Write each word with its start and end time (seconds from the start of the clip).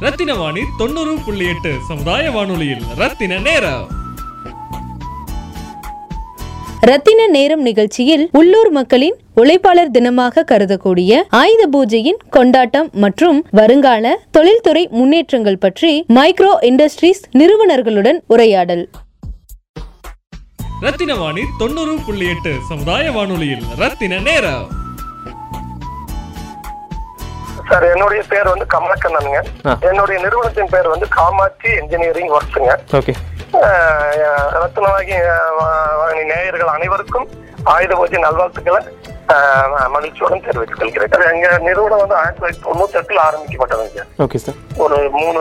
ரத்தின 0.00 0.34
வாணி 0.34 0.60
தொண்ணூறு 0.78 1.18
புள்ளி 1.24 1.46
எட்டு 1.46 1.74
சமுதாய 1.88 2.30
வானொலியில். 2.30 2.82
ரத்தின 2.96 3.38
நேரம். 3.38 3.88
ரத்தின 6.80 7.26
நேரம் 7.26 7.62
நிகழ்ச்சியில் 7.62 8.28
உள்ளூர் 8.32 8.70
மக்களின் 8.70 9.14
உழைப்பாளர் 9.36 9.90
தினமாக 9.92 10.44
கருதக்கூடிய 10.50 11.22
ஆயுத 11.28 11.68
பூஜையின் 11.72 12.16
கொண்டாட்டம் 12.30 12.88
மற்றும் 12.92 13.44
வருங்கால 13.50 14.20
தொழில்துறை 14.30 14.88
முன்னேற்றங்கள் 14.90 15.58
பற்றி 15.58 16.04
மைக்ரோ 16.14 16.64
இண்டஸ்ட்ரீஸ் 16.64 17.22
நிறுவனர்களுடன் 17.38 18.18
உரையாடல். 18.26 18.90
ரத்தின 20.80 21.14
வாணி 21.14 21.40
தொண்ணூறு 21.58 21.98
புள்ளி 22.06 22.26
எட்டு 22.28 22.54
சமுதாய 22.68 23.12
வானொலியில். 23.12 23.62
ரத்தின 23.76 24.18
நேரம். 24.18 24.83
சார் 27.68 27.84
என்னுடைய 27.92 28.22
பேர் 28.32 28.52
வந்து 28.52 28.66
கமலக்கண்ணனுங்க. 28.74 29.40
என்னுடைய 29.90 30.16
நிறுவனத்தின் 30.24 30.72
பேர் 30.74 30.92
வந்து 30.94 31.08
காமாட்சி 31.18 31.70
இன்ஜினியரிங் 31.82 32.32
ஒர்க்ஸுங்க 32.38 32.74
ஓகே. 32.98 33.14
ரத்னவாகி 34.60 35.16
நேயர்கள் 36.30 36.74
அனைவருக்கும் 36.76 37.26
ஆயுத 37.72 37.94
பூஜை 37.98 38.20
நல்வாழ்த்துக்களை 38.22 38.80
மகிழ்ச்சியுடன் 39.92 40.42
தெரிவித்துக் 40.46 40.80
கொள்கிறேன் 40.80 41.30
எங்க 41.34 41.58
நிறுவனம் 41.66 42.00
வந்து 42.02 42.16
ஆயிரத்தி 42.20 42.40
தொள்ளாயிரத்தி 42.40 42.64
தொண்ணூத்தி 42.66 42.98
எட்டுல 43.00 43.20
ஆரம்பிக்கப்பட்டதுங்க. 43.28 44.02
ஓகே 44.24 44.38
சார் 44.44 44.58
ஒரு 44.84 44.96
மூணு 45.18 45.40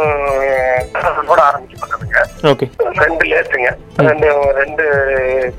கூட 1.32 1.40
ஆரம்பிக்கப்பட்டதுங்க. 1.50 2.22
ஓகே. 2.52 2.68
ரெண்டு 3.04 3.26
லேத்துங்க. 3.32 3.72
ரெண்டு 4.10 4.30
ரெண்டு 4.60 4.86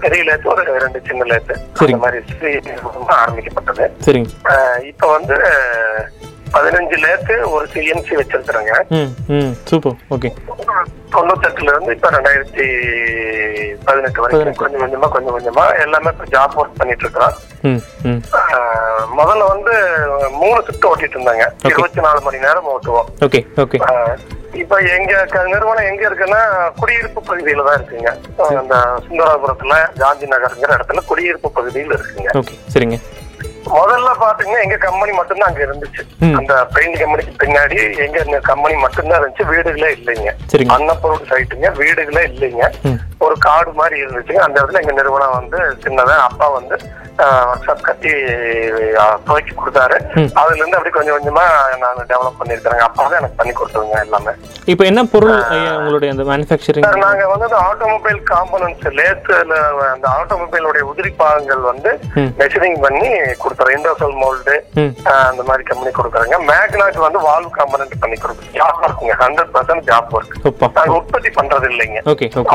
பெரிய 0.05 0.23
லேத்து 0.29 0.53
ஒரு 0.55 0.79
ரெண்டு 0.85 1.03
சின்ன 1.09 1.27
லேத்து. 1.33 1.57
அந்த 1.87 1.99
மாதிரி 2.05 2.21
ஆரம்பிக்கப்பட்டது. 3.23 3.85
இப்ப 4.93 5.11
வந்து 5.17 5.37
பதினஞ்சு 6.53 6.97
லேத்து 7.05 7.51
ஒரு 7.51 7.67
சிஎன்சி 7.73 8.15
வச்சிருக்கிறேங்க. 8.21 8.73
Super 9.65 9.97
okay. 10.11 10.31
தொண்ணூத்தெட்டுல 11.15 11.73
இருந்து 11.73 11.95
இப்ப 11.95 12.11
ரெண்டாயிரத்தி 12.11 12.67
பதினெட்டு 13.85 14.21
வரைக்கும். 14.21 14.55
கொஞ்சம் 14.55 14.83
கொஞ்சமா 14.83 15.09
கொஞ்சம் 15.09 15.35
கொஞ்சமா 15.37 15.65
எல்லாமே 15.81 16.11
இப்ப 16.13 16.25
ஜாப் 16.35 16.57
ஒர்க் 16.61 16.79
பண்ணிட்டு 16.79 17.05
இருக்கிறோம். 17.07 17.35
முதல்ல 19.19 19.45
வந்து 19.55 19.75
மூணு 20.31 20.59
ஷிஃப்ட் 20.69 20.89
ஓட்டிட்டு 20.93 21.17
இருந்தாங்க. 21.17 21.45
Okay. 21.47 21.73
இருபத்தி 21.73 22.01
நாலு 22.01 22.21
மணி 22.21 22.39
நேரம் 22.47 22.71
ஓட்டுவோம். 22.75 23.11
Okay 23.27 23.41
okay. 23.65 23.79
இப்ப 24.63 24.77
எங்க 24.97 25.13
நிறுவனம் 25.53 25.89
எங்க 25.91 26.03
இருக்குன்னா 26.09 26.43
குடியிருப்பு 26.81 27.21
பகுதியில 27.21 27.65
தான் 27.69 27.79
இருக்குங்க. 27.79 28.11
அந்த 28.61 28.75
சுந்தராபுரத்துல 29.07 29.77
காந்தி 29.99 30.27
நகர்ங்கிற 30.27 30.71
இடத்துல 30.79 31.05
குடியிருப்பு 31.07 31.51
பகுதியில் 31.51 31.97
இருக்குங்க. 31.99 32.43
சரிங்க. 32.75 32.99
முதல்ல 33.77 34.11
பாத்தீங்கன்னா 34.25 34.65
எங்க 34.67 34.77
கம்பெனி 34.87 35.13
மட்டும்தான் 35.19 35.51
அங்க 35.51 35.63
இருந்துச்சு. 35.67 36.03
அந்த 36.41 36.55
பெயிண்ட் 36.75 36.99
கம்பெனிக்கு 37.03 37.35
பின்னாடி 37.45 37.79
எங்க 38.07 38.41
கம்பெனி 38.51 38.77
மட்டும்தான் 38.85 39.19
இருந்துச்சு. 39.21 39.49
வீடுகளே 39.53 39.91
இல்லைங்க. 39.99 40.33
அன்னப்பொருள் 40.77 41.31
சைட்டுங்க 41.33 41.71
வீடுகளே 41.81 42.25
இல்லைங்க. 42.33 42.67
ஒரு 43.27 43.35
காடு 43.47 43.71
மாதிரி 43.81 43.97
இருந்துச்சுங்க. 44.03 44.43
அந்த 44.47 44.57
இடத்துல 44.61 44.83
எங்க 44.85 44.95
நிறுவனம் 45.01 45.39
வந்து 45.41 45.59
சின்னதா 45.87 46.19
அப்பா 46.29 46.49
வந்து 46.59 46.77
ஒர்க் 47.25 47.65
ஷாப் 47.67 47.85
கட்டி 47.89 48.13
துவைச்சு 49.27 49.53
கொடுத்தாரு. 49.59 49.97
அதுல 50.41 50.59
இருந்து 50.61 50.77
அப்படி 50.79 50.93
கொஞ்சம் 50.95 51.17
கொஞ்சமா 51.17 51.45
நான் 51.83 52.09
டெவலப் 52.13 52.39
பண்ணிருக்கிறேங்க 52.41 52.85
அப்பா 52.87 53.03
தான் 53.05 53.21
எனக்கு 53.21 53.39
பண்ணி 53.41 53.53
கொடுத்ததுங்க 53.59 53.99
எல்லாமே. 54.07 54.33
இப்போ 54.73 54.85
என்ன 54.91 55.05
பொருள் 55.13 55.37
உங்களுடைய 55.79 56.15
அந்த 56.15 56.25
மேனுஃபேக்சரிங் 56.31 56.87
சார் 56.87 57.05
நாங்க 57.05 57.27
வந்து 57.33 57.47
அந்த 57.49 57.61
ஆட்டோமொபைல் 57.69 58.19
காம்பனன்ட்ஸ் 58.33 58.89
லேத்துல 59.01 59.59
அந்த 59.93 60.07
ஆட்டோமொபைலுடைய 60.19 60.85
உதிரி 60.93 61.13
பாகங்கள் 61.23 61.63
வந்து. 61.71 61.93
மெஷரிங் 62.41 62.79
பண்ணி 62.87 63.11
கொடுத்துறோம் 63.55 63.77
இண்டோசல் 63.77 64.17
மோல்டு 64.23 64.55
அந்த 65.31 65.43
மாதிரி 65.49 65.63
கம்பெனி 65.71 65.91
கொடுக்குறோங்க. 65.99 66.39
மேக்னாக்கு 66.51 67.01
வந்து 67.07 67.21
வால்வ் 67.29 67.57
காம்பனன்ட் 67.59 67.97
பண்ணி 68.03 68.17
கொடுக்குறோம் 68.25 68.55
ஜாப் 68.59 68.83
ஒர்க்குங்க 68.87 69.17
ஹண்ட்ரட் 69.25 69.53
பர்சன்ட் 69.57 69.87
ஜாப் 69.91 70.13
ஒர்க் 70.19 70.37
சூப்பா 70.45 70.69
நாங்க 70.77 70.95
உற்பத்தி 71.01 71.33
பண்றது 71.39 71.69
இல்லைங்க. 71.73 72.01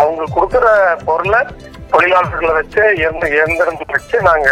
அவங்க 0.01 0.29
கொடுக்குற 0.37 0.67
பொருளை 1.09 1.41
தொழிலாளர்களை 1.93 2.53
வச்சு 2.61 2.81
இயந்திர 3.01 3.29
இயந்திரங்கள் 3.37 3.95
வச்சு 3.97 4.17
நாங்க 4.29 4.49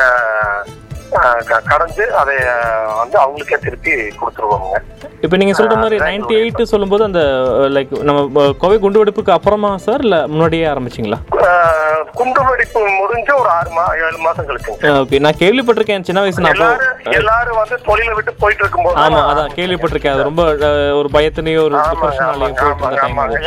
கடைஞ்சு 1.70 2.06
அதை 2.22 2.34
வந்து 3.02 3.18
அவங்களுக்கே 3.22 3.58
திருப்பி 3.66 3.94
கொடுத்துருவோங்க. 4.22 4.78
இப்போ 5.26 5.36
நீங்க 5.42 5.54
சொல்ற 5.60 5.76
மாதிரி 5.82 5.98
நைன்டி 6.08 6.36
எயிட் 6.40 6.72
சொல்லும்போது 6.72 7.04
அந்த 7.08 7.22
லைக் 7.76 7.94
நம்ம 8.10 8.44
கோவை 8.64 8.78
குண்டுவெடிப்புக்கு 8.84 9.36
அப்புறமா 9.36 9.72
சார் 9.86 10.04
இல்ல 10.06 10.18
முன்னாடியே 10.34 10.66
ஆரம்பிச்சிங்களா? 10.74 11.20
குண்டு 12.18 12.42
வெடிப்பு 12.48 12.80
முடிஞ்சு 12.98 13.34
ஒரு 13.36 13.50
ஆறு 13.50 13.70
மா 13.70 13.86
ஏழு 14.02 14.18
மாசம் 14.18 14.48
கழிச்சுங்க 14.48 14.92
ஓகே 15.02 15.20
நான் 15.20 15.40
கேள்விப்பட்டிருக்கேன். 15.42 16.06
சின்ன 16.08 16.22
வயசு 16.22 16.46
நான் 16.46 16.62
எல்லாரும் 17.14 17.60
வந்து 17.62 17.78
தொழிலை 17.86 18.14
விட்டு 18.14 18.34
போயிட்டு 18.42 18.64
இருக்கும்போது 18.64 19.00
ஆமா 19.04 19.20
அதான் 19.30 19.56
கேள்விப்பட்டிருக்கேன். 19.58 20.16
அது 20.16 20.28
ரொம்ப 20.30 20.44
ஒரு 21.00 21.10
பயத்திலையும் 21.14 21.66
ஒரு 21.66 21.76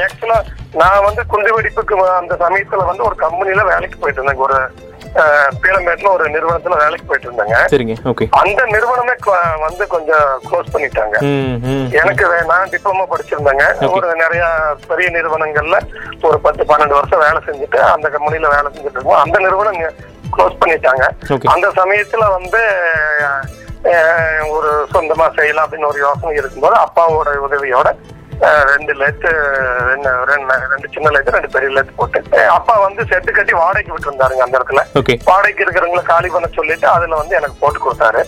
Actually, 0.04 0.38
நான் 0.80 1.04
வந்து 1.04 1.22
குண்டு 1.26 1.50
வெடிப்புக்கு 1.54 1.94
அந்த 2.18 2.34
சமயத்துல 2.42 2.84
வந்து 2.86 3.02
ஒரு 3.02 3.16
கம்பெனில 3.16 3.62
வேலைக்கு 3.70 3.98
போயிட்டு 3.98 4.20
இருந்தேங்க 4.20 4.46
ஒரு 4.48 4.58
அஹ், 5.14 5.50
பீளமேட்ல 5.60 6.08
ஒரு 6.08 6.28
நிறுவனத்துல 6.30 6.76
வேலைக்கு 6.76 7.04
போயிட்டு 7.04 7.28
இருந்தேங்க 7.28 7.56
அந்த 8.40 8.64
நிறுவனமே 8.66 9.14
வந்து 9.60 9.86
கொஞ்சம் 9.86 10.28
க்ளோஸ் 10.44 10.72
பண்ணிட்டாங்க. 10.74 11.16
எனக்கு 11.94 12.24
நான் 12.46 12.70
டிப்ளமோ 12.70 13.06
படிச்சிருந்தேங்க. 13.10 13.64
ஒரு 13.90 14.14
நிறைய 14.14 14.44
பெரிய 14.88 15.10
நிறுவனங்கள்ல 15.10 15.78
ஒரு 16.22 16.38
பத்து 16.40 16.64
பன்னெண்டு 16.64 16.94
வருஷம் 16.94 17.18
வேலை 17.18 17.42
செஞ்சுட்டு 17.46 17.80
அந்த 17.88 18.08
கம்பெனில 18.08 18.48
வேலை 18.48 18.70
செஞ்சுட்டு 18.70 18.98
இருக்கோம் 18.98 19.22
அந்த 19.22 19.38
நிறுவனம் 19.38 19.80
க்ளோஸ் 20.32 20.60
பண்ணிட்டாங்க. 20.60 21.04
அந்த 21.48 21.68
சமயத்துல 21.76 22.30
வந்து 22.30 22.62
ஒரு 24.50 24.70
சொந்தமா 24.92 25.34
செய்யலாம் 25.34 25.66
அப்படின்னு 25.66 25.86
ஒரு 25.86 25.98
யோசனை 25.98 26.36
இருக்கும்போது 26.36 26.76
அப்பாவோட 26.80 27.30
உதவியோட 27.40 27.88
ரெண்டு 28.70 28.92
லேத்து 29.00 29.30
ரெண்டு 30.30 30.88
சின்ன 30.94 31.10
லேத்து 31.14 31.34
ரெண்டு 31.34 31.48
பெரிய 31.54 31.70
லேத்து 31.76 31.92
போட்டு 31.98 32.20
அப்பா 32.56 32.74
வந்து 32.84 33.02
செட்டு 33.10 33.30
கட்டி 33.38 33.54
வாடகைக்கு 33.58 33.94
விட்டுருந்தாருங்க 33.94 34.44
அந்த 34.46 34.58
இடத்துல. 34.58 34.82
வாடகைக்கு 35.30 35.64
இருக்கிறவங்களை 35.64 36.02
காலி 36.10 36.28
பண்ண 36.34 36.48
சொல்லிட்டு 36.58 36.86
அதுல 36.94 37.18
வந்து 37.20 37.36
எனக்கு 37.38 37.56
போட்டு 37.62 37.80
கொடுத்தாரு. 37.84 38.22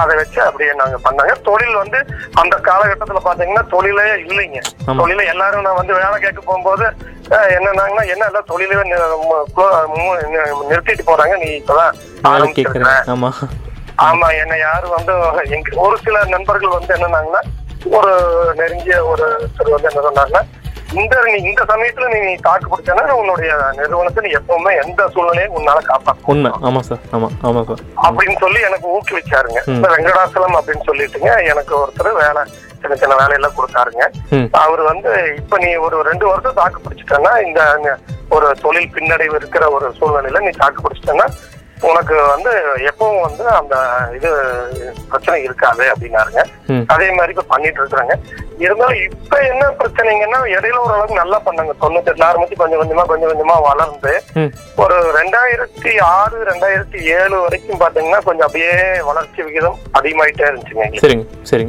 அதை 0.00 0.14
வச்சு 0.20 0.40
அப்படியே 0.46 0.72
நாங்க 0.80 0.98
பண்ணாங்க. 1.06 1.34
தொழில் 1.48 1.80
வந்து 1.82 1.98
அந்த 2.42 2.56
காலகட்டத்துல 2.68 3.22
பாத்தீங்கன்னா 3.28 3.64
தொழிலே 3.74 4.06
இல்லைங்க. 4.28 4.62
தொழில 5.02 5.26
எல்லாரும் 5.34 5.66
நான் 5.68 5.80
வந்து 5.80 5.94
வேலை 6.00 6.16
கேட்க 6.24 6.40
போகும்போது 6.48 6.86
என்னன்னாங்கன்னா 7.58 8.04
என்ன 8.14 8.26
எல்லாம் 8.30 8.50
தொழிலே 8.52 8.82
நிறுத்திட்டு 10.70 11.06
போறாங்க. 11.10 11.36
நீ 11.44 11.50
இப்பதான் 11.60 11.94
ஆரம்பிச்சிருக்க. 12.32 12.96
ஆமா. 13.14 13.30
ஆமா 14.08 14.26
என்ன 14.42 14.54
யாரும் 14.68 14.96
வந்து 14.96 15.12
ஒரு 15.84 15.96
சில 16.06 16.16
நண்பர்கள் 16.34 16.76
வந்து 16.78 16.92
என்னன்னாங்கன்னா 16.96 17.42
ஒரு 17.96 18.12
நெருங்கிய 18.54 18.96
ஒரு 19.04 19.26
ஒருத்தர் 19.34 19.74
வந்து 19.74 19.90
என்ன 19.90 20.04
சொன்னாங்கன்னா 20.06 20.42
இந்த 20.94 21.14
நீ 21.24 21.38
இந்த 21.42 21.62
சமயத்துல 21.70 22.08
நீ 22.12 22.34
தாக்கு 22.40 22.70
பிடிச்சனா 22.72 23.14
உன்னுடைய 23.20 23.52
நிறுவனத்தை 23.78 24.20
நீ 24.24 24.30
எப்பவுமே 24.38 24.72
எந்த 24.82 25.08
சூழ்நிலையும் 25.14 25.56
உன்னால 25.58 25.78
காப்பாற்ற 25.84 26.30
உண்மை. 26.32 26.50
ஆமா 26.68 26.80
சார். 26.80 27.00
ஆமா 27.12 27.28
ஆமா 27.42 27.62
சார். 27.68 27.82
அப்படின்னு 28.06 28.36
சொல்லி 28.38 28.60
எனக்கு 28.60 28.86
ஊக்குவிச்சாருங்க. 28.96 29.60
வெங்கடாசலம் 29.86 30.58
அப்படின்னு 30.58 30.86
சொல்லிட்டுங்க 30.86 31.32
எனக்கு 31.44 31.74
ஒருத்தர் 31.80 32.20
வேலை 32.22 32.42
சின்ன 32.82 32.96
சின்ன 32.96 33.14
வேலையெல்லாம் 33.14 33.56
கொடுத்தாருங்க. 33.56 34.04
அவர் 34.62 34.82
வந்து 34.82 35.10
இப்ப 35.36 35.58
நீ 35.58 35.70
ஒரு 35.86 36.02
ரெண்டு 36.02 36.26
வருஷம் 36.26 36.58
தாக்கு 36.60 36.84
பிடிச்சிட்டன்னா 36.84 37.32
இந்த 37.46 37.60
ஒரு 38.30 38.46
தொழில் 38.62 38.92
பின்னடைவு 38.94 39.34
இருக்கிற 39.34 39.64
ஒரு 39.70 39.88
சூழ்நிலையில 39.98 40.40
நீ 40.40 40.52
தாக்கு 40.56 40.82
பிடிச்சிட்டன்னா 40.82 41.26
உனக்கு 41.88 42.14
வந்து 42.32 42.52
எப்பவும் 42.90 43.24
வந்து 43.26 43.44
அந்த 43.58 43.74
இது 44.16 44.30
பிரச்சனை 45.10 45.42
இருக்காது 45.42 45.84
அப்படின்னாருங்க. 45.92 46.42
அதே 46.94 47.08
மாதிரி 47.16 47.34
இப்ப 47.34 47.44
பண்ணிட்டு 47.52 47.80
இருக்கிறாங்க. 47.80 48.14
இருந்தாலும் 48.64 49.02
இப்ப 49.06 49.40
என்ன 49.48 49.64
பிரச்சனைங்கன்னா 49.80 50.38
இடையில 50.56 50.78
ஓரளவுக்கு 50.84 51.20
நல்லா 51.20 51.38
பண்ணாங்க. 51.46 51.72
தொண்ணூத்தி 51.82 52.10
எட்டுல 52.12 52.28
ஆரம்பிச்சு 52.28 52.60
கொஞ்சம் 52.62 52.80
கொஞ்சமா 52.82 53.04
கொஞ்சம் 53.10 53.30
கொஞ்சமா 53.32 53.56
வளர்ந்து 53.68 54.14
ஒரு 54.84 54.96
ரெண்டாயிரத்தி 55.18 55.92
ஆறு 56.14 56.38
ரெண்டாயிரத்தி 56.50 56.98
ஏழு 57.18 57.36
வரைக்கும் 57.44 57.82
பாத்தீங்கன்னா 57.84 58.22
கொஞ்சம் 58.28 58.46
அப்படியே 58.48 58.74
வளர்ச்சி 59.10 59.42
விகிதம் 59.42 59.78
அதிகமாயிட்டே 60.00 60.48
இருந்துச்சுங்க. 60.50 60.88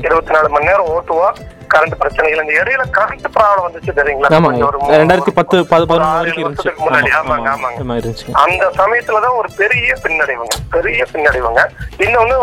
இருபத்தி 0.07 0.35
நாலு 0.37 0.49
மணி 0.55 0.69
நேரம் 0.71 0.91
ஓட்டுவோம். 0.95 1.37
கரண்ட் 1.73 1.95
பிரச்சனைகள் 2.01 2.41
இந்த 2.43 2.53
இடையில 2.61 2.83
கரண்ட் 2.97 3.27
ப்ராப்ளம் 3.35 3.65
வந்துச்சு 3.67 3.91
தெரியுங்களா? 3.99 4.29
ஒரு 4.67 4.77
ரெண்டாயிரத்தி 4.99 5.33
பத்து 5.39 5.55
வருஷத்துக்கு 5.61 6.83
முன்னாடி. 6.85 7.09
ஆமா, 7.19 7.35
ஆமாங்க 7.35 7.49
ஆமா, 7.53 7.69
ஆமாங்க. 7.69 8.13
அந்த 8.43 8.63
சமயத்துலதான் 8.79 9.37
ஒரு 9.41 9.49
பெரிய 9.61 9.95
பின்னடைவுங்க. 10.05 10.55
பெரிய 10.75 11.05
பின்னடைவுங்க. 11.13 11.61
இன்னொன்னு 12.05 12.37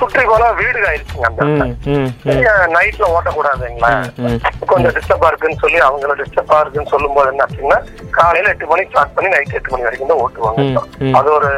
சுற்றி 0.00 0.22
போனா 0.30 0.46
வீடு 0.60 0.86
ஆயிடுச்சுங்க 0.90 1.26
அந்த 1.30 1.42
நைட்ல 2.76 3.04
ஓட்டக்கூடாதுங்களா. 3.16 3.90
கொஞ்சம் 4.72 4.94
டிஸ்டர்பா 4.98 5.28
இருக்குன்னு 5.32 5.62
சொல்லி 5.64 5.80
அவங்கள 5.88 6.14
டிஸ்டர்பா 6.22 6.58
இருக்குன்னு 6.62 6.92
சொல்லும் 6.94 7.16
போது 7.16 7.30
என்ன 7.32 7.46
ஆச்சுன்னா 7.46 7.78
காலையில 8.18 8.52
எட்டு 8.54 8.70
மணிக்கு 8.72 8.92
ஸ்டார்ட் 8.94 9.16
பண்ணி 9.16 9.30
நைட் 9.34 9.56
எட்டு 9.58 9.72
மணி 9.74 9.86
வரைக்கும் 9.88 10.12
தான் 10.12 10.22
ஓட்டுவாங்க. 10.24 10.84
அது 11.20 11.28
ஒரு 11.38 11.50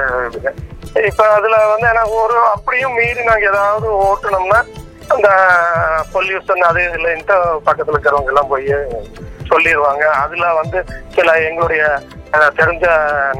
இப்ப 1.10 1.22
அதுல 1.38 1.56
வந்து 1.70 1.86
எனக்கு 1.92 2.14
ஒரு 2.24 2.36
அப்படியும் 2.54 2.94
மீறி 2.98 3.22
நாங்க 3.30 3.46
ஏதாவது 3.52 3.88
ஓட்டுனோம்னா 4.08 4.60
அந்த 5.14 5.28
பொல்யூஷன் 6.14 6.68
அது 6.68 6.82
இல்லைன்ட்டு 6.96 7.36
பக்கத்துல 7.66 7.94
இருக்கிறவங்க 7.94 8.32
எல்லாம் 8.32 8.52
போய் 8.52 8.68
சொல்லிடுவாங்க 9.50 10.04
அதுல 10.22 10.46
வந்து 10.60 10.78
சில 11.16 11.34
எங்களுடைய 11.48 11.82
தெரிஞ்ச 12.58 12.86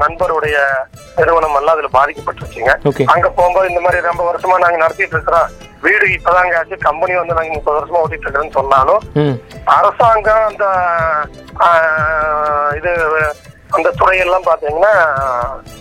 நண்பருடைய 0.01 0.57
நிறுவனம் 1.17 1.57
எல்லாம் 1.59 1.75
அதுல 1.75 1.89
பாதிக்கப்பட்டுருச்சுங்க. 1.95 2.71
அங்க 3.13 3.27
போகும்போது 3.29 3.69
இந்த 3.71 3.81
மாதிரி 3.81 4.07
ரொம்ப 4.07 4.23
வருஷமா 4.29 4.55
நாங்க 4.63 4.77
நடத்திட்டு 4.83 5.15
இருக்கிறோம். 5.17 5.49
வீடு 5.85 6.05
இப்பதாங்க 6.15 6.57
ஆச்சு. 6.59 6.77
கம்பெனி 6.85 7.13
வந்து 7.19 7.37
நாங்க 7.37 7.51
முப்பது 7.53 7.77
வருஷமா 7.79 8.01
ஓட்டிட்டு 8.03 8.25
இருக்கிறோம்னு 8.25 8.57
சொன்னாலும் 8.59 9.03
அரசாங்கம் 9.77 10.47
அந்த 10.49 10.65
இது 12.79 12.91
அந்த 13.75 13.89
துறையெல்லாம் 13.99 14.47
பாத்தீங்கன்னா 14.47 14.91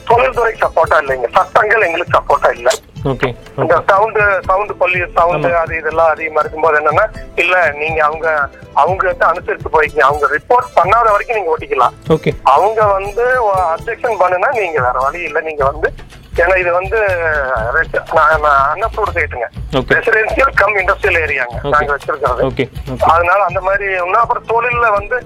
தொழில்துறை 0.08 0.52
சப்போர்ட்டா 0.62 0.96
இல்லைங்க. 1.02 1.28
சட்டங்கள் 1.36 1.86
எங்களுக்கு 1.86 2.16
சப்போர்ட்டா 2.16 2.50
இல்ல. 2.56 2.68
இந்த 3.62 3.74
சவுண்டு 3.88 4.22
சவுண்டு 4.48 4.74
பள்ளி 4.76 4.98
சவுண்டு 5.16 5.48
அது 5.60 5.72
இதெல்லாம் 5.76 6.10
அதிகமா 6.12 6.40
இருக்கும்போது 6.42 6.78
என்னன்னா 6.80 7.04
இல்ல 7.36 7.54
நீங்க 7.80 7.98
அவங்க 8.04 8.26
அவங்க 8.74 9.04
அனுசரித்து 9.28 9.74
போய்க்கீங்க. 9.74 10.04
அவங்க 10.08 10.26
ரிப்போர்ட் 10.36 10.74
பண்ணாத 10.78 11.06
வரைக்கும் 11.14 11.38
நீங்க 11.38 11.52
ஓட்டிக்கலாம். 11.54 11.94
அவங்க 12.54 12.80
வந்து 12.96 13.26
அப்ஜெக்ஷன் 13.74 14.20
பண்ணுனா 14.22 14.50
நீங்க 14.60 14.78
வேற 14.86 14.96
வழி 15.06 15.22
இல்ல. 15.28 15.40
நீங்க 15.40 15.64
வந்து 15.64 15.90
ஏன்னா 16.42 16.54
இது 16.62 16.70
வந்து 16.78 16.98
அன்னப்பூர் 18.70 19.12
கேட்டுங்க 19.16 19.46
ஓகே 19.78 19.94
ரெசிடென்சியல் 19.96 20.52
கம் 20.60 20.76
இண்டஸ்ட்ரியல் 20.80 21.18
ஏரியாங்க. 21.22 21.56
நாங்க 21.74 21.90
வச்சிருக்கிறது. 21.94 22.66
அதனால 23.10 23.38
அந்த 23.48 23.60
மாதிரி 23.68 23.86
இன்னும் 23.96 24.22
அப்புறம் 24.22 24.48
தொழில்ல 24.52 24.88
வந்து 24.96 25.16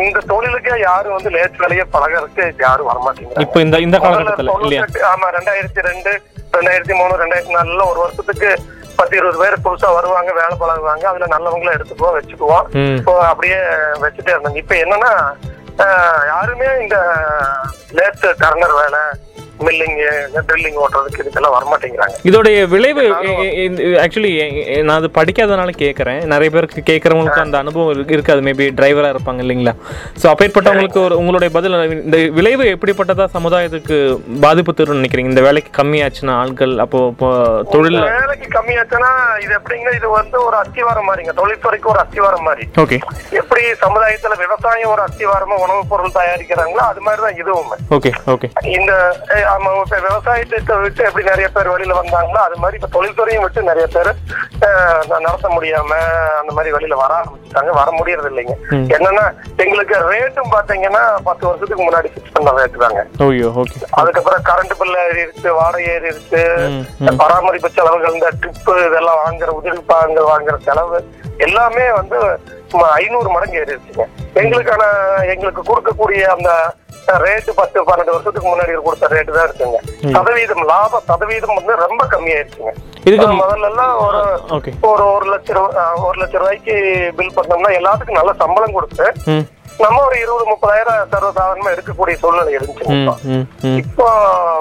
இந்த 0.00 0.18
தொழிலுக்கே 0.32 0.74
யாரும் 0.82 1.16
வந்து 1.16 1.32
லேட் 1.36 1.58
வேலையே 1.62 1.84
பழகறதுக்கு 1.94 2.64
யாரும் 2.66 2.90
வரமாட்டேங்கிறாங்க. 2.90 3.46
இப்போ 3.46 3.60
இந்த 3.66 3.80
இந்த 3.86 3.98
காலகட்டத்தில் 4.04 5.08
ஆமா 5.12 5.28
ரெண்டாயிரத்தி 5.38 5.82
ரெண்டு 5.88 6.12
ரெண்டாயிரத்தி 6.56 6.94
மூணு 7.00 7.14
ரெண்டாயிரத்தி 7.22 7.56
நாலுல 7.56 7.84
ஒரு 7.92 8.00
வருஷத்துக்கு 8.04 8.50
பத்து 8.98 9.16
இருபது 9.18 9.38
பேர் 9.42 9.62
புதுசா 9.64 9.88
வருவாங்க 9.96 10.30
வேலை 10.40 10.54
பழகுவாங்க 10.62 11.04
அதுல 11.10 11.28
நல்லவங்கள 11.34 11.70
எடுத்துக்குவோம் 11.76 12.16
வச்சுக்குவோம். 12.18 12.66
இப்போ 12.98 13.14
அப்படியே 13.30 13.58
வச்சுட்டே 14.04 14.34
இருந்தாங்க 14.34 14.62
இப்ப 14.62 14.76
என்னன்னா 14.84 15.12
யாருமே 16.32 16.68
இந்த 16.82 16.96
லேட் 17.98 18.26
டர்னர் 18.42 18.74
வேலை 18.80 19.00
மில்லிங்கு 19.60 20.06
ட்ரில்லிங் 20.48 20.78
ஓட்டுறதுக்கு 20.78 21.22
இதுக்கெல்லாம் 21.22 21.54
வரமாட்டேங்கிறாங்க. 21.54 22.14
இதோடைய 22.24 22.68
விளைவு 22.68 23.02
ஆக்சுவலி 23.98 24.32
நான் 24.82 24.96
அது 24.96 25.10
படிக்காதனால 25.14 25.70
கேட்குறேன் 25.78 26.24
நிறைய 26.24 26.50
பேருக்கு 26.50 26.82
கேட்குறவங்களுக்கு 26.86 27.40
அந்த 27.40 27.58
அனுபவம் 27.58 27.92
இருக்கு- 27.92 28.10
இருக்காது. 28.10 28.40
மேபி 28.40 28.66
டிரைவராக 28.74 29.14
இருப்பாங்க 29.14 29.40
இல்லைங்களா? 29.42 29.74
ஸோ 30.22 30.26
அப்பேற்பட்டவங்களுக்கு 30.26 31.04
ஒரு 31.04 31.18
உங்களுடைய 31.18 31.54
பதில் 31.54 31.76
இந்த 32.02 32.16
விளைவு 32.30 32.64
எப்படிப்பட்டதா 32.74 33.26
சமுதாயத்துக்கு 33.34 33.96
பாதிப்பு 34.40 34.72
தரும்னு 34.72 35.00
நினைக்கிறீங்க? 35.00 35.30
இந்த 35.32 35.40
வேலைக்கு 35.40 35.82
கம்மியாச்சுன்னா 35.82 36.30
ஆட்கள் 36.36 36.78
அப்போ 36.78 37.06
இப்போ 37.08 37.28
தொழிலில் 37.70 38.08
வேலைக்கு 38.12 38.48
கம்மியாச்சுன்னா 38.50 39.10
இது 39.42 39.52
எப்படிங்கன்னா 39.56 39.94
இது 39.96 40.08
வந்து 40.10 40.44
ஒரு 40.44 40.56
அஸ்திவாரம் 40.56 41.08
மாதிரிங்க. 41.08 41.34
தொழில்துறைக்கு 41.36 41.86
ஒரு 41.86 41.98
அஸ்திவாரம் 41.98 42.42
மாதிரி. 42.42 42.66
ஓகே 42.76 42.98
எப்படி 43.32 43.62
சமுதாயத்துல 43.80 44.36
விவசாயம் 44.38 44.90
ஒரு 44.90 45.02
அஸ்திவாரமா 45.02 45.56
உணவுப் 45.58 45.88
பொருள் 45.88 46.14
தயாரிக்கிறாங்களோ 46.14 46.82
அது 46.84 47.00
மாதிரிதான் 47.00 47.36
இதுவும். 47.36 47.70
ஓகே 47.90 48.10
ஓகே 48.26 48.48
இந்த 48.72 48.92
ஆமா, 49.52 49.70
இப்ப 49.84 49.98
விவசாயத்தை 50.06 50.76
விட்டு 50.82 51.02
எப்படி 51.08 51.24
நிறைய 51.24 51.46
பேர் 51.54 51.72
வெளியில 51.72 51.96
வந்தாங்களோ 51.98 52.40
அது 52.46 52.56
மாதிரி 52.62 52.78
இப்ப 52.78 52.90
தொழில்துறையும் 52.96 53.44
விட்டு 53.44 53.62
நிறைய 53.70 53.86
பேர் 53.94 54.10
நடத்த 55.26 55.48
முடியாம 55.54 55.90
அந்த 56.40 56.52
மாதிரி 56.56 56.74
வெளியில 56.76 56.96
வர 57.02 57.12
ஆரம்பிச்சுட்டாங்க. 57.18 57.70
வர 57.78 57.88
முடியறது 57.98 58.28
இல்லைங்க. 58.32 58.54
என்னன்னா 58.96 59.24
எங்களுக்கு 59.64 59.96
ரேட்டும் 60.10 60.52
பாத்தீங்கன்னா 60.54 61.02
பத்து 61.28 61.46
வருஷத்துக்கு 61.48 61.86
முன்னாடி 61.86 62.10
ஃபிக்ஸ் 62.12 62.34
பண்ண 62.36 62.52
ரேட் 62.58 62.82
தாங்க. 62.84 63.02
அதுக்கப்புறம் 64.00 64.44
கரண்ட் 64.50 64.74
பில் 64.80 65.00
ஏறிடுச்சு 65.06 65.50
வாடகை 65.58 65.88
ஏறிடுச்சு. 65.94 66.42
பராமரிப்பு 67.22 67.70
செலவுகள் 67.78 68.16
இந்த 68.18 68.30
ட்ரிப்பு 68.40 68.74
இதெல்லாம் 68.88 69.20
வாங்குற 69.24 69.50
உதிரி 69.58 69.82
பாகங்கள் 69.92 70.30
வாங்குற 70.32 70.56
செலவு 70.68 71.00
எல்லாமே 71.42 71.86
வந்து 71.92 72.18
ம- 72.72 72.90
ஐநூறு 72.96 73.28
மடங்கு 73.30 73.58
ஏறிடுச்சுங்க. 73.58 74.04
எங்களுக்கான 74.34 74.82
எங்களுக்கு 75.32 75.62
கொடுக்கக்கூடிய 75.62 76.22
அந்த 76.28 76.50
ரேட்டு 77.22 77.52
பத்து 77.54 77.78
பன்னெண்டு 77.82 78.12
வருஷத்துக்கு 78.12 78.48
முன்னாடி 78.48 78.72
கொடுத்த 78.80 79.08
ரேட்டு 79.08 79.32
தான் 79.32 79.46
இருக்குங்க. 79.48 79.78
சதவீதம் 80.12 80.68
லாப 80.68 81.00
சதவீதம் 81.08 81.56
வந்து 81.56 81.74
ரொம்ப 81.84 82.02
கம்மியாயிருச்சுங்க. 82.06 82.72
முதல்ல 83.40 83.66
எல்லாம் 83.66 83.94
ஒரு 83.98 84.20
ஒரு 84.82 85.04
ஒரு 85.12 85.26
லட்சம் 85.26 85.56
ரூபா 85.58 85.84
ஒரு 86.04 86.18
லட்சம் 86.18 86.42
ரூபாய்க்கு 86.42 86.74
பில் 87.16 87.34
பண்ணோம்னா 87.34 87.72
எல்லாத்துக்கும் 87.78 88.20
நல்ல 88.20 88.32
சம்பளம் 88.34 88.72
கொடுத்து 88.72 89.06
நம்ம 89.78 89.98
ஒரு 90.04 90.16
இருபது 90.18 90.44
முப்பதாயிரம் 90.46 91.08
சர்வசாதாரணமா 91.12 91.72
எடுக்கக்கூடிய 91.72 92.16
சூழ்நிலை 92.16 92.52
இருந்துச்சுங்க 92.54 93.14
ம் 93.30 93.76
இப்போ. 93.76 94.06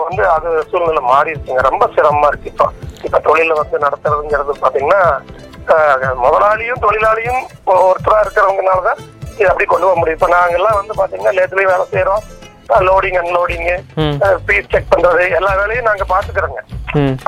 வந்து 0.06 0.24
அது 0.30 0.50
சூழ்நிலை 0.70 1.04
மாறிடுச்சுங்க. 1.10 1.62
ரொம்ப 1.62 1.86
சிரமமா 1.96 2.28
இருக்கு 2.28 2.50
இப்போ. 2.50 2.68
இப்ப 3.04 3.20
தொழில 3.20 3.54
வந்து 3.54 3.78
நடத்துறதுங்கிறது 3.80 4.56
பாத்தீங்கன்னா 4.62 5.02
முதலாளியும் 6.26 6.84
தொழிலாளியும் 6.86 7.42
ஒருத்தரா 7.88 8.20
இருக்கிறவங்கனாலதான் 8.24 9.02
இது 9.40 9.50
அப்படி 9.50 9.66
கொண்டு 9.66 9.86
போக 9.88 9.98
முடியும். 10.00 10.20
இப்ப 10.20 10.30
நாங்கெல்லாம் 10.36 10.80
வந்து 10.80 10.94
பாத்தீங்கன்னா 11.00 11.36
லேட்லயும் 11.40 11.74
வேலை 11.74 11.86
செய்யறோம் 11.94 12.24
லோடிங் 12.88 13.18
அன்லோடிங் 13.22 13.66
பீஸ் 14.48 14.70
செக் 14.74 14.92
பண்றது 14.92 15.24
எல்லா 15.38 15.54
வேலையும் 15.62 15.88
நாங்க 15.90 16.06
பாத்துக்கிறோங்க. 16.12 16.62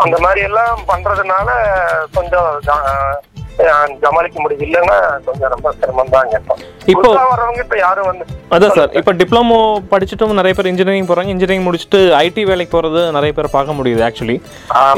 அந்த 0.03 0.17
மாதிரி 0.25 0.41
எல்லாம் 0.49 0.79
பண்றதுனால 0.91 1.49
கொஞ்சம் 2.17 2.49
சமாளிக்க 4.03 4.37
முடியும் 4.39 4.63
இல்லைன்னா 4.65 4.95
கொஞ்சம் 5.25 5.51
ரொம்ப 5.53 5.73
சிரமம் 5.79 6.09
தாங்க 6.09 6.37
இப்போ 6.87 7.09
யாரும் 7.79 8.07
வந்து 8.07 8.25
அதான் 8.49 8.73
சார் 8.77 8.95
இப்போ 8.99 9.11
டிப்ளமோ 9.19 9.59
படிச்சுட்டும் 9.91 10.39
நிறைய 10.39 10.53
பேர் 10.53 10.69
இன்ஜினியரிங் 10.71 11.07
போகிறாங்க 11.07 11.33
இன்ஜினியரிங் 11.33 11.67
முடிச்சுட்டு 11.67 11.99
ஐடி 12.19 12.43
வேலைக்கு 12.45 12.73
போகிறது 12.73 13.01
நிறைய 13.11 13.33
பேர் 13.33 13.55
பார்க்க 13.55 13.77
முடியுது 13.79 14.03
ஆக்சுவலி 14.07 14.37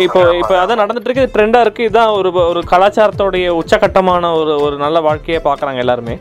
இப்போ 0.06 0.22
இப்போ 0.42 0.56
அதான் 0.62 0.82
நடந்துட்டு 0.82 1.10
இருக்கு. 1.10 1.32
ட்ரெண்டாக 1.36 1.66
இருக்குது 1.66 1.88
இதுதான் 1.88 2.14
ஒரு 2.18 2.32
ஒரு 2.44 2.62
கலாச்சாரத்தோடைய 2.72 3.48
உச்சகட்டமான 3.60 4.34
ஒரு 4.40 4.56
ஒரு 4.62 4.78
நல்ல 4.78 5.00
வாழ்க்கையை 5.02 5.42
பார்க்குறாங்க 5.46 5.82
எல்லாருமே. 5.84 6.16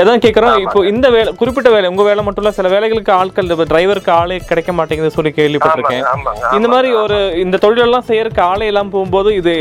எதான் 0.00 0.22
கேட்குறோம் 0.24 0.58
இப்போ 0.64 0.80
இந்த 0.90 1.06
வேலை 1.14 1.30
குறிப்பிட்ட 1.40 1.68
வேலை 1.74 1.86
உங்கள் 1.90 2.06
வேலை 2.08 2.22
மட்டும் 2.26 2.42
இல்லை 2.42 2.52
சில 2.58 2.68
வேலைகளுக்கு 2.74 3.12
ஆட்கள் 3.18 3.50
டிரைவருக்கு 3.72 4.12
ஆளே 4.18 4.36
கிடைக்க 4.50 4.70
மாட்டேங்குது 4.78 5.14
சொல்லி 5.16 5.30
கேள்விப்பட்டிருக்கேன். 5.38 6.04
இந்த 6.56 6.68
மாதிரி 6.74 6.90
ஒரு 7.02 7.16
இந்த 7.44 7.56
தொழிலெல்லாம் 7.64 8.06
செய்யறதுக்கு 8.08 8.44
ஆளே 8.50 8.68
எல்லாம் 8.72 8.92
போகும்போது 8.94 9.30
இது 9.40 9.52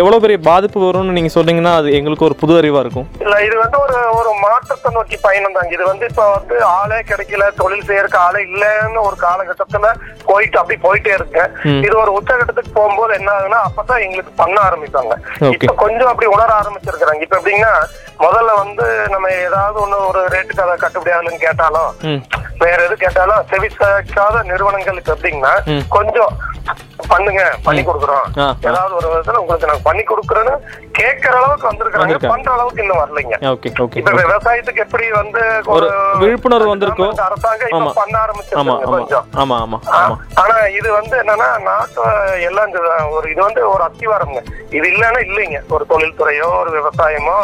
எவ்வளோ 0.00 0.18
பெரிய 0.24 0.38
பாதிப்பு 0.48 0.78
வரும்னு 0.86 1.16
நீங்கள் 1.18 1.36
சொன்னீங்கன்னா 1.36 1.74
அது 1.80 1.90
எங்களுக்கு 1.98 2.26
ஒரு 2.28 2.36
புது 2.42 2.54
அறிவாக 2.60 2.84
இருக்கும். 2.84 3.08
இல்ல 3.24 3.34
இது 3.48 3.56
வந்து 3.64 3.78
ஒரு 3.84 3.98
ஒரு 4.20 4.30
மாற்றத்தை 4.46 4.92
நோக்கி 4.96 5.18
பயணம் 5.26 5.56
தாங்க 5.58 5.74
இது 5.76 5.84
வந்து 5.90 6.06
இப்ப 6.12 6.24
வந்து 6.36 6.56
ஆளே 6.78 7.00
கிடைக்கல 7.10 7.50
தொழில் 7.60 7.86
செய்யறதுக்கு 7.90 8.20
ஆளே 8.26 8.42
இல்லைன்னு 8.48 9.02
ஒரு 9.08 9.18
காலகட்டத்துல 9.26 9.90
போயிட்டு 10.30 10.58
அப்படி 10.62 10.78
போயிட்டே 10.86 11.12
இருக்கு. 11.18 11.44
ம். 11.70 11.82
இது 11.86 11.94
ஒரு 12.04 12.12
உச்சகட்டத்துக்கு 12.18 12.72
போகும்போது 12.78 13.14
என்ன 13.20 13.30
ஆகுதுன்னா 13.36 13.60
அப்பதான் 13.68 14.02
எங்களுக்கு 14.06 14.34
பண்ண 14.42 14.56
ஆரம்பிப்பாங்க. 14.68 15.12
இப்ப 15.56 15.76
கொஞ்சம் 15.84 16.10
அப்படி 16.12 16.28
உணர 16.36 16.50
ஆரம்பிச்சிருக்கிறாங்க. 16.60 17.22
இப்ப 17.26 17.36
எப்படின்னா 17.40 17.72
முதல்ல 18.18 18.50
வந்து 18.54 18.84
நம்ம 19.10 19.26
ஏதாவது 19.40 19.76
ஒண்ணு 19.80 19.96
ஒரு 20.08 20.20
ரேட்டுக்கு 20.28 20.64
அதை 20.64 20.76
கட்டுப்படி 20.76 21.14
ஆகலன்னு 21.14 21.44
கேட்டாலும் 21.44 21.90
வேற 22.60 22.78
எது 22.82 22.96
கேட்டாலும் 22.96 23.46
செவி 23.50 23.68
சாய்க்காத 23.74 24.42
நிறுவனங்களுக்கு 24.50 25.14
எப்படின்னா 25.14 25.52
ம். 25.66 25.84
கொஞ்சம் 25.90 26.34
பண்ணுங்க 27.08 27.42
பண்ணி 27.64 27.80
கொடுக்குறோம். 27.82 28.26
ஏதாவது 28.68 28.92
ஒரு 28.94 29.06
விதத்துல 29.08 29.40
உங்களுக்கு 29.40 29.66
நாங்க 29.66 29.84
பண்ணி 29.84 30.02
கொடுக்குறேன்னு 30.02 30.54
கேட்கற 30.98 31.34
அளவுக்கு 31.40 31.66
வந்திருக்காங்க. 31.68 32.04
பண்ற 32.24 32.48
அளவுக்கு 32.52 32.82
இன்னும் 32.82 33.00
வரலைங்க. 33.00 33.36
இப்ப 34.00 34.12
விவசாயத்துக்கு 34.22 34.84
எப்படி 34.84 35.06
வந்து 35.12 35.42
ஒரு 35.74 35.88
விழிப்புணர்வு 36.16 36.72
வந்திருக்கோ? 36.72 37.08
அரசாங்கம். 37.26 37.68
இப்ப 37.70 37.92
பண்ண 37.94 38.14
ஆரம்பிச்சிருக்காங்க 38.22 39.20
ஆனா 40.42 40.56
இது 40.78 40.88
வந்து 40.92 41.16
என்னன்னா 41.22 41.48
நாட்டு 41.62 42.04
எல்லாம் 42.48 42.74
ஒரு 43.12 43.26
இது 43.30 43.40
வந்து 43.42 43.62
ஒரு 43.68 43.84
அத்திவாரம்ங்க. 43.84 44.42
இது 44.70 44.86
இல்லைன்னா 44.92 45.22
இல்லைங்க. 45.28 45.60
ஒரு 45.70 45.86
தொழில்துறையோ 45.88 46.48
ஒரு 46.60 46.70
விவசாயமோ 46.78 47.38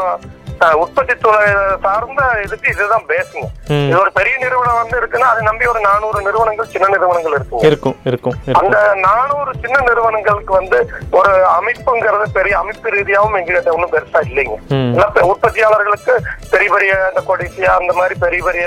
உற்பத்தி 0.82 1.14
துறை 1.22 1.44
சார்ந்த 1.84 2.22
இதுக்கு 2.44 2.66
இதுதான் 2.72 3.06
பேசுங்க. 3.12 3.46
இது 3.88 4.00
ஒரு 4.00 4.10
பெரிய 4.18 4.34
நிறுவனம் 4.42 4.80
வந்து 4.80 4.96
இருக்குன்னா 5.00 5.28
அதை 5.32 5.42
நம்பி 5.48 5.64
ஒரு 5.72 5.80
நானூறு 5.80 6.18
நிறுவனங்கள் 6.26 6.70
சின்ன 6.72 6.88
நிறுவனங்கள் 6.94 7.36
இருக்கும். 7.38 7.62
இருக்கும் 7.68 7.96
இருக்கும் 8.10 8.36
அந்த 8.60 8.78
நானூறு 9.06 9.52
சின்ன 9.62 9.76
நிறுவனங்களுக்கு 9.88 10.52
வந்து 10.60 10.78
ஒரு 11.18 11.32
அமைப்புங்கிறது 11.58 12.26
பெரிய 12.38 12.58
அமைப்பு 12.58 12.94
ரீதியாவும் 12.96 13.38
எங்ககிட்ட 13.40 13.74
ஒன்றும் 13.76 13.94
பெருசா 13.94 14.22
இல்லைங்க. 14.30 14.58
எல்லாம் 14.96 15.30
உற்பத்தியாளர்களுக்கு 15.32 16.16
பெரிய 16.52 16.68
பெரிய 16.74 16.92
இந்த 17.10 17.22
கொடிசியா 17.30 17.72
அந்த 17.80 17.92
மாதிரி 18.00 18.16
பெரிய 18.24 18.42
பெரிய 18.48 18.66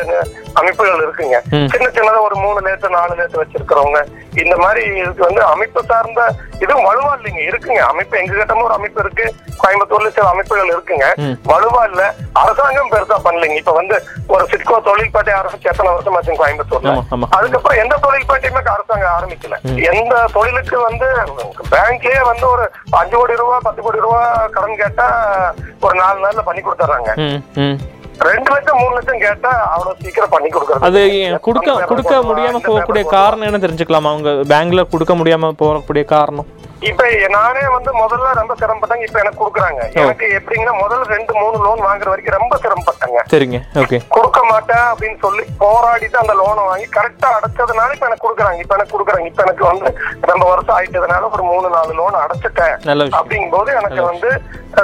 அமைப்புகள் 0.53 1.05
இருக்குங்க. 1.05 1.39
சின்ன 1.73 1.87
சின்னதா 1.97 2.19
ஒரு 2.27 2.35
மூணு 2.35 2.59
லேத்து 2.67 2.95
நாலு 2.97 3.15
லேத்து 3.21 3.41
வச்சிருக்கிறவங்க. 3.43 4.01
இந்த 4.43 4.55
மாதிரி 4.63 4.83
இதுக்கு 5.01 5.27
வந்து 5.29 5.43
அமைப்பு 5.53 5.83
சார்ந்த 5.91 6.21
இதுவும் 6.63 6.85
வலுவா 6.89 7.13
இல்லைங்க. 7.17 7.41
இருக்குங்க. 7.51 7.81
அமைப்பு 7.93 8.19
எங்க 8.19 8.33
கிட்டமும் 8.33 8.67
ஒரு 8.67 8.77
அமைப்பு 8.79 8.99
இருக்கு. 9.03 9.25
கோயம்புத்தூர்ல 9.63 10.09
சில 10.17 10.27
அமைப்புகள் 10.33 10.73
இருக்குங்க. 10.75 11.07
வலுவா 11.51 11.82
இல்ல. 11.89 12.03
அரசாங்கம் 12.41 12.91
பெருசா 12.93 13.17
பண்ணலைங்க. 13.25 13.57
இப்ப 13.61 13.73
வந்து 13.79 13.95
ஒரு 14.33 14.43
சிட்கோ 14.51 14.77
தொழில்பேட்டை 14.87 15.33
ஆரம்பிச்சு 15.39 15.71
எத்தனை 15.71 15.89
வருஷம் 15.93 16.17
ஆச்சு 16.19 16.39
கோயம்புத்தூர்ல? 16.41 16.93
அதுக்கப்புறம் 17.37 17.79
எந்த 17.83 17.95
தொழில்பேட்டையுமே 18.05 18.61
அரசாங்கம் 18.75 19.15
ஆரம்பிக்கல. 19.17 19.57
எந்த 19.91 20.13
தொழிலுக்கு 20.37 20.77
வந்து 20.87 21.07
பேங்க்லயே 21.73 22.21
வந்து 22.31 22.45
ஒரு 22.53 22.65
அஞ்சு 23.01 23.15
கோடி 23.15 23.41
ரூபா 23.41 23.57
பத்து 23.67 23.81
கோடி 23.81 24.05
ரூபா 24.05 24.21
கடன் 24.55 24.79
கேட்டா 24.83 25.07
ஒரு 25.85 25.95
நாலு 26.01 26.23
நாள்ல 26.25 26.43
பண்ணி 26.49 26.61
கொடுத்துறாங்க 26.61 27.09
ரெண்டு 28.27 28.49
லட்சம் 28.53 28.79
மூணு 28.79 28.93
லட்சம் 28.95 29.23
கேட்டா 29.23 29.51
அவ்வளவு 29.73 30.01
சீக்கிரம் 30.03 30.33
பண்ணி 30.33 30.49
கொடுக்கறது 30.49 30.85
அது 30.87 31.01
கொடுக்க 31.47 31.71
கொடுக்க 31.91 32.15
முடியாம 32.27 32.61
போகக்கூடிய 32.67 33.03
காரணம் 33.15 33.47
என்ன 33.47 33.61
தெரிஞ்சுக்கலாமா? 33.63 34.11
அவங்க 34.13 34.31
பேங்க்ல 34.51 34.83
கொடுக்க 34.91 35.13
முடியாம 35.19 35.51
போகக்கூடிய 35.61 36.03
காரணம். 36.13 36.49
இப்ப 36.89 37.03
நானே 37.35 37.63
வந்து 37.73 37.91
முதல்ல 38.01 38.29
ரொம்ப 38.39 38.53
சிரமப்பட்டாங்க 38.61 39.05
இப்ப 39.07 39.19
எனக்கு 39.23 39.41
கொடுக்குறாங்க. 39.41 39.81
எனக்கு 40.01 40.25
எப்படிங்கன்னா 40.37 40.73
முதல்ல 40.81 41.07
ரெண்டு 41.15 41.33
மூணு 41.41 41.57
லோன் 41.65 41.81
வாங்குற 41.87 42.09
வரைக்கும் 42.13 42.37
ரொம்ப 42.39 42.55
சிரமப்பட்டாங்க. 42.63 43.19
சரிங்க 43.33 43.59
ஓகே 43.81 43.99
கொடுக்க 44.15 44.39
மாட்டேன் 44.51 44.85
அப்படின்னு 44.91 45.19
சொல்லி 45.25 45.43
போராடிட்டு 45.63 46.21
அந்த 46.23 46.35
லோனை 46.41 46.63
வாங்கி 46.69 46.87
கரெக்டா 46.97 47.29
அடைச்சதுனால 47.37 47.95
இப்ப 47.95 48.07
எனக்கு 48.09 48.25
கொடுக்குறாங்க. 48.25 48.59
இப்ப 48.65 48.75
எனக்கு 48.77 48.95
கொடுக்குறாங்க. 48.95 49.27
இப்ப 49.31 49.43
எனக்கு 49.47 49.65
வந்து 49.71 49.87
ரொம்ப 50.31 50.43
வருஷம் 50.51 50.75
ஆயிட்டதுனால 50.77 51.31
ஒரு 51.35 51.45
மூணு 51.51 51.69
நாலு 51.77 51.93
லோன் 52.01 52.21
அடைச்சிட்டேன். 52.23 52.75
நல்ல 52.89 53.01
விஷயம். 53.05 53.19
அப்படிங்கும்போது 53.21 53.71
எனக்கு 53.81 54.03
வந்து 54.11 54.31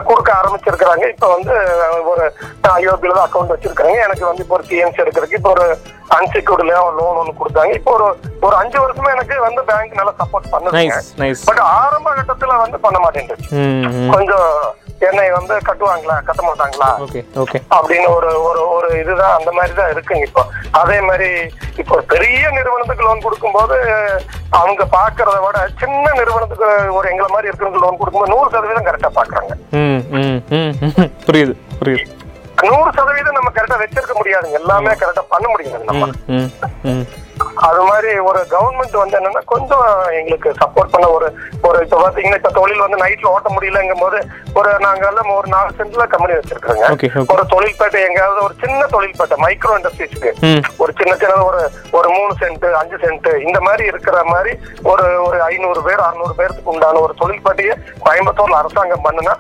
கொடுக்க 0.10 0.30
ஆரம்பிச்சிருக்கிறாங்க. 0.40 1.06
இப்ப 1.16 1.28
வந்து 1.36 1.54
ஒரு 2.12 2.26
தான் 2.64 3.26
அக்கௌண்ட் 3.28 3.54
வச்சிருக்காங்க 3.54 3.96
எனக்கு 4.08 4.26
வந்து 4.30 4.44
இப்போ 4.44 4.56
ஒரு 4.58 4.66
சிஎன்சி 4.70 5.02
எடுக்கிறதுக்கு 5.04 5.40
இப்போ 5.40 5.52
ஒரு 5.56 5.68
அன்செக்யூர்ட்ல 6.16 6.74
லோன் 6.98 7.20
ஒன்று 7.20 7.40
கொடுத்தாங்க. 7.40 7.74
இப்போ 7.80 7.92
ஒரு 7.98 8.06
ஒரு 8.42 8.56
அஞ்சு 8.56 8.78
வருஷமா 8.84 9.14
எனக்கு 9.16 9.36
வந்து 9.46 9.62
பேங்க் 9.70 9.98
நல்லா 10.00 10.14
சப்போர்ட் 10.20 10.76
நைஸ் 11.22 11.46
பட் 11.50 11.64
ஆரம்ப 11.76 12.14
கட்டத்துல 12.20 12.60
வந்து 12.62 12.80
பண்ண 12.86 13.00
மாட்டேங்குது 13.00 13.44
ம் 13.58 13.84
ம். 13.90 14.12
கொஞ்சம் 14.14 14.48
என்னை 15.08 15.26
வந்து 15.32 15.54
கட்டுவாங்களா 15.68 16.16
கட்ட 16.28 16.42
மாட்டாங்களா? 16.44 16.88
அப்படின்னு 17.76 18.08
ஒரு 18.16 18.30
ஒரு 18.48 18.62
ஒரு 18.74 18.90
இதுதான் 19.02 19.36
அந்த 19.38 19.52
மாதிரி 19.52 19.74
தான் 19.74 19.92
இருக்குங்க 19.94 20.26
இப்போ. 20.28 20.44
அதே 20.80 20.98
மாதிரி 21.02 21.30
இப்போ 21.82 21.96
பெரிய 22.12 22.44
நிறுவனத்துக்கு 22.58 23.08
லோன் 23.08 23.26
கொடுக்கும்போது 23.26 23.78
அவங்க 24.60 24.84
பாக்குறத 24.94 25.38
விட 25.40 25.60
சின்ன 25.82 26.06
நிறுவனத்துக்கு 26.20 26.68
ஒரு 26.98 27.08
எங்களை 27.12 27.30
மாதிரி 27.30 27.50
இருக்கிறவங்க 27.50 27.84
லோன் 27.86 28.00
கொடுக்கும்போது 28.00 28.34
நூறு 28.34 28.50
சதவீதம் 28.50 28.88
கரெக்டா 28.88 29.12
பாக்குறாங்க. 29.16 29.52
புரியுது 31.28 31.56
புரியுது. 31.80 32.06
நூறு 32.68 32.90
சதவீதம் 32.98 33.38
நம்ம 33.38 33.50
கரெக்டா 33.56 33.78
வச்சிருக்க 33.82 34.14
முடியாதுங்க. 34.20 34.58
எல்லாமே 34.62 34.92
கரெக்டா 35.02 35.24
பண்ண 35.34 35.46
முடியாது 35.50 35.84
நம்ம. 35.90 36.08
அது 37.56 37.82
மாதிரி 37.82 38.20
ஒரு 38.20 38.46
கவர்மெண்ட் 38.50 38.98
வந்து 38.98 39.18
என்னன்னா 39.20 39.42
கொஞ்சம் 39.46 39.86
எங்களுக்கு 40.14 40.50
சப்போர்ட் 40.50 40.92
பண்ண 40.92 41.10
ஒரு 41.10 41.34
ஒரு 41.62 41.84
இப்ப 41.84 42.10
பாத்தீங்கன்னா 42.10 42.36
இப்ப 42.36 42.50
தொழில் 42.50 42.80
வந்து 42.80 43.04
நைட்ல 43.06 43.26
ஓட்ட 43.26 43.50
முடியலங்கும் 43.56 44.00
போது 44.00 44.20
ஒரு 44.54 44.76
நாங்க 44.80 45.08
எல்லாம் 45.08 45.30
ஒரு 45.30 45.48
நாலு 45.48 45.74
சென்ட்ல 45.78 46.08
கம்பெனி 46.08 46.34
okay. 46.90 47.10
ஒரு 47.28 47.46
தொழில்பேட்டை 47.50 48.06
எங்கேயாவது 48.06 48.44
ஒரு 48.44 48.54
சின்ன 48.60 48.86
தொழில்பேட்டை 48.86 49.38
மைக்ரோ 49.38 49.78
இண்டஸ்ட்ரீஸ்க்கு 49.78 50.32
ஒரு 50.78 50.94
சின்ன 50.98 51.16
சின்ன 51.16 51.44
ஒரு 51.44 51.72
ஒரு 51.92 52.10
மூணு 52.10 52.34
சென்ட் 52.40 52.66
அஞ்சு 52.72 52.96
சென்ட் 52.96 53.42
இந்த 53.42 53.60
மாதிரி 53.60 53.86
இருக்கிற 53.86 54.24
மாதிரி 54.24 54.58
ஒரு 54.84 55.22
ஒரு 55.24 55.42
ஐநூறு 55.42 55.84
பேர் 55.84 56.00
அறுநூறு 56.00 56.36
பேருக்கு 56.36 56.72
உண்டான 56.72 57.00
ஒரு 57.00 57.14
தொழில்பேட்டையை 57.20 57.76
கோயம்புத்தூர்ல 58.06 58.56
அரசாங்கம் 58.56 59.06
பண்ணுனா 59.06 59.36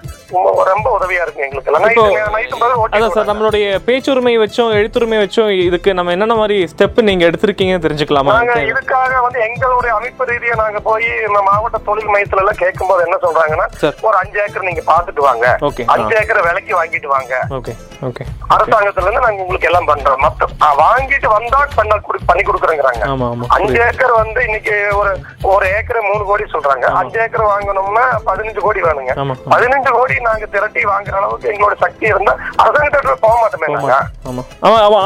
ரொம்ப- 0.65 0.98
உதவியா 1.00 1.22
இருக்கு 1.22 1.44
எங்களுக்கு. 1.44 3.27
நம்மளுடைய 3.29 3.79
பேச்சுரிமை 3.86 4.38
வச்சும் 4.38 4.74
எழுத்துரிமை 4.74 5.18
வச்சும் 5.20 5.50
இதுக்கு 5.60 5.94
நம்ம 5.94 6.12
என்னென்ன 6.12 6.36
மாதிரி 6.36 6.70
ஸ்டெப் 6.74 7.01
நீங்க 7.01 7.25
எடுத்திருக்கீங்கன்னு 7.25 7.86
தெரிஞ்சுக்கலாமா? 7.89 8.34
நாங்க 8.34 8.55
இதுக்காக 8.72 9.22
வந்து 9.22 9.39
எங்களுடைய 9.41 9.93
அமைப்பு 9.96 10.24
ரீதியா 10.25 10.55
நாங்க 10.55 10.79
போய் 10.79 11.08
இந்த 11.27 11.41
மாவட்ட 11.41 11.77
தொழில் 11.79 12.12
மையத்துல 12.13 12.38
எல்லாம் 12.38 12.55
கேட்கும்போது 12.55 13.03
என்ன 13.03 13.17
சொல்றாங்கன்னா. 13.22 13.67
ஒரு 14.01 14.17
அஞ்சு 14.17 14.39
ஏக்கர் 14.41 14.63
நீங்க 14.63 14.84
பாத்துட்டு 14.88 15.22
வாங்க. 15.22 15.46
அஞ்சு 15.88 16.13
ஏக்கர் 16.15 16.41
விலைக்கு 16.41 16.75
வாங்கிட்டு 16.75 17.08
வாங்க. 17.08 17.34
ஓகே. 17.50 17.74
ஓகே. 18.03 18.24
அரசாங்கத்துல 18.50 19.05
இருந்து 19.05 19.25
நாங்க 19.25 19.41
உங்களுக்கு 19.41 19.67
எல்லாம் 19.67 19.88
பண்றோம். 19.88 20.19
மொத்தம். 20.19 20.51
ஆ, 20.63 20.67
வாங்கிட்டு 20.75 21.27
வந்தா 21.27 21.60
பண்ண 21.75 21.98
பண்ணி 22.25 22.43
கொடுக்குறேங்கிறாங்க. 22.43 23.03
அஞ்சு 23.50 23.79
ஏக்கர் 23.79 24.13
வந்து 24.13 24.39
இன்னைக்கு 24.43 24.75
ஒரு 24.96 25.12
ஒரு 25.50 25.65
ஏக்கர் 25.77 26.01
மூணு 26.01 26.24
கோடி 26.25 26.46
சொல்றாங்க. 26.53 26.86
அஞ்சு 27.00 27.19
ஏக்கர் 27.19 27.46
வாங்கணும்னா 27.50 28.05
பதினஞ்சு 28.25 28.60
கோடி 28.60 28.81
வேணுங்க. 28.81 29.13
பதினஞ்சு 29.50 29.89
கோடி 29.91 30.15
நாங்க 30.19 30.46
திரட்டி 30.46 30.84
வாங்குற 30.86 31.15
அளவுக்கு 31.15 31.51
எங்களோட 31.51 31.75
சக்தி 31.79 32.05
இருந்தா 32.05 32.34
அரசாங்கத்திட்ட 32.62 33.15
போக 33.19 33.36
மாட்டோமே 33.41 33.69
நாங்க. 33.74 33.98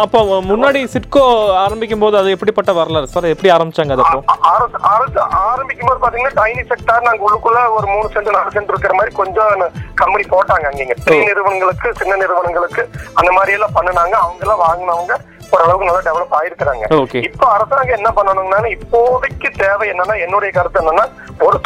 அப்போ 0.04 0.20
முன்னாடி 0.50 0.80
சிட்கோ 0.88 1.24
ஆரம்பிக்கும் 1.58 2.00
போது 2.00 2.18
அது 2.18 2.30
எப்படிப்பட்ட 2.30 2.72
வரலாறு. 2.80 3.12
சார் 3.14 3.32
எப்படி 3.34 3.52
ஆரம்பிச்சாங்க 3.56 3.96
அது 3.96 5.20
ஆரம்பிக்கும் 5.52 5.90
போது 5.90 6.02
பாத்தீங்கன்னா 6.04 6.38
டைனி 6.42 6.64
செக்டார் 6.72 7.06
நாங்க 7.08 7.26
உள்ளுக்குள்ள 7.28 7.60
ஒரு 7.78 7.88
மூணு 7.94 8.08
சென்ட் 8.16 8.34
நாலு 8.38 8.56
சென்ட் 8.56 8.72
இருக்கிற 8.74 8.94
மாதிரி 9.00 9.14
கொஞ்சம் 9.22 9.64
கம்பெனி 10.02 10.26
போட்டாங்க 10.34 10.68
அங்க 10.72 10.96
பெரிய 11.08 11.28
நிறுவனங்களுக்கு 11.30 11.90
சின்ன 12.02 12.18
நிறுவனங்களுக்கு 12.24 12.84
அந்த 13.20 13.30
மாதிரி 13.38 13.58
எல்லாம் 13.58 13.78
பண்ணுனாங்க. 13.78 14.16
அவங்க 14.26 14.44
எல்லாம் 14.48 14.64
வாங்கினவங்க 14.66 15.14
ஓரளவுக்கு 15.54 15.88
நல்லா 15.88 16.04
டெவலப் 16.06 16.36
ஆயிருக்கிறாங்க. 16.38 16.86
இப்ப 17.30 17.44
அரசாங்கம் 17.56 17.98
என்ன 17.98 18.10
பண்ணணும்னா 18.18 18.60
இப்போதைக்கு 18.76 19.50
தேவை 19.64 19.86
என்னன்னா 19.92 20.16
என்னுடைய 20.26 20.52
கருத்து 20.56 20.82
என்னன்னா 20.82 21.06
ஒரு 21.40 21.60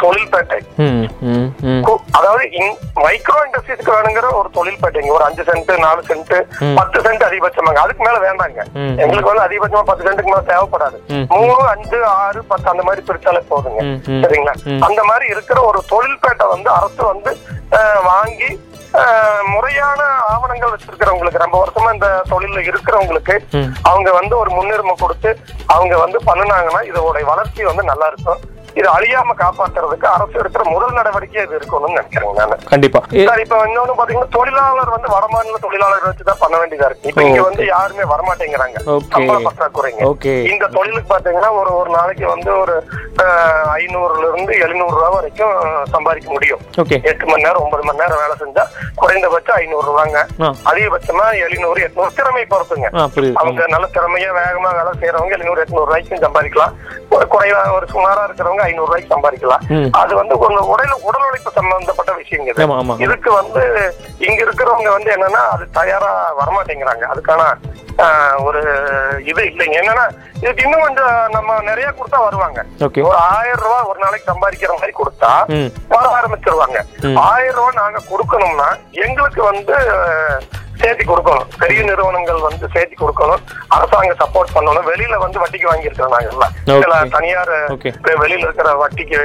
ம் 0.76 1.86
கு- 1.86 2.00
அதாவது 2.10 2.48
மைக்ரோ 2.94 3.36
இண்டஸ்ட்ரீஸ்க்கு 3.36 3.90
வேணுங்கிற 3.90 4.26
ஒரு 4.32 4.50
தொழில்பேட்டைங்க 4.54 5.08
ஒரு 5.08 5.24
அஞ்சு 5.24 5.42
சென்ட் 5.42 5.78
நாலு 5.78 6.04
சென்ட் 6.08 6.42
பத்து 6.74 7.00
சென்ட் 7.00 7.26
அதிகபட்சமாங்க. 7.28 7.74
அதுக்கு 7.74 8.04
மேல 8.04 8.32
வேண்டாங்க. 8.32 8.72
எங்களுக்கு 8.98 9.34
வந்து 9.34 9.44
அதிகபட்சமா 9.46 9.82
பத்து 9.82 10.04
சென்ட்டுக்கு 10.04 10.24
மேல 10.24 10.40
தேவைப்படாது. 10.40 11.26
மூணு 11.28 11.68
அஞ்சு 11.68 12.04
ஆறு 12.04 12.44
பத்து 12.44 12.70
அந்த 12.70 12.82
மாதிரி 12.82 13.06
பிரிச்சாலே 13.06 13.42
போதுங்க. 13.50 13.82
சரிங்களா? 14.22 14.80
அந்த 14.80 15.04
மாதிரி 15.04 15.26
இருக்கிற 15.26 15.60
ஒரு 15.60 15.84
தொழில்பேட்டை 15.90 16.48
வந்து 16.48 16.70
அரசு 16.70 17.04
வந்து 17.04 17.36
வாங்கி 18.04 18.66
முறையான 19.46 20.02
ஆவணங்கள் 20.02 20.70
வச்சிருக்கிறவங்களுக்கு 20.70 21.38
ரொம்ப 21.38 21.66
வருஷமா 21.66 21.92
இந்த 21.92 22.22
தொழில்ல 22.30 22.74
இருக்கிறவங்களுக்கு. 22.74 23.38
அவங்க 23.82 24.12
வந்து 24.12 24.38
ஒரு 24.38 24.50
முன்னுரிமை 24.50 24.94
கொடுத்து 24.98 25.38
அவங்க 25.66 25.98
வந்து 25.98 26.18
பண்ணுனாங்கன்னா 26.26 26.80
இதோட 26.82 27.24
வளர்ச்சி 27.24 27.64
வந்து 27.64 27.82
நல்லா 27.82 28.06
இருக்கும். 28.06 28.38
இது 28.78 28.88
அழியாம 28.96 29.34
காப்பாத்துறதுக்கு 29.42 30.06
அரசு 30.14 30.34
எடுக்கிற 30.40 30.64
முதல் 30.74 30.96
நடவடிக்கை 30.98 31.40
இது 31.46 31.54
இருக்கணும்னு 31.58 31.96
நினைக்கிறேங்க 31.98 32.34
நான். 32.40 32.64
கண்டிப்பா. 32.72 33.00
சார் 33.28 33.42
இப்ப 33.44 33.56
இன்னொன்னு 33.68 33.94
பாத்தீங்கன்னா 34.00 34.30
தொழிலாளர் 34.36 34.94
வந்து 34.96 35.08
வடமாநில 35.14 35.58
தொழிலாளர் 35.66 36.08
வச்சுதான் 36.08 36.42
பண்ண 36.42 36.56
வேண்டியதா 36.60 36.88
இருக்கு. 36.90 37.08
இப்ப 37.12 37.22
இங்க 37.28 37.42
வந்து 37.48 37.64
யாருமே 37.74 38.04
வரமாட்டேங்கிறாங்க. 38.12 38.78
சம்பள 39.14 39.38
பற்றாக்குறைங்க. 39.48 40.02
இந்த 40.52 40.68
தொழிலுக்கு 40.76 41.12
பாத்தீங்கன்னா 41.14 41.50
ஒரு 41.60 41.72
ஒரு 41.80 41.90
நாளைக்கு 41.98 42.26
வந்து 42.34 42.50
ஒரு 42.62 42.76
ஐநூறுல 43.80 44.26
இருந்து 44.32 44.52
எழுநூறு 44.64 44.94
ரூபா 44.96 45.08
வரைக்கும் 45.16 45.54
சம்பாதிக்க 45.94 46.28
முடியும். 46.36 46.60
எட்டு 47.10 47.24
மணி 47.30 47.46
நேரம் 47.46 47.62
ஒன்பது 47.64 47.84
மணி 47.88 48.02
நேரம் 48.02 48.22
வேலை 48.22 48.36
செஞ்சா 48.42 48.64
குறைந்தபட்சம் 49.00 49.58
ஐநூறு 49.62 49.86
ரூபாங்க 49.90 50.16
அதிகபட்சமா 50.70 51.26
எழுநூறு 51.46 51.80
எட்நூறு 51.86 52.12
திறமை 52.18 52.44
பொறுத்துங்க. 52.52 52.88
அவங்க 53.42 53.66
நல்ல 53.74 53.86
திறமையா 53.96 54.30
வேகமா 54.40 54.70
வேலை 54.78 54.92
செய்யறவங்க 55.00 55.36
எழுநூறு 55.38 55.62
எட்நூறு 55.64 55.88
ரூபாய்க்கும் 55.88 56.24
சம்பாதிக்கலாம். 56.26 56.74
குறைவா 57.26 57.62
ஒரு 57.76 57.86
சுமாரா 57.92 58.22
இருக்கிறவங்க 58.26 58.62
ஐநூறு 58.68 58.88
ரூபாய்க்கு 58.88 59.14
சம்பாதிக்கலாம். 59.14 59.64
அது 60.02 60.12
வந்து 60.20 60.34
உங்க 60.38 60.60
உடல் 60.74 60.94
உடல் 61.08 61.26
உழைப்பு 61.28 61.50
சம்பந்தப்பட்ட 61.58 62.06
ஆமா 62.82 62.94
இதுக்கு 63.06 63.30
வந்து 63.40 63.62
இங்க 64.28 64.40
இருக்கிறவங்க 64.44 64.90
வந்து 64.96 65.10
என்னன்னா 65.16 65.42
அது 65.54 65.64
தயாரா 65.80 66.10
வரமாட்டேங்கிறாங்க. 66.40 67.04
அதுக்கான 67.12 67.42
ஒரு 68.46 68.60
இது 69.30 69.42
இல்லைங்க. 69.50 69.76
என்னன்னா 69.82 70.04
இதுக்கு 70.42 70.64
இன்னும் 70.64 70.84
கொஞ்சம் 70.86 71.16
நம்ம 71.36 71.56
நிறைய 71.70 71.88
கொடுத்தா 71.98 72.18
வருவாங்க. 72.26 72.60
ஒரு 73.08 73.16
ஆயிரம் 73.36 73.64
ரூபாய் 73.64 73.88
ஒரு 73.90 73.98
நாளைக்கு 74.04 74.30
சம்பாதிக்கிற 74.32 74.72
மாதிரி 74.80 74.94
கொடுத்தா 75.00 75.32
வர 75.94 76.04
ஆரம்பிச்சிருவாங்க. 76.18 76.78
ஆயிரம் 77.32 77.58
ரூபாய் 77.58 77.80
நாங்க 77.82 78.00
கொடுக்கணும்னா 78.10 78.68
எங்களுக்கு 79.06 79.42
வந்து 79.42 79.76
சேர்த்தி 80.82 81.04
கொடுக்கணும். 81.10 81.46
பெரிய 81.62 81.80
நிறுவனங்கள் 81.88 82.40
வந்து 82.46 82.66
சேர்த்தி 82.74 82.96
கொடுக்கணும். 83.02 83.42
அரசாங்கம் 83.76 84.20
சப்போர்ட் 84.22 84.54
பண்ணணும். 84.56 84.86
வெளியில 84.90 85.18
வந்து 85.24 85.40
வட்டிக்கு 85.42 85.70
வாங்கியிருக்கிறோம் 85.70 86.14
நாங்க 86.14 86.30
எல்லாம். 86.34 86.54
சில 86.84 87.00
தனியார் 87.16 87.52
வெளியில 88.22 88.44
இருக்கிற 88.46 88.68
வட்டிக்கு 88.82 89.18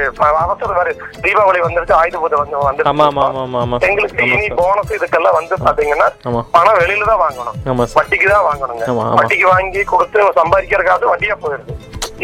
அவசர 0.44 0.70
வேறு 0.78 0.92
தீபாவளி 1.24 1.60
வந்துருச்சு 1.66 1.96
ஆயுத 2.00 2.18
பூஜை 2.22 2.38
வந்து 2.42 2.62
வந்து 2.68 3.86
எங்களுக்கு 3.90 4.24
இனி 4.34 4.48
போனஸ் 4.60 4.94
இதுக்கெல்லாம் 4.98 5.38
வந்து 5.40 5.54
பாத்தீங்கன்னா 5.66 6.08
பணம் 6.56 6.80
வெளியில 6.82 7.08
தான் 7.12 7.22
வாங்கணும். 7.24 7.56
வட்டிக்கு 7.98 8.28
தான் 8.34 8.46
வாங்கணுங்க. 8.50 8.84
வட்டிக்கு 9.20 9.48
வாங்கி 9.54 9.82
கொடுத்து 9.94 10.18
சம்பாதிக்கிற 10.40 10.82
காசு 10.90 11.12
வட்டியா 11.12 11.36
போயிருது 11.44 11.74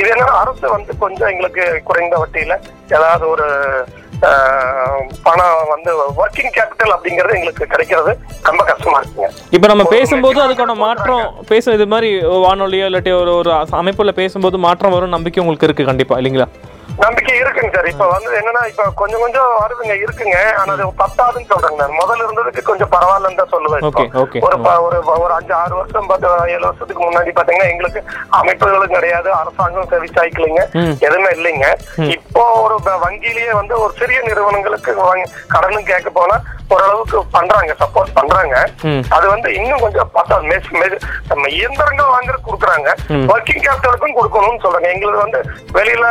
இது 0.00 0.08
என்ன 0.14 0.26
அரசு 0.42 0.66
வந்து 0.74 0.92
கொஞ்சம் 1.04 1.30
எங்களுக்கு 1.32 1.62
குறைந்த 1.88 2.16
வட்டியில 2.22 2.54
ஏதாவது 2.96 3.24
ஒரு 3.34 3.46
பணம் 5.26 5.68
வந்து 5.72 5.90
ஒர்க்கிங் 6.22 6.52
கேபிட்டல் 6.56 6.92
அப்படிங்கிறது 6.94 7.36
எங்களுக்கு 7.38 7.66
கிடைக்கிறது 7.66 8.12
ரொம்ப 8.48 8.62
கஷ்டமா 8.70 8.98
இருக்குங்க. 9.00 9.28
இப்போ 9.56 9.66
நம்ம 9.68 9.84
பேசும்போது 9.94 10.40
அதுக்கான 10.44 10.76
மாற்றம் 10.86 11.24
பேச 11.52 11.72
இது 11.78 11.86
மாதிரி 11.86 12.10
வானொலியோ 12.46 12.88
இல்லாட்டி 12.90 13.12
ஒரு 13.22 13.32
ஒரு 13.34 13.52
அமைப்புல 13.80 14.12
பேசும்போது 14.20 14.58
மாற்றம் 14.66 14.96
வரும் 14.96 15.16
நம்பிக்கை 15.16 15.42
உங்களுக்கு 15.44 15.68
இருக்கு 15.68 15.90
கண்டிப்பா 15.90 16.18
இல்லைங்களா? 16.20 16.48
நம்பிக்கை 17.00 17.34
இருக்குங்க 17.38 17.70
சார். 17.74 17.88
இப்ப 17.90 18.06
வந்து 18.08 18.30
என்னன்னா 18.38 18.62
இப்ப 18.70 18.84
கொஞ்சம் 19.00 19.22
கொஞ்சம் 19.22 19.50
வருதுங்க 19.60 19.94
இருக்குங்க. 20.02 20.38
ஆனா 20.60 20.72
அது 20.76 20.86
பத்தாதுன்னு 21.00 21.50
சொல்றேங்க 21.52 21.78
நான் 21.80 21.98
முதல்ல 22.00 22.26
இருந்ததுக்கு 22.26 22.62
கொஞ்சம் 22.62 22.92
பரவாயில்லன்னு 22.94 23.40
தான் 23.40 23.52
சொல்லுவேன் 23.54 23.86
ஒரு 24.86 24.98
ஒரு 25.16 25.32
அஞ்சு 25.32 25.54
ஆறு 25.54 25.74
வருஷம் 25.74 26.08
பத்து 26.10 26.26
ஏழு 26.54 26.64
வருஷத்துக்கு 26.66 27.02
முன்னாடி 27.02 27.32
பாத்தீங்கன்னா 27.32 27.70
எங்களுக்கு 27.72 28.00
அமைப்புகளும் 28.40 28.94
கிடையாது 28.96 29.28
அரசாங்கம் 29.40 29.90
செவிச்சாய்க்கலைங்க. 29.92 30.62
ம். 30.80 30.94
எதுவுமே 31.06 31.30
இல்லைங்க. 31.36 31.66
இப்போ 32.16 32.44
ஒரு 32.64 32.76
வங்கியிலேயே 33.04 33.52
வந்து 33.52 33.74
ஒரு 33.80 33.92
சிறிய 34.00 34.20
நிறுவனங்களுக்கு 34.22 34.92
கடனும் 35.50 35.90
கேட்க 35.90 36.10
போனா 36.12 36.36
ஓரளவுக்கு 36.74 37.18
பண்றாங்க 37.36 37.74
சப்போர்ட் 37.82 38.16
பண்றாங்க. 38.18 38.56
அது 39.16 39.26
வந்து 39.34 39.48
இன்னும் 39.58 39.82
கொஞ்சம் 39.84 40.10
பார்த்தா 40.14 40.38
நம்ம 41.30 41.48
இயந்திரங்கள் 41.58 42.12
வாங்குறது 42.14 42.46
கொடுக்குறாங்க. 42.46 42.88
ஒர்க்கிங் 43.32 43.62
கேபிட்டலுக்கும் 43.64 44.16
கொடுக்கணும்னு 44.18 44.62
சொல்றாங்க. 44.64 44.88
எங்களுக்கு 44.94 45.24
வந்து 45.24 45.40
வெளியில 45.78 46.06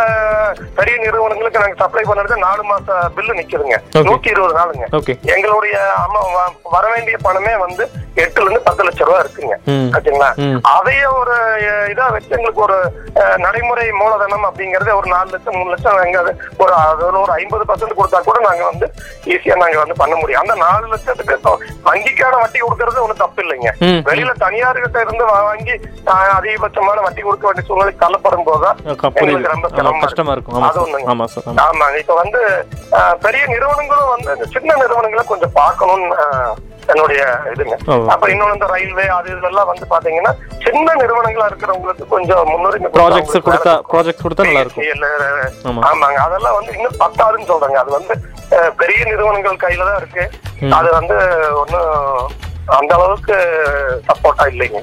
பெரிய 0.79 0.95
நிறுவனங்களுக்கு 1.05 1.61
நாங்க 1.63 1.79
சப்ளை 1.83 2.03
பண்ணுறது 2.09 2.37
நாலு 2.47 2.63
மாச 2.71 2.97
பில்லு 3.15 3.37
நிக்குதுங்க. 3.39 3.77
நூத்தி 4.09 4.29
இருபது 4.33 4.59
நாளுங்க. 4.59 4.85
எங்களுடைய 5.35 5.75
வர 6.75 6.85
வேண்டிய 6.93 7.17
பணமே 7.27 7.55
வந்து 7.65 7.83
எட்டுல 8.23 8.45
இருந்து 8.45 8.65
பத்து 8.67 8.85
லட்சம் 8.85 9.07
ரூபா 9.07 9.19
இருக்குங்க. 9.23 9.55
ம். 9.73 9.89
அதையே 10.75 11.05
ஒரு 11.19 11.35
இதா 11.91 12.05
வச்சு 12.15 12.35
எங்களுக்கு 12.37 12.61
ஒரு 12.61 12.77
நடைமுறை 13.37 13.85
மூலதனம் 14.01 14.45
அப்படிங்கறது 14.49 14.91
ஒரு 14.99 15.07
நாலு 15.13 15.29
லட்சம் 15.33 15.57
மூணு 15.57 15.71
லட்சம் 15.73 16.03
எங்க 16.05 16.19
அது 16.19 16.33
ஒரு 16.57 17.17
ஒரு 17.23 17.31
ஐம்பது 17.41 17.63
பர்சன்ட் 17.69 17.99
கொடுத்தா 17.99 18.19
கூட 18.21 18.39
நாங்க 18.47 18.63
வந்து 18.71 18.85
ஈஸியா 19.33 19.55
நாங்க 19.63 19.77
வந்து 19.83 19.99
பண்ண 20.01 20.15
முடியும். 20.15 20.41
அந்த 20.49 20.63
நாலு 20.65 20.85
லட்சத்துக்கு 20.91 21.35
வங்கிக்கான 21.87 22.37
வட்டி 22.41 22.59
கொடுக்கறது 22.61 23.01
ஒண்ணும் 23.03 23.21
தப்பு 23.23 23.41
இல்லைங்க. 23.43 23.71
வெளியில 24.07 24.31
தனியார் 24.43 24.81
கிட்ட 24.83 24.99
இருந்து 25.05 25.25
வாங்கி 25.31 25.75
அதிகபட்சமான 26.37 27.01
வட்டி 27.05 27.21
கொடுக்க 27.21 27.45
வேண்டிய 27.47 27.65
சூழ்நிலை 27.67 27.93
போதுதான் 28.49 28.79
புரியுது 29.17 29.35
எங்களுக்கு 29.35 29.83
ரொம்ப 29.89 30.05
கஷ்டமா 30.05 30.33
இருக்கும். 30.35 30.65
அது 30.69 30.81
ஒண்ணுங்க. 30.85 31.11
ஆமாங்க. 31.65 31.97
இப்ப 32.03 32.15
வந்து 32.23 32.41
பெரிய 33.25 33.43
நிறுவனங்களும் 33.53 34.11
வந்து 34.15 34.49
சின்ன 34.55 34.77
நிறுவனங்களை 34.83 35.25
கொஞ்சம் 35.33 35.55
பார்க்கணும்னு 35.61 36.09
என்னுடைய 36.91 37.21
இதுங்க. 37.53 37.75
ஓ. 37.91 37.95
அப்ப 38.13 38.29
இன்னொன்னு 38.33 38.55
இந்த 38.57 38.67
ரயில்வே 38.73 39.05
அது 39.17 39.29
இதெல்லாம் 39.35 39.69
வந்து 39.71 39.85
பாத்தீங்கன்னா 39.93 40.31
சின்ன 40.65 40.95
நிறுவனங்களா 41.01 41.47
இருக்கிறவங்களுக்கு 41.49 42.05
கொஞ்சம் 42.15 42.43
முன்னுரிமை 42.51 42.89
ப்ராஜெக்ட்ஸ் 42.97 43.45
கொடுத்தா 43.47 43.73
ப்ராஜெக்ட்ஸ் 43.91 44.25
கொடுத்தா 44.25 44.47
நல்லா 44.47 44.63
இருக்கும். 44.65 44.85
ஆமாங்க. 45.91 46.19
அதெல்லாம் 46.27 46.57
வந்து 46.59 46.73
இன்னும் 46.77 46.99
பத்தாதுன்னு 47.03 47.49
சொல்றாங்க. 47.51 47.79
அது 47.83 47.91
வந்து 47.97 48.13
பெரிய 48.81 48.99
நிறுவனங்கள் 49.11 49.63
கையில 49.65 49.87
தான் 49.89 49.99
இருக்கு. 50.01 50.23
அது 50.79 50.89
வந்து 50.99 51.17
ஒன்னும் 51.61 51.91
அந்த 52.75 52.91
அளவுக்கு 52.97 53.35
சப்போர்ட்டா 54.07 54.45
இல்லைங்க. 54.51 54.79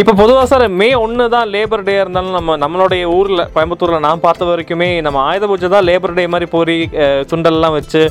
இப்போ 0.00 0.12
பொதுவா 0.18 0.42
சார் 0.50 0.64
மே 0.76 0.88
ஒன்று 1.00 1.24
தான் 1.32 1.50
லேபர் 1.52 1.84
டே 1.86 1.94
இருந்தாலும் 1.98 2.36
நம்ம 2.36 2.56
நம்மளுடைய 2.62 3.04
ஊர்ல 3.16 3.42
கோயம்புத்தூர்ல 3.54 3.98
நான் 4.04 4.24
பார்த்த 4.24 4.48
வரைக்குமே 4.48 4.88
நம்ம 5.02 5.22
ஆயுத 5.26 5.48
பூஜை 5.50 5.68
தான் 5.70 5.86
லேபர் 5.88 6.16
டே 6.16 6.24
மாதிரி 6.28 6.76
அஹ், 7.02 7.22
சுண்டல்லாம் 7.30 7.76
வச்சு 7.76 8.02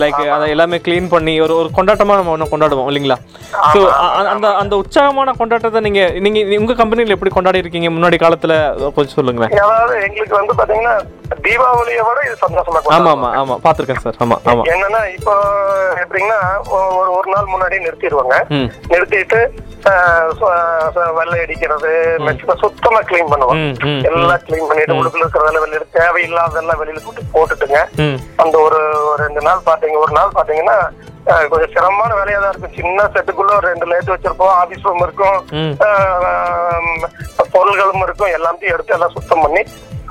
லைக் 0.00 0.20
அதை 0.34 0.46
எல்லாமே 0.54 0.78
க்ளீன் 0.84 1.10
பண்ணி 1.10 1.34
ஒரு 1.40 1.54
ஒரு 1.58 1.68
கொண்டாட்டமா 1.76 2.16
நம்ம 2.18 2.34
ஒன்று 2.34 2.50
கொண்டாடுவோம் 2.50 2.88
இல்லைங்களா? 2.90 3.18
ஸோ 3.74 3.80
அந்த 4.32 4.46
அந்த 4.60 4.74
உற்சாகமான 4.80 5.34
கொண்டாட்டத்தை 5.38 5.56
நீங்க 5.86 6.02
நீங்க 6.24 6.40
உங்க 6.58 6.76
கம்பெனியில் 6.80 7.14
எப்படி 7.14 7.32
கொண்டாடி 7.32 7.62
இருக்கீங்க 7.62 7.90
முன்னாடி 7.92 8.18
காலத்துல 8.20 8.54
கொஞ்சம் 8.96 9.16
சொல்லுங்களேன். 9.18 9.54
அதாவது 9.60 9.96
எங்களுக்கு 10.06 10.36
வந்து 10.38 10.54
பாத்தீங்கன்னா 10.58 10.96
தீபாவளியை 11.44 12.02
விட 12.04 12.18
இது 12.26 12.36
சந்தோஷமா 12.42 12.80
ஆமா. 12.94 13.10
ஆமா 13.12 13.28
ஆமா. 13.40 13.54
பார்த்துருக்கேன் 13.64 14.02
சார். 14.04 14.18
ஆமா 14.24 14.36
ஆமா. 14.50 14.62
என்னன்னா 14.72 15.00
இப்போ 15.16 15.34
எப்படிங்கன்னா 16.02 16.38
ஒ- 16.70 16.92
ஒரு 16.98 17.10
ஒரு 17.16 17.28
நாள் 17.32 17.50
முன்னாடி 17.58 17.86
நிறுத்திடுவாங்க. 17.86 18.36
நிறுத்திட்டு 18.92 19.40
வெள்ளை 21.18 21.36
அடிக்கிறது 21.42 21.90
சுத்தமா 22.62 23.00
கிளீன் 23.10 23.30
பண்ணுவோம் 23.32 23.60
எல்லாம் 24.08 24.42
கிளீன் 24.46 24.66
பண்ணிட்டு 24.68 24.96
உள்ளுக்குள்ள 24.98 25.24
இருக்கிறதெல்லாம் 25.24 25.64
வெளியில 25.64 25.86
தேவையில்லாததெல்லாம் 25.98 26.80
வெளியில 26.80 27.02
கூட்டி 27.04 27.22
போட்டுட்டுங்க. 27.34 27.80
அந்த 28.42 28.54
ஒரு 28.66 28.80
ரெண்டு 29.22 29.42
நாள் 29.46 29.66
பாத்தீங்க 29.68 29.98
ஒரு 30.04 30.14
நாள் 30.18 30.36
பாத்தீங்கன்னா 30.38 30.78
கொஞ்சம் 31.52 31.72
சிரமமான 31.74 32.10
வேலையா 32.18 32.38
தான் 32.42 32.52
இருக்கும். 32.52 32.76
சின்ன 32.80 33.06
செட்டுக்குள்ள 33.14 33.52
ஒரு 33.58 33.66
ரெண்டு 33.72 33.88
லேட் 33.92 34.12
வச்சிருப்போம். 34.12 34.54
ஆபீஸ் 34.60 34.86
ரூம் 34.88 35.04
இருக்கும். 35.06 35.38
பொருள்களும் 37.56 38.04
இருக்கும். 38.06 38.34
எல்லாத்தையும் 38.38 38.74
எடுத்து 38.74 38.96
எல்லாம் 38.96 39.16
சுத்தம் 39.16 39.44
பண்ணி 39.46 39.62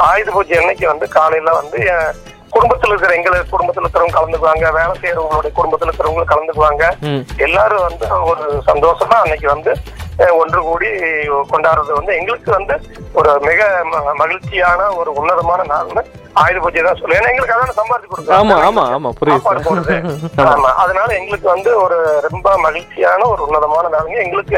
ஆயுத 0.08 0.30
பூஜை 0.36 0.58
அன்னைக்கு 0.62 0.86
வந்து 0.94 1.08
காலையில 1.18 1.54
வந்து 1.62 1.80
குடும்பத்துல 2.52 2.92
இருக்கிற 2.92 3.14
எங்க 3.14 3.30
குடும்பத்துல 3.52 3.86
இருக்கிறவங்க 3.86 4.18
கலந்துக்குவாங்க 4.18 4.66
வேலை 4.72 4.94
செய்யறவங்களுடைய 5.02 5.52
குடும்பத்துல 5.56 5.90
இருக்கிறவங்களும் 5.90 6.34
கலந்துக்குவாங்க. 6.34 6.84
எல்லாரும் 7.38 7.86
வந்து 7.88 8.08
ஒரு 8.24 8.46
சந்தோஷமா 8.66 9.18
அன்னைக்கு 9.24 9.48
வந்து 9.48 9.72
ஒன்று 10.38 10.60
கூடி 10.62 10.90
கொண்டாடுறது 11.50 11.92
வந்து 11.94 12.14
எங்களுக்கு 12.16 12.52
வந்து 12.52 12.76
ஒரு 13.14 13.32
மிக 13.40 13.60
மகிழ்ச்சியான 14.18 14.88
ஒரு 14.96 15.10
உன்னதமான 15.14 15.64
நாள்னு 15.64 16.04
ஆயுத 16.36 16.60
பூஜை 16.64 16.82
தான் 16.82 16.98
சொல்லுவேன் 16.98 17.20
ஏன்னா 17.20 17.32
எங்களுக்கு 17.32 17.56
அதான 17.56 17.76
சம்பாதிச்சு 17.78 18.10
கொடுக்குறோம் 18.10 18.40
ஆமா 18.40 18.56
ஆமா 18.68 18.84
ஆமா 18.96 19.10
புரியுது 19.18 19.96
ஆமா. 20.52 20.70
அதனால 20.82 21.10
எங்களுக்கு 21.20 21.48
வந்து 21.52 21.70
ஒரு 21.84 21.98
ரொம்ப 22.28 22.48
மகிழ்ச்சியான 22.64 22.86
ஒரு 23.32 23.42
உன்னதமான 23.46 23.86
நாளுங்க. 23.94 24.18
எங்களுக்கு 24.26 24.58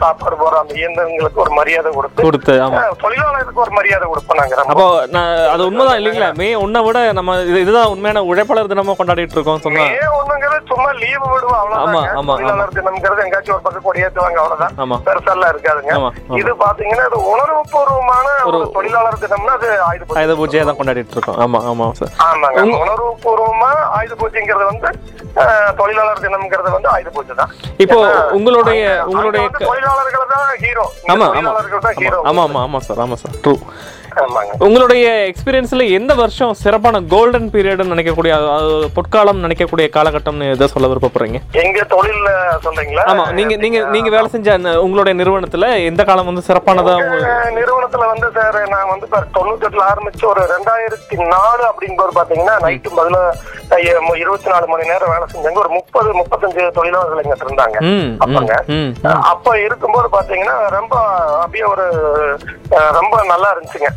சாப்பாடு 0.00 0.36
போற 0.38 0.54
அந்த 0.60 0.72
இயந்திரங்களுக்கு 0.78 1.42
ஒரு 1.44 1.52
மரியாதை 1.58 1.90
கொடுத்து 1.92 2.26
கொடுத்து 2.26 2.54
தொழிலாளருக்கு 3.02 3.64
ஒரு 3.64 3.72
மரியாதை 3.78 4.06
கொடுப்போம் 4.08 4.40
நாங்க 4.40 4.56
அப்போ 4.64 4.86
நான் 5.14 5.32
அது 5.52 5.68
உண்மைதான் 5.68 5.98
இல்லைங்களா? 6.00 6.30
மே 6.38 6.48
ஒன்றை 6.62 6.80
விட 6.86 6.98
நம்ம 7.18 7.36
இது 7.44 7.58
இதுதான் 7.64 7.90
உண்மையான 7.92 8.22
உழைப்பாளர் 8.30 8.70
தினமா 8.72 8.94
கொண்டாடிட்டு 8.98 9.36
இருக்கோம் 9.36 9.62
சொன்னா. 9.64 9.84
மே 9.92 10.08
ஒண்ணுங்கிறது 10.18 10.46
சும்மா 10.72 10.90
லீவு 11.00 11.26
விடுவோம் 11.26 11.58
அவ்வளவுதான் 11.60 12.16
ஆமா, 12.18 12.34
தொழிலாளர் 12.34 12.76
தினம்ங்கிறது 12.78 13.24
எங்காச்சும் 13.26 13.54
ஒரு 13.56 13.64
பக்கம் 13.66 13.86
கொடி 13.86 14.04
ஏத்துவாங்க 14.06 14.40
அவ்வளவுதான். 14.42 14.74
ஆமா. 14.82 14.98
பெருசாலாம் 15.08 15.52
இருக்காதுங்க. 15.54 15.92
இது 16.40 16.52
பாத்தீங்கன்னா 16.62 17.06
இது 17.10 17.20
உணர்வு 17.32 17.62
பூர்வமான 17.72 18.26
ஒரு 18.48 18.58
தொழிலாளர் 18.76 19.22
தினம்னா 19.24 19.54
அது 19.58 19.68
ஆயுத 19.88 20.27
ஆயுத 20.28 20.38
பூஜையை 20.38 20.62
தான் 20.68 20.78
கொண்டாடிட்டு 20.78 21.14
இருக்கோம் 21.16 21.38
ஆமா 21.42 21.58
ஆமா 21.70 21.84
சார் 21.98 22.10
ஆமாங்க 22.24 22.62
உணர்வு 22.78 23.10
பூர்வமா 23.22 23.70
ஆயுத 23.96 24.14
பூஜைங்கிறது 24.20 24.64
வந்து 24.70 24.88
தொழிலாளர் 25.78 26.22
தினம்ங்கிறது 26.24 26.70
வந்து 26.76 26.88
ஆயுத 26.94 27.10
பூஜை 27.16 27.34
தான் 27.40 27.52
இப்போ 27.84 27.98
உங்களுடைய 28.38 28.82
உங்களுடைய 29.06 29.44
தொழிலாளர்கள் 29.62 30.26
தான் 30.34 30.50
ஹீரோ 30.64 30.84
ஆமா 31.14 31.28
ஆமா 31.32 31.52
ஆமா 32.24 32.42
ஆமா 32.44 32.60
ஆமா 32.62 32.80
சார் 32.88 33.00
ஆமா 33.06 33.18
சார் 33.22 33.36
ட்ரூ 33.44 33.54
உங்களுடைய 34.66 35.06
எக்ஸ்பீரியன்ஸ்ல 35.30 35.84
எந்த 35.98 36.12
வருஷம் 36.14 36.54
சிறப்பான 36.62 37.00
கோல்டன் 37.12 37.50
பீரியட்னு 37.54 37.94
நினைக்கக்கூடிய 37.94 38.32
பொற்காலம் 38.96 39.42
நினைக்கக்கூடிய 39.44 39.86
காலகட்டம்னு 39.96 40.50
எதை 40.54 40.66
சொல்ல 40.66 40.88
விருப்பப்படுறீங்க? 40.88 41.40
எங்க 41.62 41.84
தொழில்ல 41.94 42.30
சொல்றீங்களா? 42.66 43.04
ஆமா 43.12 43.26
நீங்க 43.32 43.56
நீங்க 43.56 43.78
நீங்க 43.86 44.10
வேலை 44.10 44.28
செஞ்ச 44.28 44.46
உங்களுடைய 44.84 45.14
நிறுவனத்துல 45.20 45.68
எந்த 45.90 46.04
காலம் 46.04 46.30
வந்து 46.30 46.46
சிறப்பானதா 46.48 46.94
நிறுவனத்துல 47.58 48.06
வந்து 48.12 48.28
சார் 48.32 48.58
நான் 48.74 48.90
வந்து 48.92 49.06
இப்ப 49.08 49.22
தொண்ணூத்தி 49.36 49.66
எட்டுல 49.68 49.84
ஆரம்பிச்சு 49.92 50.24
ஒரு 50.26 50.42
ரெண்டாயிரத்தி 50.54 51.16
நாலு 51.34 51.62
அப்படிங்கும்போது 51.70 52.18
பாத்தீங்கன்னா 52.20 52.56
நைட்டு 52.66 52.90
பதில 52.98 53.16
இருபத்தி 54.16 54.48
நாலு 54.52 54.66
மணி 54.66 54.90
நேரம் 54.90 55.12
வேலை 55.14 55.26
செஞ்சாங்க 55.32 55.58
ஒரு 55.58 55.68
முப்பது 55.68 56.10
முப்பத்தஞ்சு 56.20 56.62
தொழிலாளர்கள் 56.78 57.22
எங்கிட்ட 57.22 57.46
இருந்தாங்க. 57.48 57.78
அப்பங்க. 58.24 58.52
அப்ப 59.32 59.58
இருக்கும்போது 59.58 60.08
பாத்தீங்கன்னா 60.08 60.56
ரொம்ப 60.70 60.94
அப்படியே 61.42 61.64
ஒரு 61.64 61.84
ரொம்ப 62.98 63.14
நல்லா 63.24 63.48
இருந்துச்சுங்க. 63.52 63.90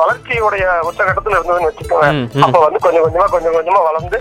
வளர்ச்சியுடைய 0.00 0.64
உச்சகட்டத்துல 0.88 1.38
இருந்ததுன்னு 1.38 1.70
வச்சுக்கோங்க. 1.70 2.08
அப்ப 2.46 2.60
வந்து 2.66 2.80
கொஞ்சம் 2.84 3.04
கொஞ்சமா 3.06 3.26
கொஞ்சம் 3.34 3.56
கொஞ்சமா 3.58 3.82
வளர்ந்து 3.88 4.18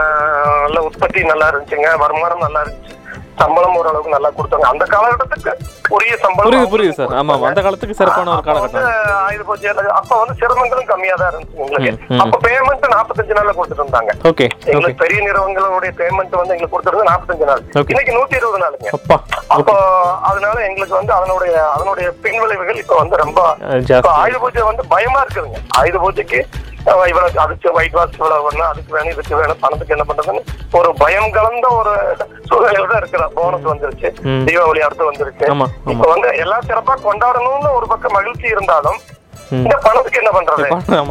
நல்ல 0.00 0.78
உற்பத்தி 0.88 1.20
நல்லா 1.32 1.48
இருந்துச்சுங்க. 1.50 1.90
வருமானம் 2.04 2.44
நல்லா 2.46 2.62
இருந்துச்சு. 2.64 2.94
சம்பளம் 3.42 3.76
ஓரளவுக்கு 3.80 4.14
நல்லா 4.14 4.30
கொடுத்தாங்க. 4.36 4.66
அந்த 4.72 4.84
காலகட்டத்துக்கு 4.94 5.52
உரிய 5.96 6.14
சம்பளம் 6.24 6.46
புரியுது 6.48 6.70
புரியுது 6.74 6.96
சார். 6.98 7.12
ஆமா 7.20 7.34
அந்த 7.50 7.60
காலத்துக்கு 7.66 7.98
சிறப்பான 8.00 8.32
ஒரு 8.36 8.44
காலகட்டம் 8.48 8.86
ஆயுத 9.26 9.42
பூஜை 9.50 9.68
எல்லாம் 9.72 9.96
அப்ப 10.00 10.12
வந்து 10.22 10.34
சிரமங்களும் 10.40 10.88
கம்மியா 10.92 11.14
தான் 11.22 11.30
இருந்துச்சு 11.32 11.92
ம். 12.12 12.20
அப்ப 12.24 12.40
பேமெண்ட் 12.46 12.86
நாற்பத்தஞ்சு 12.94 13.36
நாள்ல 13.38 13.54
கொடுத்துட்டு 13.58 13.84
இருந்தாங்க. 13.84 14.12
ஓகே 14.30 14.46
எங்களுக்கு 14.72 15.02
பெரிய 15.04 15.18
நிறுவனங்களுடைய 15.26 15.92
பேமெண்ட் 16.00 16.38
வந்து 16.40 16.54
எங்களுக்கு 16.56 16.74
கொடுத்துருந்தது 16.76 17.10
நாற்பத்தஞ்சு 17.12 17.48
நாள். 17.50 17.62
Okay. 17.80 17.92
இன்னைக்கு 17.94 18.16
நூத்தி 18.18 18.38
இருபது 18.40 18.62
நாளுங்க. 18.64 18.88
அப்பா 19.56 19.76
அதனால 20.30 20.56
எங்களுக்கு 20.68 20.98
வந்து 21.00 21.12
அதனுடைய 21.18 21.54
அதனுடைய 21.74 22.08
பின்விளைவுகள் 22.24 22.82
இப்ப 22.84 22.96
வந்து 23.02 23.22
ரொம்ப 23.24 23.40
ஆயுத 24.22 24.38
பூஜை 24.44 24.64
வந்து 24.70 24.84
பயமா 24.94 25.20
இருக்குதுங்க. 25.24 25.60
ஆயுத 25.80 25.98
பூஜைக்கு 26.04 26.40
அஹ், 26.88 27.06
இவ்வளவு 27.10 27.40
அதுக்கு 27.40 27.68
ஒயிட் 27.74 27.96
வாஷ் 27.96 28.16
இவ்வளவு 28.16 28.46
வேணும் 28.46 28.68
அதுக்கு 28.68 28.94
வேணும் 28.94 29.12
இதுக்கு 29.12 29.34
வேணும் 29.36 29.60
பணத்துக்கு 29.60 29.94
என்ன 29.94 30.04
பண்றதுன்னு 30.04 30.42
ஒரு 30.72 30.90
பயம் 30.96 31.30
கலந்த 31.30 31.66
ஒரு 31.76 31.92
சூழ்நிலையில 32.48 32.88
தான் 32.88 33.00
இருக்கிறோம் 33.00 33.34
போனஸ் 33.36 33.70
வந்துருச்சு. 33.70 34.08
தீபாவளி 34.46 34.82
அடுத்து 34.86 35.10
வந்துருச்சு. 35.10 35.46
இப்ப 35.92 36.08
வந்து 36.12 36.30
எல்லாம் 36.42 36.66
சிறப்பா 36.68 36.96
கொண்டாடணும்னு 37.02 37.70
ஒரு 37.74 37.88
பக்கம் 37.88 38.16
மகிழ்ச்சி 38.18 38.48
இருந்தாலும். 38.48 38.98
இந்த 39.58 39.76
பணத்துக்கு 39.84 40.20
என்ன 40.20 40.30
பண்றது? 40.32 40.64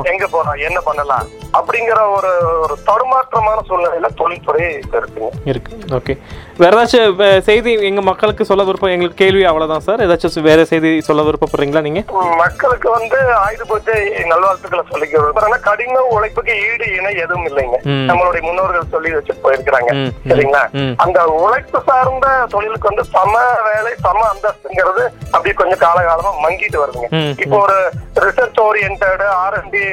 எங்க 0.09 0.25
போறோம்? 0.27 0.57
என்ன 0.65 0.79
பண்ணலாம்? 0.81 1.27
அப்படிங்கிற 1.53 1.99
ஒரு 2.15 2.31
ஒரு 2.59 2.75
தடுமாற்றமான 2.87 3.57
சூழ்நிலையில 3.69 4.09
தொழில்துறை 4.15 4.65
இருக்குங்க 4.91 5.29
இருக்கு. 5.45 5.77
ஓகே. 5.97 6.13
வேற 6.61 6.73
ஏதாச்சும் 6.75 7.19
செய்தி 7.47 7.71
எங்க 7.87 8.01
மக்களுக்கு 8.09 8.43
சொல்ல 8.49 8.63
விருப்பம் 8.67 8.93
எங்களுக்கு 8.93 9.21
கேள்வி 9.23 9.43
அவ்வளவுதான் 9.49 9.83
சார். 9.87 10.01
ஏதாச்சும் 10.05 10.47
வேற 10.47 10.59
செய்தி 10.71 10.91
சொல்ல 11.07 11.21
விருப்பப்படுறீங்களா 11.27 11.81
நீங்க? 11.87 12.01
மக்களுக்கு 12.41 12.87
வந்து 12.95 13.19
ஆயுத 13.43 13.63
பூஜை 13.71 13.97
நல்வாழ்த்துக்களை 14.31 14.83
சொல்லிக்கிறோம் 14.91 15.65
கடின 15.67 16.01
உழைப்புக்கு 16.15 16.53
ஈடு 16.67 16.85
இணை 16.97 17.13
எதுவும் 17.23 17.47
இல்லைங்க. 17.49 17.77
நம்மளுடைய 18.09 18.41
முன்னோர்கள் 18.47 18.91
சொல்லி 18.95 19.11
வச்சுட்டு 19.15 19.43
போயிருக்கிறாங்க. 19.45 19.91
சரிங்களா. 20.31 20.63
அந்த 21.05 21.19
உழைப்பு 21.43 21.81
சார்ந்த 21.89 22.27
தொழிலுக்கு 22.55 22.91
வந்து 22.91 23.05
சம 23.15 23.33
வேலை 23.69 23.93
சம 24.05 24.21
அந்தஸ்துங்கிறது 24.33 25.03
அப்படியே 25.33 25.55
கொஞ்சம் 25.61 25.83
காலகாலமா 25.85 26.33
மங்கிட்டு 26.45 26.81
வருதுங்க. 26.83 27.09
இப்போ 27.43 27.57
ஒரு 27.65 27.77
ரிசர்ச் 28.25 28.61
ஓரியன்டடு 28.67 29.27
ஆர்என்டி 29.43 29.83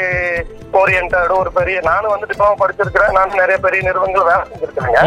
ஓரியன்டடு 0.81 1.35
ஒரு 1.41 1.51
பெரிய 1.59 1.77
நானும் 1.91 2.13
வந்து 2.13 2.29
டிப்ளமோ 2.31 2.57
படிச்சிருக்கிறேன். 2.63 3.13
நானும் 3.19 3.41
நிறைய 3.43 3.59
பெரிய 3.67 3.81
நிறுவனங்கள் 3.89 4.31
வேலை 4.31 4.45
செஞ்சிருக்கிறேங்க. 4.49 5.01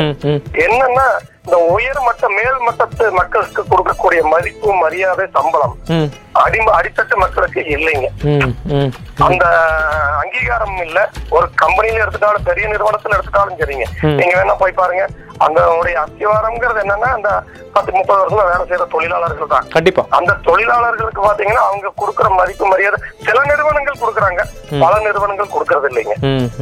என்னன்னா 0.66 1.08
இந்த 1.48 1.58
உயர் 1.74 2.00
மேல்மட்டத்து 2.06 2.28
மேல் 2.38 2.58
மட்டத்து 2.66 3.06
மக்களுக்கு 3.18 3.62
கொடுக்கக்கூடிய 3.70 4.22
மதிப்பு 4.32 4.70
மரியாதை 4.82 5.26
சம்பளம். 5.36 5.76
அடி 6.44 6.60
அடித்தட்டு 6.78 7.16
மக்களுக்கு 7.24 7.62
இல்லைங்க. 7.76 8.08
அந்த 9.28 9.46
அங்கீகாரம் 10.24 10.80
இல்ல. 10.88 11.00
ஒரு 11.38 11.48
கம்பெனில 11.62 12.02
எடுத்துட்டாலும் 12.04 12.48
பெரிய 12.50 12.66
நிறுவனத்துல 12.74 13.16
எடுத்துட்டாலும் 13.18 13.60
சரிங்க. 13.62 13.88
நீங்க 14.20 14.34
வேணா 14.40 14.56
போய் 14.64 14.80
பாருங்க. 14.82 15.06
அந்த 15.46 15.60
உடைய 15.78 15.96
அஸ்திவாரம்ங்கிறது 16.04 16.80
என்னன்னா 16.84 17.10
அந்த 17.16 17.30
பத்து 17.74 17.92
முப்பது 17.98 18.20
வருஷமா 18.22 18.44
வேலை 18.50 18.64
செய்யற 18.70 18.86
தொழிலாளர்கள் 18.94 19.52
தான். 19.52 19.66
கண்டிப்பா. 19.76 20.04
அந்த 20.18 20.32
தொழிலாளர்களுக்கு 20.48 21.22
பாத்தீங்கன்னா 21.26 21.64
அவங்க 21.70 21.92
கொடுக்கிற 22.02 22.28
மதிப்பு 22.40 22.66
மரியாதை 22.72 22.98
சில 23.26 23.38
நிறுவனங்கள் 23.52 24.00
கொடுக்கறாங்க. 24.04 24.42
பல 24.84 24.94
நிறுவனங்கள் 25.08 25.54
கொடுக்கறது 25.56 25.90
இல்லைங்க. 25.92 26.16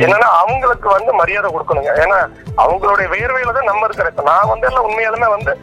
என்னன்னா 0.06 0.30
அவங்களுக்கு 0.42 0.90
வந்து 0.98 1.14
மரியாதை 1.22 1.50
கொடுக்கணுங்க. 1.56 1.94
ஏன்னா 2.06 2.20
அவங்களுடைய 2.64 3.08
வேர்வையில 3.16 3.56
தான் 3.58 3.70
நம்ம 3.72 3.88
இருக்கிற 3.88 4.12
நான் 4.32 4.52
வந்து 4.54 4.68
எல்லாம் 4.70 4.88
உண்மையாலுமே 4.90 5.30
வந்து 5.36 5.54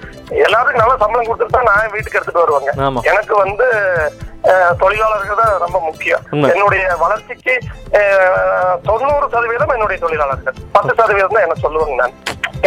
எல்லாருக்கும் 0.46 0.82
நல்ல 0.82 0.94
சம்பளம் 1.02 1.28
கொடுத்துட்டு 1.28 1.56
தான் 1.58 1.70
நான் 1.70 1.92
வீட்டுக்கு 1.94 2.18
எடுத்துட்டு 2.18 2.44
வருவாங்க. 2.44 2.70
எனக்கு 3.12 3.34
வந்து 3.44 3.66
தொழிலாளர்கள் 4.82 5.40
தான் 5.40 5.56
ரொம்ப 5.64 5.78
முக்கியம். 5.88 6.22
என்னுடைய 6.52 6.84
வளர்ச்சிக்கு 7.02 7.54
தொண்ணூறு 8.88 9.26
சதவீதம் 9.34 9.74
என்னுடைய 9.76 9.98
தொழிலாளர்கள். 10.04 10.56
பத்து 10.76 10.92
சதவீதம் 11.00 11.36
தான் 11.36 11.46
என்ன 11.46 11.58
சொல்லுவாங்க 11.64 11.96
நான். 12.02 12.16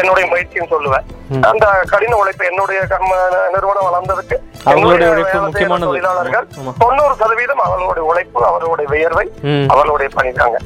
என்னுடைய 0.01 0.25
முயற்சின்னு 0.31 0.71
சொல்லுவேன். 0.73 1.05
அந்த 1.49 1.65
கடின 1.91 2.17
உழைப்பு 2.21 2.43
என்னுடைய 2.51 2.79
கர்ம 2.91 3.11
நிறுவனம் 3.53 3.87
வளர்ந்ததுக்கு 3.87 4.37
அவங்களுடைய 4.69 5.09
உழைப்பு. 5.13 5.85
தொழிலாளர்கள். 5.87 6.47
தொண்ணூறு 6.83 7.13
சதவீதம் 7.21 7.63
அவர்களுடைய 7.65 8.05
உழைப்பு 8.11 8.45
அவர்களுடைய 8.51 8.87
வியர்வை 8.93 9.25
அவர்களுடைய 9.73 10.09
பணிதாங்க. 10.17 10.57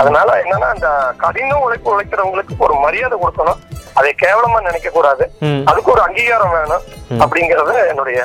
அதனால 0.00 0.28
என்னன்னா 0.42 0.68
அந்த 0.76 0.88
கடின 1.24 1.58
உழைப்பு 1.64 1.88
உழைக்கிறவங்களுக்கு 1.94 2.54
ஒரு 2.66 2.74
மரியாதை 2.84 3.18
கொடுக்கணும். 3.24 3.60
அதை 3.98 4.10
கேவலமா 4.22 4.58
நினைக்க 4.66 4.88
கூடாது 4.96 5.24
அதுக்கு 5.70 5.92
ஒரு 5.94 6.02
அங்கீகாரம் 6.06 6.52
வேணும் 6.56 6.84
அப்படிங்கறது 7.22 7.72
என்னுடைய 7.90 8.18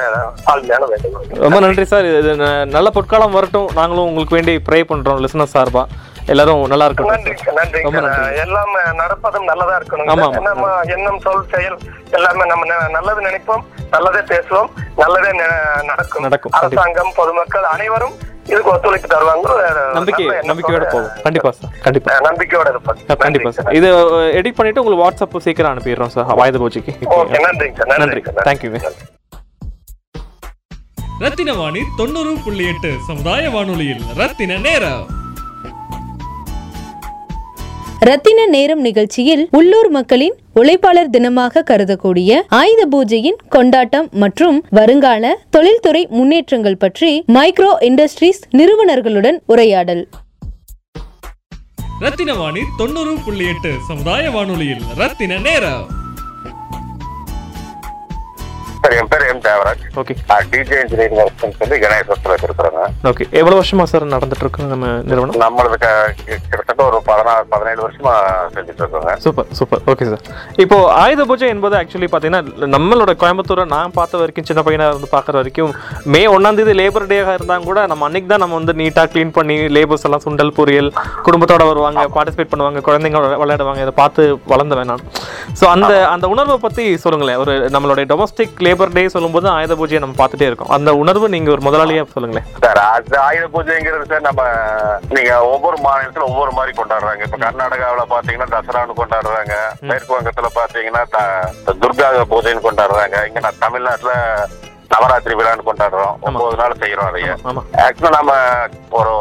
தாழ்மையான 0.47 0.87
வேண்டுகோள். 0.91 1.29
ரொம்ப 1.45 1.59
நன்றி 1.65 1.85
சார். 1.91 2.09
இது 2.19 2.33
நல்ல 2.75 2.87
பொற்காலம் 2.97 3.35
வரட்டும். 3.37 3.69
நாங்களும் 3.79 4.07
உங்களுக்கு 4.09 4.37
வேண்டி 4.37 4.55
ப்ரே 4.67 4.81
பண்றோம் 4.91 5.21
லிசனர் 5.25 5.53
சார்பா. 5.55 5.83
எல்லாரும் 6.25 6.67
நல்லா 6.67 6.87
நன்றிங்க 6.87 7.81
ரொம்ப 7.81 7.99
நன்றி. 7.99 8.37
எல்லாம் 8.37 8.69
நடப்பதும் 8.93 9.43
நல்லதா 9.43 9.77
இருக்கணும். 9.77 10.41
நம்ம 10.41 10.79
எண்ணம் 10.83 11.19
சொல் 11.19 11.45
செயல் 11.51 11.77
எல்லாமே 12.11 12.45
நம்ம 12.45 12.65
ந- 12.65 12.89
நல்லது 12.89 13.21
நினைப்போம் 13.21 13.63
நல்லதே 13.91 14.35
பேசுவோம் 14.35 14.65
நல்லதே 14.97 15.41
நடக்கும். 15.83 16.21
நடக்கும். 16.21 16.51
அரசாங்கம் 16.51 17.11
பொதுமக்கள் 17.15 17.63
அனைவரும் 17.63 18.13
இதுக்கு 18.43 18.71
ஒத்துழைப்பு 18.71 19.07
தருவாங்க. 19.07 19.91
நம்பிக்கை 19.93 20.25
நம்பிக்கையோட 20.27 20.83
போகும் 20.83 21.09
கண்டிப்பா 21.23 21.51
சார் 21.51 21.71
கண்டிப்பா. 21.81 22.17
நம்பிக்கையோட 22.17 22.75
இருப்பாங்க 22.75 23.17
கண்டிப்பா 23.17 23.51
சார் 23.51 23.73
இது 23.73 23.95
எடிட் 24.11 24.55
பண்ணிட்டு 24.55 24.83
உங்களுக்கு 24.83 25.25
வாட்ஸ்அப் 25.25 25.39
சீக்கிரம் 25.39 25.77
அனுப்பிடுறோம் 25.77 26.07
சார் 26.07 26.25
வாயுத 26.25 26.69
சார் 26.69 27.97
நன்றி. 27.97 28.21
நன்றிங்க 28.21 28.41
சார். 28.41 28.55
தேங்க்யூங்க 28.55 28.91
ரத்தின 31.19 31.53
வாணி 31.53 31.79
தொண்ணூறு 31.97 32.35
புள்ளி 32.43 32.67
எட்டு 32.67 32.93
சமுதாய 33.07 33.49
வானொலியில் 33.49 34.01
ரத்தின 34.15 34.57
நேரம். 34.57 35.21
ரத்தின 38.07 38.45
நேரம் 38.45 38.81
நிகழ்ச்சியில் 38.81 39.47
உள்ளூர் 39.51 39.89
மக்களின் 39.89 40.35
உழைப்பாளர் 40.55 41.11
தினமாக 41.11 41.63
கருதக்கூடிய 41.69 42.39
ஆயுத 42.59 42.81
பூஜையின் 42.91 43.37
கொண்டாட்டம் 43.49 44.07
மற்றும் 44.13 44.57
வருங்கால 44.69 45.33
தொழில்துறை 45.49 46.07
முன்னேற்றங்கள் 46.09 46.77
பற்றி 46.77 47.11
மைக்ரோ 47.33 47.71
இண்டஸ்ட்ரீஸ் 47.79 48.41
நிறுவனர்களுடன் 48.57 49.39
உரையாடல். 49.45 50.03
ரத்தின 51.99 52.33
வாணி 52.33 52.63
தொண்ணூறு 52.77 53.15
புள்ளி 53.25 53.45
எட்டு 53.45 53.73
சமுதாய 53.87 54.31
வானொலியில் 54.31 54.85
ரத்தின 54.97 55.37
நேரம். 55.37 56.02
சார் 58.83 58.95
என் 58.95 59.09
பேர் 59.09 59.25
M 59.27 59.41
Devaraj 59.45 59.83
okay 59.99 60.13
DJ 60.51 60.77
engineering 60.81 61.19
works 61.21 61.59
சொல்லி 61.59 61.77
கணேசத்துல 61.83 62.33
இருக்கிறோங்க 62.39 62.81
ஓகே 63.09 63.25
எவ்வளவு 63.39 63.59
வருஷமா 63.59 63.85
சார் 63.91 64.05
நடந்துட்டு 64.11 64.43
இருக்கு 64.43 64.67
நம்ம 64.67 64.87
நிறுவனம்? 65.03 65.37
நம்மளது 65.43 65.77
க- 65.79 65.91
கிட்டத்தட்ட 66.21 66.81
ஒரு 66.85 66.97
பதினாறு 67.07 67.45
பதினேழு 67.49 67.81
வருஷமா 67.83 68.13
செஞ்சுட்டு 68.55 68.81
இருக்கோங்க. 68.83 69.13
சூப்பர் 69.23 69.47
சூப்பர் 69.51 69.81
ஓகே 69.91 70.07
சார் 70.07 70.23
இப்போ 70.63 70.77
ஆயுத 70.97 71.25
பூஜை 71.25 71.49
என்பது 71.53 71.77
ஆக்சுவலி 71.79 72.09
பார்த்தீங்கன்னா 72.09 72.41
நம்மளோட 72.75 73.13
கோயம்புத்தூரை 73.21 73.65
நான் 73.71 73.95
பார்த்த 73.97 74.21
வரைக்கும் 74.21 74.47
சின்ன 74.49 74.63
பையனா 74.63 74.87
இருந்து 74.89 75.09
பார்க்குற 75.13 75.35
வரைக்கும் 75.35 75.71
மே 76.07 76.23
ஒன்றாம் 76.33 76.59
தேதி 76.59 76.75
லேபர் 76.79 77.07
டேயாக 77.09 77.37
இருந்தாங்க 77.37 77.65
கூட 77.65 77.87
நம்ம 77.87 78.05
அன்னைக்கு 78.05 78.29
தான் 78.29 78.43
நம்ம 78.43 78.57
வந்து 78.59 78.75
நீட்டாக 78.75 79.09
க்ளீன் 79.13 79.33
பண்ணி 79.33 79.57
லேபர்ஸ் 79.75 80.05
எல்லாம் 80.05 80.25
சுண்டல் 80.25 80.53
பொரியல் 80.55 80.91
குடும்பத்தோட 81.25 81.63
வருவாங்க 81.67 82.05
பார்ட்டிசிபேட் 82.15 82.51
பண்ணுவாங்க 82.51 82.83
குழந்தைங்க 82.83 83.19
விளை- 83.19 83.41
விளையாடுவாங்க 83.41 83.81
இதை 83.81 83.95
பார்த்து 83.95 84.21
வளர்ந்தவன் 84.47 84.89
நான். 84.89 85.05
ஸோ 85.59 85.65
அந்த 85.73 85.93
அந்த 86.09 86.25
உணர்வை 86.29 86.57
பற்றி 86.59 86.85
சொல்லுங்களேன். 86.97 87.37
ஒரு 87.37 87.53
நம்மளுடைய 87.71 88.05
டொமஸ்டிக் 88.07 88.55
லேபர் 88.57 88.71
டே 88.95 89.03
சொல்லும்போது 89.13 89.47
ஆயுத 89.49 89.75
பூஜையை 89.79 89.99
நம்ம 90.03 90.17
பார்த்துட்டே 90.19 90.47
இருக்கோம். 90.49 90.71
அந்த 90.75 90.89
உணர்வு 91.01 91.25
நீங்கள் 91.33 91.53
ஒரு 91.55 91.63
முதலாளியாக 91.67 92.13
சொல்லுங்களேன். 92.15 92.47
சார் 92.63 92.81
அது 92.85 93.17
ஆயுத 93.27 93.45
பூஜைங்கிறது 93.55 94.05
சார் 94.11 94.27
நம்ம 94.29 94.43
நீங்க 95.15 95.31
ஒவ்வொரு 95.53 95.77
மாநிலத்துல 95.85 96.27
ஒவ்வொரு 96.31 96.51
மாதிரி 96.57 96.73
கொண்டாடுறாங்க. 96.79 97.21
இப்ப 97.27 97.39
கர்நாடகாவுல 97.45 98.05
பாத்தீங்கன்னா 98.15 98.49
தசரான்னு 98.55 98.99
கொண்டாடுறாங்க. 99.01 99.55
மேற்கு 99.91 100.15
வங்கத்துல 100.15 100.51
பாத்தீங்கன்னா 100.59 101.03
துர்கா 101.85 102.09
பூஜைன்னு 102.33 102.67
கொண்டாடுறாங்க. 102.67 103.27
இங்க 103.29 103.39
நான் 103.47 103.63
தமிழ்நாட்டுல 103.65 104.13
நவராத்திரி 104.93 105.35
விழான்னு 105.37 105.67
கொண்டாடுறோம். 105.67 106.15
ஒன்பது 106.27 106.57
நாள் 106.61 106.81
செய்யறோம் 106.81 107.07
அதைய. 107.09 107.31
ஆக்சுவலா 107.85 108.17
நம்ம 108.17 108.33
ஒரு 108.99 109.13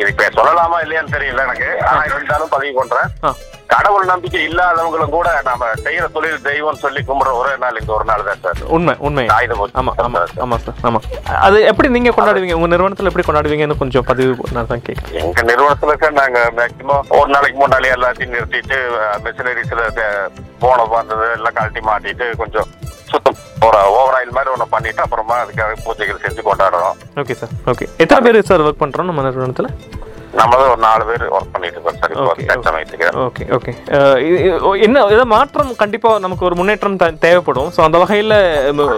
இது 0.00 0.08
இப்ப 0.12 0.30
சொல்லலாமா 0.38 0.78
இல்லையான்னு 0.84 1.14
தெரியல 1.16 1.44
எனக்கு. 1.48 1.68
ஆனா 1.90 2.02
இருந்தாலும் 2.14 2.54
பதிவு 2.54 2.74
பண்றேன். 2.80 3.08
கடவுள் 3.68 4.08
நம்பிக்கை 4.10 4.40
இல்லாதவங்களும் 4.46 5.12
கூட 5.14 5.28
நம்ம 5.46 5.68
செய்யற 5.84 6.04
தொழில் 6.10 6.44
தெய்வம் 6.44 6.80
சொல்லி 6.82 7.00
கும்பிடுற 7.02 7.30
ஒரே 7.38 7.54
நாள் 7.62 7.78
இந்த 7.80 7.92
ஒரு 7.94 8.04
நாள் 8.04 8.22
தான் 8.24 8.42
சார். 8.44 8.60
உண்மை 8.76 8.94
உண்மை. 9.00 9.24
ஆமா 9.74 9.92
ஆமா 10.04 10.20
ஆமா 10.44 10.56
சார் 10.64 10.78
ஆமா. 10.88 11.00
அது 11.46 11.58
எப்படி 11.70 11.88
நீங்க 11.88 12.12
கொண்டாடுவீங்க? 12.12 12.56
உங்க 12.58 12.68
நிறுவனத்துல 12.72 13.10
எப்படி 13.10 13.26
கொண்டாடுவீங்கன்னு 13.26 13.80
கொஞ்சம் 13.80 14.06
பதிவு 14.08 14.48
நான் 14.52 14.70
தான் 14.70 14.84
கேட்கறேன் 14.86 15.18
எங்க 15.22 15.42
நிறுவனத்துல 15.50 15.96
சார் 15.96 16.18
நாங்க 16.20 16.40
மேக்சிமம் 16.58 17.10
ஒரு 17.18 17.30
நாளைக்கு 17.34 17.60
முன்னாலே 17.62 17.92
எல்லாத்தையும் 17.96 18.34
நிறுத்திட்டு 18.36 18.78
மிஷினரிஸ்ல 19.26 19.82
போன 20.60 20.86
வந்தது 20.92 21.26
எல்லாம் 21.32 21.56
கழட்டி 21.56 21.82
மாட்டிட்டு 21.86 22.28
கொஞ்சம் 22.36 22.68
சுத்தம் 23.10 23.40
ஒரு 23.66 23.78
ஓவர் 23.96 24.16
ஆயில் 24.16 24.36
மாதிரி 24.36 24.52
ஒண்ணு 24.52 24.66
பண்ணிட்டு 24.70 25.04
அப்புறமா 25.04 25.36
அதுக்காக 25.42 25.76
பூஜைகள் 25.84 26.24
செஞ்சு 26.24 26.42
கொண்டாடுறோம். 26.44 26.96
ஓகே 27.20 27.34
சார் 27.34 27.52
ஓகே 27.72 27.86
எத்தனை 28.02 28.20
பேர் 28.26 28.48
சார் 28.48 28.64
ஒர்க் 28.64 28.82
பண்றோம் 28.82 29.10
நம்ம 29.10 29.24
நிறுவனத்துல? 29.26 29.68
நம்மளும் 30.36 30.70
ஒரு 30.70 30.80
நாலு 30.80 31.04
பேர் 31.04 31.24
ஒர்க் 31.28 31.52
பண்ணிட்டு 31.52 31.76
இருக்கோம் 31.76 31.98
சார் 31.98 32.12
இப்போ 32.12 32.32
தற்சமயத்துக்கு 32.48 33.08
ஓகே 33.26 33.44
ஓகே 33.56 33.72
என்ன 34.80 34.98
ஏதாவது 35.06 35.24
மாற்றம் 35.26 35.76
கண்டிப்பா 35.76 36.18
நமக்கு 36.18 36.44
ஒரு 36.44 36.54
முன்னேற்றம் 36.54 36.84
தேவைப்படும். 37.18 37.70
ஸோ 37.76 37.80
அந்த 37.82 37.98
வகையில 37.98 38.34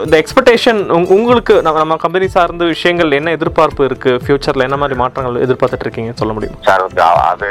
இந்த 0.03 0.15
எக்ஸ்பெக்டேஷன் 0.21 0.81
உங்களுக்கு 1.09 1.55
நம்ம 1.63 1.97
கம்பெனி 1.97 2.29
சார்ந்த 2.29 2.65
விஷயங்கள் 2.65 3.11
என்ன 3.11 3.31
எதிர்பார்ப்பு 3.31 3.85
இருக்கு? 3.85 4.21
ஃபியூச்சர்ல 4.25 4.63
என்ன 4.63 4.77
மாதிரி 4.77 4.99
மாற்றங்கள் 4.99 5.43
எதிர்பார்த்துட்டு 5.43 5.87
இருக்கீங்க 5.87 6.13
சொல்ல 6.15 6.33
முடியும்? 6.33 6.57
சார் 6.61 6.85
அது- 7.29 7.47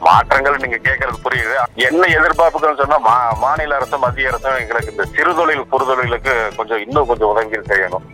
மாற்றங்கள் 0.00 0.56
நீங்க 0.56 0.78
கேட்கறது 0.84 1.18
புரியுது. 1.24 1.54
என்ன 1.82 2.02
எதிர்பார்ப்புகள் 2.16 2.76
சொன்னா 2.76 2.98
மாநில 3.40 3.74
அரசும் 3.74 4.00
மத்திய 4.00 4.28
அரசும் 4.28 4.58
எங்களுக்கு 4.60 4.90
இந்த 4.90 5.06
சிறுதொழில் 5.14 5.64
குறுதொழிலுக்கு 5.72 6.34
கொஞ்சம் 6.56 6.80
இன்னும் 6.80 7.06
கொஞ்சம் 7.06 7.28
உதவிகள் 7.28 7.68
செய்யணும். 7.68 8.04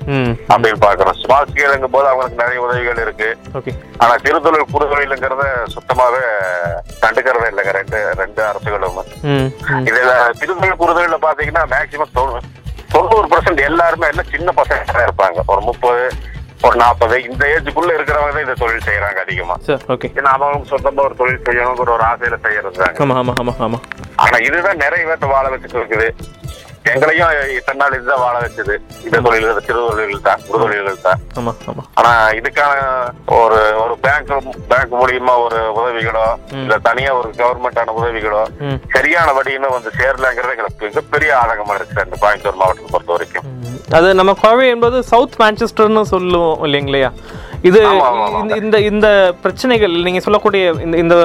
அப்படின்னு 0.48 0.80
பாக்குறோம் 0.80 1.18
ஸ்மால் 1.20 1.48
ஸ்கேலுங்கும் 1.52 1.90
போது 1.90 2.08
அவங்களுக்கு 2.08 2.42
நிறைய 2.42 2.60
உதவிகள் 2.62 3.02
இருக்கு. 3.02 3.28
ஆனா 3.98 4.14
சிறுதொழில் 4.24 4.70
குறுதொழிலுங்கிறத 5.12 5.44
சுத்தமாவே 5.74 6.20
கண்டுக்கிறதே 7.02 7.48
இல்லைங்க. 7.52 7.72
ரெண்டு 7.78 7.98
ரெண்டு 8.20 8.40
அரசுகளும். 8.50 8.98
இதுல 9.88 10.12
சிறுதொழில் 10.40 10.80
குறுதொழில 10.82 11.16
பாத்தீங்கன்னா 11.26 11.64
மேக்சிமம் 11.74 12.14
தொண்ணூறு 12.94 13.26
பர்சன்ட் 13.32 13.60
எல்லாருமே 13.68 14.08
எல்லாம் 14.12 14.30
சின்ன 14.34 14.50
பசங்க 14.60 14.80
தான் 14.90 15.06
இருப்பாங்க. 15.06 15.38
ஒரு 15.52 15.62
முப்பது 15.68 16.02
ஒரு 16.66 16.76
நாற்பது 16.82 17.16
இந்த 17.28 17.42
ஏஜுக்குள்ள 17.54 17.92
இருக்கிறவங்க 17.96 18.32
தான் 18.34 18.44
இந்த 18.46 18.56
தொழில் 18.60 18.86
செய்யறாங்க 18.88 19.18
அதிகமா. 19.24 19.54
ஏன்னா 20.18 20.32
அவங்க 20.36 20.68
சொந்தமா 20.72 21.04
ஒரு 21.08 21.16
தொழில் 21.20 21.44
செய்யணுங்கிற 21.48 21.92
ஒரு 21.96 22.04
ஆசையில 22.10 22.38
ஆமா 23.66 23.78
ஆனா 24.24 24.36
இதுதான் 24.48 24.82
நிறைய 24.84 25.02
பேர்த்த 25.08 25.32
வாழ 25.34 25.46
வச்சுட்டு 25.54 25.80
இருக்குது 25.80 26.08
எங்களையும் 26.84 27.28
இத்தனை 27.56 27.86
இதுதான் 27.92 28.22
வாழ 28.22 28.36
வச்சது. 28.42 28.74
இந்த 29.06 29.18
தொழில்கள் 29.24 29.66
சிறு 29.66 29.80
தொழில்கள் 29.82 30.24
தான். 30.24 30.40
குறு 30.46 30.60
தொழில்கள் 30.62 31.04
தான் 31.04 31.20
ஆனா 31.98 32.10
இதுக்கான 32.38 32.72
ஒரு 33.36 33.58
ஒரு 33.82 33.94
பேங்க் 34.04 34.30
பேங்க் 34.70 34.94
மூலியமா 35.00 35.34
ஒரு 35.44 35.58
உதவிகளோ 35.74 36.24
இல்ல 36.56 36.78
தனியா 36.88 37.12
ஒரு 37.18 37.28
கவர்மெண்டான 37.40 37.94
உதவிகளோ 37.98 38.42
சரியான 38.94 39.28
வழியில 39.32 39.70
வந்து 39.74 39.92
சேரலங்கிறது 39.98 40.54
எங்களுக்கு 40.56 40.88
மிகப்பெரிய 40.88 41.30
ஆதங்கமா 41.42 41.76
இருக்கு 41.78 42.06
இந்த 42.06 42.18
கோயம்புத்தூர் 42.22 42.60
மாவட்டத்தை 42.62 42.90
பொறுத்த 42.92 43.12
வரைக்கும். 43.12 43.46
அது 43.92 44.08
நம்ம 44.14 44.34
கோவை 44.42 44.66
என்பது 44.74 44.98
சவுத் 45.10 45.38
மான்செஸ்டர்னு 45.40 46.04
சொல்லுவோம் 46.12 46.60
இல்லைங்களையா 46.66 47.10
இது. 47.62 47.80
இந்த- 48.60 48.80
இந்த 48.82 49.08
பிரச்சனைகள் 49.42 49.94
நீங்க 50.02 50.20
சொல்லக்கூடிய 50.20 50.62
இந்த 50.82 50.96
இந்த 50.98 51.16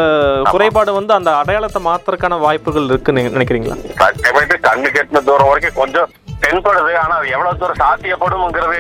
குறைபாடு 0.52 0.92
வந்து 0.94 1.14
அந்த 1.14 1.32
அடையாளத்தை 1.36 1.82
மாத்துறதுக்கான 1.84 2.40
வாய்ப்புகள் 2.40 2.86
இருக்குன்னு 2.86 3.24
நினைக்கிறீங்களா 3.30 3.78
கஷ்டப்பட்டு 3.98 4.58
கண்ணு 4.64 4.90
கெட்டின 4.90 5.24
தூரம் 5.24 5.50
வரைக்கும் 5.50 5.80
கொஞ்சம் 5.80 6.10
தென்படுது 6.48 6.92
ஆனா 7.04 7.14
அது 7.20 7.30
எவ்வளவு 7.36 7.62
தூரம் 7.62 7.82
சாத்தியப்படும்ங்கிறது 7.86 8.78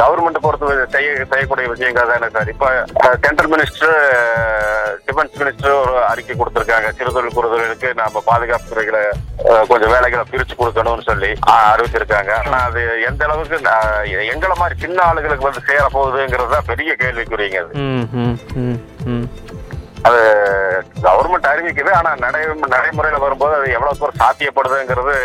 கவர்மெண்ட் 0.00 0.42
பொறுத்து 0.42 0.66
செய்ய 0.94 1.08
செய்யக்கூடிய 1.30 1.68
விஷயங்கள் 1.70 2.10
தானே 2.10 2.26
சார். 2.34 2.50
இப்ப 2.52 2.66
சென்ட்ரல் 3.24 3.50
மினிஸ்டர் 3.52 3.94
டிஃபென்ஸ் 5.06 5.38
மினிஸ்டர் 5.40 5.74
ஒரு 5.80 5.94
அறிக்கை 6.10 6.34
கொடுத்திருக்காங்க. 6.40 6.88
சிறுதொழில் 6.98 7.36
குறுதொழிலுக்கு 7.36 7.88
நம்ம 8.00 8.22
பாதுகாப்பு 8.28 8.70
துறைகளை 8.72 9.02
கொஞ்சம் 9.70 9.92
வேலைகளை 9.94 10.24
பிரிச்சு 10.32 10.54
கொடுக்கணும்னு 10.60 11.08
சொல்லி 11.10 11.30
அறிவிச்சிருக்காங்க. 11.54 12.32
ஆனா 12.42 12.60
அது 12.68 12.82
எந்த 13.08 13.24
அளவுக்கு 13.28 13.58
எங்களை 14.34 14.54
மாதிரி 14.60 14.76
சின்ன 14.84 14.98
ஆளுகளுக்கு 15.08 15.48
வந்து 15.48 15.66
சேர 15.70 15.84
போகுதுங்கிறது 15.96 16.54
தான் 16.56 16.70
பெரிய 16.70 16.94
கேள்விக்குறிங்க 17.02 17.64
அது. 17.64 17.72
கவர்மெண்ட் 21.06 21.50
அறிவிக்குது 21.52 21.90
ஆனா 22.00 22.10
நடை 22.24 22.42
நடைமுறையில 22.76 23.18
வரும்போது 23.24 23.56
அது 23.58 23.74
எவ்வளவு 23.78 24.00
தூரம் 24.02 24.22
சாத்தியப்படுதுங்கிறது 24.22 25.16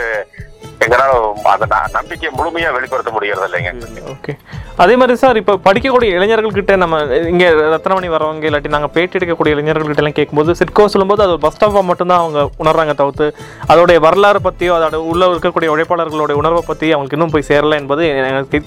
எங்களால 0.82 1.12
அந்த 1.52 1.66
நம்பிக்கையை 1.96 2.32
முழுமையா 2.38 2.70
வெளிப்படுத்த 2.76 3.12
முடியறது 3.12 3.48
இல்லைங்க 3.50 4.02
ஓகே. 4.14 4.34
அதே 4.78 4.96
மாதிரி 4.96 5.16
சார் 5.18 5.38
இப்போ 5.38 5.54
படிக்கக்கூடிய 5.66 6.10
இளைஞர்கள்கிட்ட 6.16 6.76
நம்ம 6.76 7.00
இங்கே 7.28 7.48
ரத்னமணி 7.74 8.08
வரவங்க 8.10 8.48
இல்லாட்டி 8.50 8.68
நாங்கள் 8.68 8.92
பேட்டி 8.92 9.18
எடுக்கக்கூடிய 9.18 9.56
இளைஞர்கள்கிட்ட 9.56 10.04
எல்லாம் 10.04 10.18
கேட்கும்போது 10.20 10.56
சிட்கோ 10.56 10.86
சொல்லும்போது 10.88 11.24
அது 11.24 11.32
ஒரு 11.32 11.42
பஸ் 11.42 11.56
ஸ்டாப்பாக 11.56 11.84
மட்டும்தான் 11.84 12.22
அவங்க 12.22 12.42
உணர்றாங்க 12.60 12.94
தவிர்த்து 12.94 13.28
அதோடைய 13.70 14.00
வரலாறு 14.00 14.42
பற்றியோ 14.42 14.74
அதோட 14.78 15.00
உள்ள 15.12 15.30
இருக்கக்கூடிய 15.30 15.70
உழைப்பாளர்களுடைய 15.70 16.38
உணர்வை 16.38 16.64
பற்றி 16.66 16.90
அவங்களுக்கு 16.92 17.18
இன்னும் 17.18 17.34
போய் 17.34 17.50
சேரல 17.50 17.80
என்பது 17.82 18.04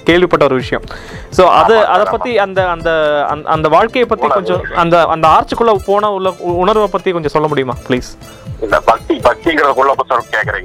கேள்விப்பட்ட 0.05 0.45
ஒரு 0.45 0.55
விஷயம். 0.55 0.85
ஸோ 1.37 1.45
அது 1.57 1.77
அதை 1.87 2.07
பற்றி 2.07 2.33
அந்த 2.39 2.69
அந்த 2.69 2.91
அந்த- 3.53 3.73
வாழ்க்கையை 3.77 4.09
பற்றி 4.09 4.29
கொஞ்சம் 4.29 4.63
அந்த 4.77 4.97
அந்த 5.09 5.29
ஆர்ச்சுக்குள்ளே 5.29 5.75
போன 5.87 6.13
உள்ள 6.13 6.29
உணர்வை 6.57 6.89
பற்றி 6.89 7.11
கொஞ்சம் 7.11 7.33
சொல்ல 7.33 7.49
முடியுமா 7.49 7.77
ப்ளீஸ் 7.89 8.11
இந்த 8.63 8.77
பக்தி 8.83 9.15
பக்திங்கிறதுக்குள்ள 9.25 9.93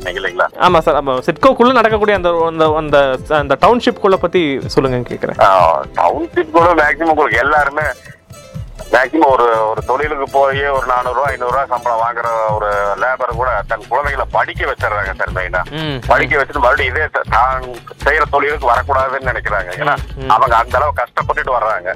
நீங்க 0.02 0.20
இல்லைங்களா? 0.20 0.46
ஆமாம் 0.58 0.82
சார் 0.82 0.96
ஆமாம் 0.96 1.24
சிட்கோக்குள்ளே 1.32 1.74
நடக்கக்கூடிய 1.80 2.16
அந்த 2.20 2.30
அந்த 2.52 2.64
அந்த 2.80 2.98
அந்த 3.42 3.54
டவுன்ஷிப்குள்ளே 3.66 4.18
பற்றி 4.24 4.42
சொல்லுங்க 4.76 5.04
கேட்குறேன் 5.10 5.38
டவுன்ஷிப் 6.00 6.56
கூட 6.56 6.72
மேக்சிமம் 6.80 7.14
உங்களுக்கு 7.14 7.44
எல்லாருமே 7.44 7.86
மேக்சிமம் 8.94 9.30
ஒரு 9.34 9.46
ஒரு 9.70 9.82
தொழிலுக்கு 9.90 10.26
போய் 10.34 10.62
ஒரு 10.78 10.86
நானூறுரூவா 10.92 11.28
ஐநூறுரூவா 11.34 11.62
சம்பளம் 11.74 12.02
வாங்குற 12.04 12.28
ஒரு 12.56 12.70
லேபர் 13.04 13.32
கூட 13.42 13.52
தன் 13.70 13.86
குழந்தைகளை 13.92 14.26
படிக்க 14.36 14.62
வச்சிடுறாங்க 14.70 15.14
சார் 15.20 15.32
மெயினா 15.38 15.62
படிக்க 16.10 16.34
வச்சுட்டு 16.40 16.64
மறுபடியும் 16.66 16.92
இதே 16.92 17.06
தான் 17.36 17.68
செய்யற 18.06 18.26
தொழிலுக்கு 18.34 18.72
வரக்கூடாதுன்னு 18.72 19.32
நினைக்கிறாங்க. 19.32 19.72
ஏன்னா 19.82 19.96
அவங்க 20.36 20.56
அந்த 20.62 20.76
அளவு 20.80 21.00
கஷ்டப்பட்டுட்டு 21.02 21.58
வர்றாங்க. 21.58 21.90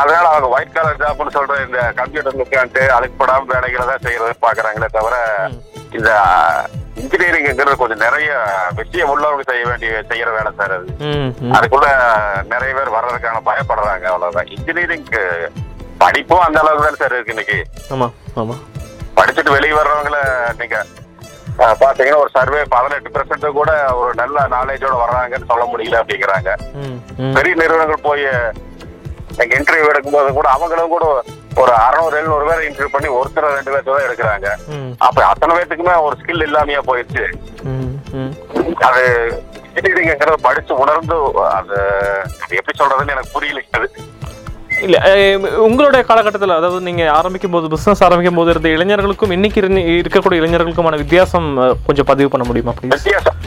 அதனால 0.00 0.24
அவங்க 0.32 0.50
ஒயிட் 0.56 0.76
கலர் 0.76 1.00
ஜாப்னு 1.04 1.36
சொல்ற 1.38 1.56
இந்த 1.68 1.80
கம்ப்யூட்டர் 2.02 2.42
உட்காந்து 2.46 2.82
அதுக்கு 2.98 3.16
படாம 3.22 3.48
வேலைகளை 3.54 3.86
தான் 3.92 4.04
செய்யறது 4.08 4.36
பாக்குறாங்களே 4.46 4.90
தவிர 4.98 5.16
இந்த 5.98 6.10
இன்ஜினியரிங்ங்கிறது 7.00 7.76
கொஞ்சம் 7.76 8.04
நிறைய 8.04 8.30
விஷயம் 8.80 9.10
உள்ளவங்க 9.12 9.44
செய்ய 9.50 9.64
வேண்டிய 9.70 9.90
செய்யற 10.10 10.30
வேலை 10.36 10.50
சார் 10.58 10.74
அது. 10.76 10.88
அதுக்குள்ள 11.56 11.88
நிறைய 12.52 12.72
பேர் 12.78 12.96
வர்றதுக்கான 12.96 13.42
பயப்படுறாங்க 13.48 14.06
அவ்வளவுதான். 14.12 14.50
இன்ஜினியரிங்க்கு 14.56 15.22
படிப்பும் 16.02 16.46
அந்த 16.46 16.58
அளவுக்கு 16.62 16.86
தான் 16.86 17.00
சார் 17.02 17.14
இருக்கு 17.16 17.34
இன்னைக்கு. 17.36 17.58
படிச்சுட்டு 19.18 19.56
வெளியே 19.56 19.76
வர்றவங்கள 19.78 20.18
நீங்க 20.60 20.76
பாத்தீங்கன்னா 21.80 22.20
ஒரு 22.22 22.30
சர்வே 22.34 22.60
பதினெட்டு 22.74 23.08
பெர்சென்ட் 23.14 23.46
கூட 23.56 23.70
ஒரு 24.00 24.12
நல்ல 24.14 24.46
நாலேஜோட 24.54 24.94
வர்றாங்கன்னு 25.00 25.50
சொல்ல 25.50 25.64
முடியல 25.72 26.00
அப்படிங்கிறாங்க. 26.00 26.50
பெரிய 27.36 27.54
நிறுவனங்கள் 27.54 28.06
போய் 28.06 28.24
இன்டர்வியூ 29.56 29.90
எடுக்கும்போது 29.92 30.30
கூட 30.38 30.48
அவங்களும் 30.54 30.94
கூட 30.94 31.04
ஒரு 31.62 31.72
அறுநூறு 31.84 32.18
எழுநூறு 32.20 32.44
பேர் 32.48 32.66
இன்டர்வியூ 32.66 32.92
பண்ணி 32.94 33.08
ஒருத்தர் 33.18 33.54
ரெண்டு 33.56 33.72
பேர்த்து 33.72 33.94
தான் 33.94 34.06
எடுக்கிறாங்க. 34.06 34.48
அப்ப 35.06 35.24
அத்தனை 35.30 35.54
பேர்த்துக்குமே 35.56 35.94
ஒரு 36.06 36.16
ஸ்கில் 36.20 36.46
இல்லாமையா 36.48 36.82
போயிடுச்சு. 36.90 37.24
அது 38.88 39.02
இன்ஜினியரிங்கிறது 39.78 40.46
படிச்சு 40.46 40.72
உணர்ந்து 40.84 41.16
அது 41.58 41.76
எப்படி 42.60 42.78
சொல்றதுன்னு 42.80 43.14
எனக்கு 43.16 43.34
புரியல. 43.36 43.60
இல்ல 44.86 44.98
உங்களுடைய 45.66 46.02
காலகட்டத்தில் 46.08 46.58
அதாவது 46.58 46.80
நீங்க 46.88 47.04
ஆரம்பிக்கும் 47.16 47.54
போது 47.54 47.66
பிசினஸ் 47.72 48.04
ஆரம்பிக்கும் 48.06 48.38
போது 48.38 48.52
இருந்த 48.52 48.68
இளைஞர்களுக்கும் 48.76 49.34
இன்னைக்கு 49.36 49.60
இருக்கக்கூடிய 50.02 50.40
இளைஞர்களுக்குமான 50.42 51.00
வித்தியாசம் 51.02 51.48
கொஞ்சம் 51.88 52.08
பதிவு 52.10 52.30
பண்ண 52.34 52.46
முடியுமா 52.50 52.74
வித்தியாசம். 52.94 53.38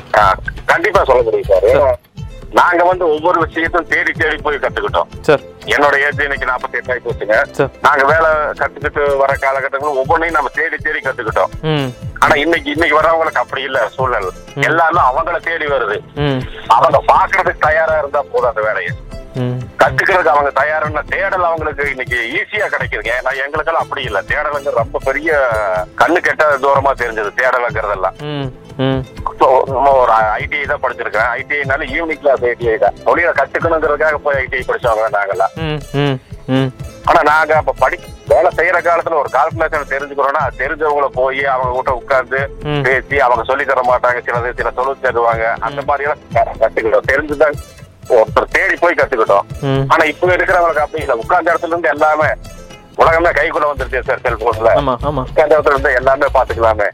கண்டிப்பா 0.71 1.01
சொல்ல 1.09 1.23
முடியும் 1.27 1.49
சார். 1.51 1.97
நாங்க 2.59 2.81
வந்து 2.83 3.05
ஒவ்வொரு 3.13 3.37
விஷயத்தையும் 3.45 3.89
தேடி 3.93 4.11
தேடி 4.11 4.37
போய் 4.45 4.63
கத்துக்கிட்டோம். 4.63 5.11
சார். 5.27 5.43
என்னோட 5.75 5.95
ஏஜ் 6.05 6.23
இன்னைக்கு 6.25 6.49
நாற்பத்தி 6.51 6.77
எட்டு 6.79 6.91
ஆகி 6.93 7.01
போச்சுங்க 7.05 7.37
நாங்க 7.85 8.03
வேலை 8.11 8.29
கத்துக்கிட்டு 8.59 9.03
வர 9.21 9.31
காலகட்டங்களும் 9.43 9.99
ஒவ்வொன்றையும் 10.01 10.37
நம்ம 10.37 10.51
தேடி 10.59 10.77
தேடி 10.85 10.99
கத்துக்கிட்டோம். 10.99 11.53
ஆனா 12.23 12.35
இன்னைக்கு 12.43 12.69
இன்னைக்கு 12.75 12.99
வர்றவங்களுக்கு 12.99 13.43
அப்படி 13.43 13.63
இல்ல 13.69 13.79
சூழல் 13.95 14.29
எல்லாமே 14.69 15.01
அவங்கள 15.09 15.39
தேடி 15.49 15.65
வருது. 15.65 15.97
அவங்க 16.75 16.99
பாக்குறதுக்கு 17.13 17.65
தயாரா 17.69 17.97
இருந்தா 17.97 18.23
போதும் 18.33 18.51
அந்த 18.51 18.63
வேலையை. 18.69 18.93
கத்துக்கிறதுக்கு 19.81 20.33
அவங்க 20.33 20.49
தயாருன்னா 20.59 21.01
தேடல் 21.13 21.47
அவங்களுக்கு 21.49 21.85
இன்னைக்கு 21.91 22.17
ஈஸியா 22.39 22.65
கிடைக்குதுங்க. 22.73 23.13
ஏன்னா 23.19 23.31
எங்களுக்கெல்லாம் 23.45 23.85
அப்படி 23.85 24.03
இல்ல. 24.09 24.19
தேடலுங்க 24.31 24.73
ரொம்ப 24.81 24.99
பெரிய 25.05 25.29
கண்ணு 26.01 26.19
கெட்ட 26.27 26.43
தூரமா 26.65 26.91
தெரிஞ்சது 27.01 27.31
தேடலுங்கிறதெல்லாம். 27.39 28.17
நம்ம 29.73 29.91
ஒரு 30.01 30.13
ஐடிஐ 30.39 30.63
தான் 30.71 30.83
படிச்சிருக்கேன் 30.83 31.29
ஐடிஐனால 31.39 31.85
ஈவினிங் 31.95 32.21
கிளாஸ் 32.23 32.43
ஐடிஐ 32.51 32.77
தான். 32.77 32.95
தொழிலை 33.05 33.31
கத்துக்கணுங்கிறதுக்காக 33.39 34.19
போய் 34.25 34.39
ஐடிஐ 34.43 34.61
படிச்சவங்க 34.69 35.09
நாங்கெல்லாம். 35.17 35.53
ஆனா 37.05 37.21
நாங்க 37.29 37.53
அப்ப 37.55 37.73
படி 37.79 37.97
வேலை 38.27 38.49
செய்யற 38.57 38.77
காலத்துல 38.83 39.19
ஒரு 39.21 39.29
கால்குலேஷன் 39.33 39.91
தெரிஞ்சுக்கிறோம்னா 39.93 40.43
தெரிஞ்சவங்கள 40.61 41.07
போய் 41.19 41.41
அவங்க 41.53 41.71
கிட்ட 41.75 41.93
உட்கார்ந்து. 42.01 42.39
பேசி 42.85 43.19
அவங்க 43.19 43.43
சொல்லி 43.49 43.65
தர 43.65 43.81
மாட்டாங்க. 43.89 44.19
சிலது 44.27 44.57
சில 44.59 44.71
சொல்லு 44.77 44.95
தருவாங்க. 45.05 45.45
அந்த 45.67 45.81
மாதிரி 45.87 46.09
எல்லாம் 46.09 46.61
கத்துக்கிட்டோம். 46.63 47.09
தெரிஞ்சுதான் 47.11 47.57
ஒருத்தர் 48.15 48.53
தேடி 48.55 48.75
போய் 48.79 48.99
கத்துக்கிட்டோம். 48.99 49.45
ஆனா 49.93 50.03
இப்ப 50.11 50.35
இருக்கிறவங்களுக்கு 50.35 50.85
அப்படி 50.85 51.03
இல்ல. 51.03 51.15
உட்கார்ந்த 51.23 51.51
இடத்துல 51.53 51.73
இருந்து 51.73 51.93
எல்லாமே 51.95 52.29
உலகமே 53.01 53.29
கைக்குள்ள 53.37 53.67
வந்துருச்சு 53.71 54.07
சார் 54.09 54.23
செல்போன்ல 54.25 54.71
இடத்துல 55.43 55.73
இருந்து 55.73 55.97
எல்லாமே 55.99 56.29
பாத்துக்கலாமே 56.37 56.87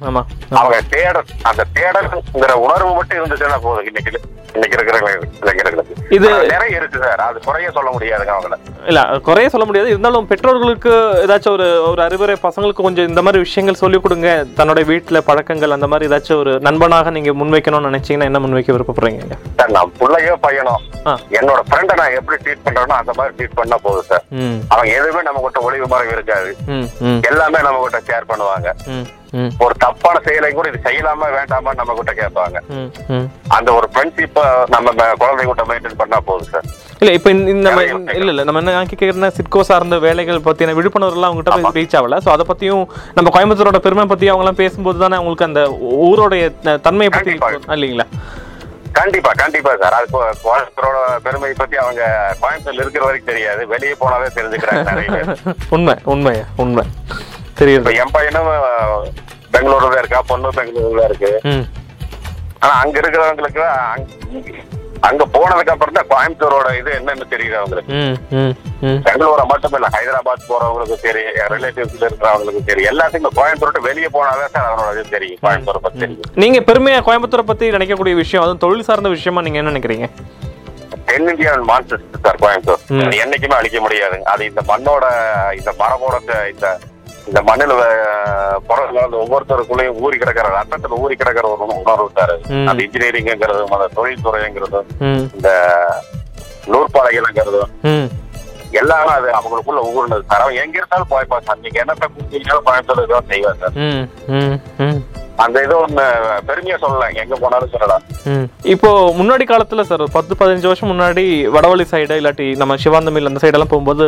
அவங்க 0.59 0.77
தேடல் 0.95 1.31
அந்த 1.51 1.65
தேடல்ங்கிற 1.77 2.53
உணர்வு 2.65 2.91
மட்டும் 2.97 3.19
இருந்துச்சுன்னா 3.19 3.62
போதும் 3.67 3.88
இன்னைக்கு. 3.91 4.21
இன்னைக்கு 4.57 4.75
இருக்கிற 4.77 4.97
இளைஞர்களுக்கு 5.45 5.95
இது 6.15 6.27
நிறைய 6.51 6.79
இருக்கு 6.79 6.99
சார். 7.03 7.21
அது 7.25 7.38
குறைய 7.47 7.67
சொல்ல 7.75 7.89
முடியாதுங்க 7.95 8.31
அவங்கள. 8.35 8.55
இல்ல 8.89 9.01
குறைய 9.27 9.47
சொல்ல 9.53 9.65
முடியாது. 9.67 9.91
இருந்தாலும் 9.93 10.27
பெற்றோர்களுக்கு 10.31 10.91
ஏதாச்சும் 11.23 11.55
ஒரு 11.57 11.67
ஒரு 11.89 12.01
அறிவுரை 12.05 12.35
பசங்களுக்கு 12.45 12.85
கொஞ்சம் 12.88 13.09
இந்த 13.12 13.21
மாதிரி 13.25 13.43
விஷயங்கள் 13.43 13.79
சொல்லிக் 13.81 14.03
கொடுங்க. 14.05 14.29
தன்னோட 14.59 14.83
வீட்டுல 14.91 15.19
பழக்கங்கள் 15.27 15.75
அந்த 15.77 15.89
மாதிரி 15.91 16.07
ஏதாச்சும் 16.09 16.39
ஒரு 16.43 16.53
நண்பனாக 16.67 17.13
நீங்க 17.17 17.33
முன்வைக்கணும்னு 17.41 17.89
நினைச்சீங்கன்னா 17.89 18.29
என்ன 18.31 18.41
முன்வைக்க 18.45 18.75
விருப்பப்படுறீங்க 18.77 19.38
சார் 19.59 19.73
நான் 19.77 19.93
பிள்ளையோ 20.01 20.33
பையனோ. 20.47 20.75
என்னோட 21.39 21.59
ஃப்ரெண்டை 21.69 21.97
நான் 22.01 22.17
எப்படி 22.19 22.39
ட்ரீட் 22.45 22.65
பண்றேனோ 22.65 22.97
அந்த 23.01 23.15
மாதிரி 23.19 23.35
ட்ரீட் 23.38 23.57
பண்ணா 23.59 23.79
போதும் 23.85 24.09
சார். 24.12 24.25
அவங்க 24.71 24.89
எதுவுமே 24.97 25.23
நம்ம 25.29 25.43
கிட்ட 25.45 25.62
ஒளிவு 25.69 25.88
மறைவு 25.89 26.12
இருக்காது. 26.12 26.49
எல்லாமே 27.30 27.60
நம்ம 27.62 27.84
கிட்ட 27.86 28.02
ஷேர் 28.10 28.30
பண்ணுவாங்க 28.30 28.69
ஒரு 29.63 29.73
தப்பான 29.78 30.19
செயலை 30.25 30.47
கூட 30.52 30.67
இது 30.69 30.80
செய்யலாமா 30.86 31.28
வேண்டாமா 31.34 31.71
நம்ம 31.73 31.95
கிட்ட 31.95 32.12
கேட்பாங்க 32.13 32.58
அந்த 33.58 33.69
ஒரு 33.73 33.88
ஃப்ரெண்ட்ஷிப்பை 33.91 34.43
நம்ம 34.73 34.88
குழந்தை 35.19 35.43
கிட்ட 35.43 35.63
மெயின்டைன் 35.69 35.99
பண்ணா 35.99 36.19
போதும் 36.21 36.52
சார் 36.52 36.67
இல்ல 37.02 37.12
இப்போ 37.13 37.32
நம்ம- 37.60 37.84
இல்ல 38.15 38.32
இல்ல 38.32 38.43
நம்ம 38.43 38.62
என்ன 38.63 38.86
கேட்கறதுனா 38.91 39.30
சிட்கோ 39.36 39.62
சார்ந்த 39.63 39.97
வேலைகள் 39.99 40.45
பத்தின 40.47 40.75
விழிப்புணர்வுலாம் 40.75 41.30
அவங்ககிட்ட 41.30 41.54
போய் 41.58 41.78
ரீச் 41.80 41.97
ஆகல. 41.99 42.17
ஸோ 42.25 42.30
அதை 42.30 42.45
பத்தியும் 42.49 42.84
நம்ம 43.15 43.32
கோயம்புத்தூரோட 43.36 43.80
பெருமை 43.80 44.06
பத்தி 44.08 44.32
அவங்கலாம் 44.32 44.60
பேசும்போது 44.60 44.99
தானே 44.99 45.17
அவங்களுக்கு 45.17 45.49
அந்த 45.49 45.62
ஊரோடைய 46.08 46.43
தன்மையை 46.82 47.12
பத்தி. 47.12 47.36
இல்லைங்களா? 47.75 48.08
கண்டிப்பா 48.99 49.31
கண்டிப்பா 49.41 49.71
சார். 49.81 49.95
அது 49.97 50.07
கோயம்புத்தூரோட 50.45 50.97
பெருமை 51.25 51.51
பத்தி 51.53 51.75
அவங்க 51.83 52.03
கோயம்புத்தூர்ல 52.41 52.83
இருக்கிற 52.85 53.03
வரைக்கும் 53.05 53.31
தெரியாது. 53.33 53.62
வெளியே 53.67 53.95
போனாவே 54.01 54.29
தெரிஞ்சுக்கிறாங்க 54.38 54.83
நிறைய 54.91 55.09
பேர். 55.17 55.43
உண்மை 55.75 55.95
உண்மையா 56.13 56.45
உண்மை. 56.55 56.85
தெரியுது. 57.59 57.81
இப்ப 57.83 57.93
என் 58.03 58.15
பையனும் 58.17 58.49
பெங்களூர்ல 59.53 59.97
இருக்கா 59.97 60.21
பொண்ணு 60.31 60.49
பெங்களூர்ல 60.57 61.03
இருக்கு. 61.09 61.31
ஆனா 62.63 62.73
அங்க 62.83 62.95
இருக்கிறவங்களுக்கு 63.01 63.63
அங்க- 65.01 65.27
போனதுக்கு 65.33 65.73
அப்புறம் 65.73 65.93
தான் 65.93 66.09
கோயம்புத்தூரோட 66.09 66.69
இது 66.77 66.89
என்னன்னு 66.95 67.25
தெரியுது 67.31 67.55
அவங்களுக்கு. 67.59 67.91
பெங்களூரை 69.03 69.43
மட்டும் 69.45 69.75
இல்ல 69.75 69.88
ஹைதராபாத் 69.89 70.47
போறவங்களுக்கும் 70.47 71.03
சரி 71.03 71.21
ரிலேட்டிவ்ஸ்ல 71.53 72.03
இருக்கிறவங்களுக்கும் 72.03 72.67
சரி 72.67 72.83
எல்லாத்துக்கும் 72.89 73.38
கோயம்புத்தூர் 73.38 73.88
வெளியே 73.88 74.09
போனாதான் 74.13 74.53
சார் 74.55 74.67
அதனோட 74.69 74.91
இது 74.95 75.15
தெரியும் 75.15 75.41
கோயம்புத்தூரை 75.43 75.81
பத்தி 75.81 76.01
தெரியும். 76.03 76.27
நீங்க 76.35 76.59
பெருமையா 76.67 76.99
கோயம்புத்தூரை 77.07 77.45
பத்தி 77.45 77.71
நினைக்கக்கூடிய 77.71 78.15
விஷயம் 78.17 78.43
அதுவும் 78.43 78.63
தொழில் 78.65 78.88
சார்ந்த 78.88 79.12
விஷயமா 79.12 79.41
நீங்க 79.41 79.62
என்ன 79.62 79.73
நினைக்கிறீங்க? 79.73 80.09
தென்னிந்தியாவின் 81.09 81.67
மான்சஸ் 81.69 82.05
சார் 82.23 82.41
கோயம்புத்தூர். 82.41 82.81
என்னைக்குமே 83.19 83.57
அழிக்க 83.57 83.79
முடியாதுங்க 83.81 84.27
அது 84.29 84.43
இந்த 84.45 84.62
மண்ணோட 84.67 85.05
இந்த 85.57 85.71
மரபோட 85.79 86.15
இந்த 86.51 86.67
இந்த 87.29 87.41
மண்ணில் 87.47 87.73
பிறகு 88.69 88.93
ஒவ்வொருத்தருக்குள்ளேயும் 89.19 89.99
ஊறி 90.01 90.17
கிடக்கிற 90.17 90.47
ரத்தத்துல 90.53 90.99
ஊறி 91.01 91.15
கிடக்கிற 91.15 91.45
ஒரு 91.49 91.65
உணர்வு. 91.75 92.07
ம். 92.53 92.65
அந்த 92.69 92.79
இன்ஜினியரிங்கிறதும் 92.85 93.75
அந்த 93.75 93.89
தொழில்துறைங்கிறதும் 93.97 94.89
இந்த 95.35 95.49
நூற்பாலைகள்ங்கிறதும் 96.73 97.71
ம். 97.91 98.07
எல்லாமே 98.79 99.11
அது 99.13 99.29
அவங்களுக்குள்ள 99.37 99.81
ஊர்னது 99.91 100.23
அவன் 100.35 100.59
எங்க 100.63 100.75
இருந்தாலும் 100.79 101.11
போய்ப்பா 101.13 101.37
சார் 101.45 101.63
நீங்க 101.63 101.79
என்னத்தை 101.83 102.07
கொடுத்தீங்கனாலும் 102.09 102.65
கோயம்புத்தூர் 102.67 103.13
தான் 103.13 103.29
சார் 103.61 103.77
ம். 103.85 104.99
அந்த 105.43 105.58
இது 105.65 105.75
ஒண்ணு 105.84 106.06
பெருமையா 106.47 106.78
சொல்லலாம் 106.84 107.17
எங்க 107.21 107.36
போனாலும் 107.43 107.71
சொல்லலாம். 107.73 108.04
இப்போ 108.73 108.89
முன்னாடி 109.19 109.43
காலத்துல 109.52 109.84
சார் 109.89 110.04
பத்து 110.15 110.34
பதினஞ்சு 110.39 110.69
வருஷம் 110.69 110.91
முன்னாடி 110.91 111.23
வடவழி 111.56 111.86
சைடு 111.91 112.17
இல்லாட்டி 112.21 112.47
நம்ம 112.62 112.78
சிவாந்த 112.84 113.12
மில் 113.15 113.30
அந்த 113.32 113.41
சைடெல்லாம் 113.43 113.71
போகும்போது 113.73 114.06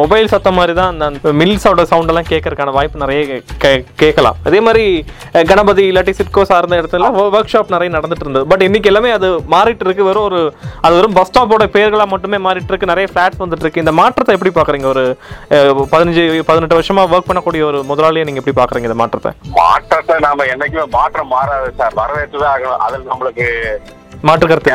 மொபைல் 0.00 0.30
சத்தம் 0.32 0.58
மாதிரி 0.60 0.74
தான் 0.80 0.90
அந்த 1.10 1.32
மில்ஸோட 1.40 1.82
சவுண்ட் 1.92 2.12
எல்லாம் 2.12 2.30
கேட்கறதுக்கான 2.32 2.74
வாய்ப்பு 2.78 3.02
நிறைய 3.04 3.40
கேட்கலாம். 4.02 4.38
அதே 4.48 4.60
மாதிரி 4.68 4.84
கணபதி 5.52 5.84
இல்லாட்டி 5.90 6.14
சிட்கோ 6.20 6.44
சார்ந்த 6.52 6.80
இடத்துல 6.82 7.10
ஒர்க் 7.24 7.52
ஷாப் 7.54 7.74
நிறைய 7.76 7.90
நடந்துட்டு 7.96 8.26
இருந்தது. 8.26 8.48
பட் 8.52 8.64
இன்னைக்கு 8.68 8.90
எல்லாமே 8.92 9.12
அது 9.18 9.30
மாறிட்டு 9.54 9.86
இருக்கு. 9.88 10.08
வெறும் 10.10 10.26
ஒரு 10.30 10.40
அது 10.86 10.96
வெறும் 10.98 11.16
பஸ் 11.18 11.30
ஸ்டாப்போட 11.30 11.66
பேர்களா 11.76 12.06
மட்டுமே 12.14 12.40
மாறிட்டு 12.48 12.72
இருக்கு. 12.72 12.90
நிறைய 12.92 13.08
ஃபிளாட்ஸ் 13.12 13.42
வந்துட்டு 13.44 13.66
இருக்கு. 13.66 13.84
இந்த 13.84 13.94
மாற்றத்தை 14.00 14.34
எப்படி 14.38 14.52
பாக்குறீங்க? 14.58 14.88
ஒரு 14.94 15.04
பதினஞ்சு 15.94 16.24
பதினெட்டு 16.50 16.78
வருஷமா 16.80 17.04
ஒர்க் 17.14 17.30
பண்ணக்கூடிய 17.30 17.64
ஒரு 17.70 17.80
முதலாளியை 17.92 18.26
நீங்க 18.28 18.42
எப்படி 18.42 18.58
பாக்குறீங்க 18.60 18.90
இந்த 18.90 19.00
மாற்றத்தை? 19.02 19.32
மாற்றத்தை 19.60 20.16
நாம 20.28 20.46
என்னைக்குமே 20.54 20.84
மாற்றம் 20.98 21.32
மாறாது 21.34 21.70
சார். 21.78 21.98
வரவேற்றுதான் 22.00 22.52
ஆகணும். 22.54 22.82
அதில் 22.86 23.10
நம்மளுக்கு 23.12 23.46
மாற்று 24.26 24.46
கருத்து 24.48 24.72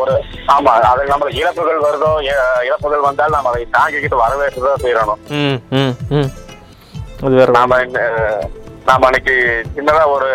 ஒரு 0.00 0.14
ஆமா 0.52 0.72
அதில் 0.90 1.12
நம்மளுக்கு 1.12 1.40
இழப்புகள் 1.42 1.84
வருதோ 1.84 2.10
இழப்புகள் 2.68 3.06
வந்தால் 3.08 3.34
நம்ம 3.36 3.50
அதை 3.50 3.66
தாங்கிக்கிட்டு 3.76 4.22
வரவேற்றுதான் 4.24 4.82
செய்யணும். 4.84 5.20
நாம 7.58 7.78
நாம 8.86 9.06
அன்னைக்கு 9.06 9.34
சின்னதா 9.74 10.04
ஒரு 10.14 10.28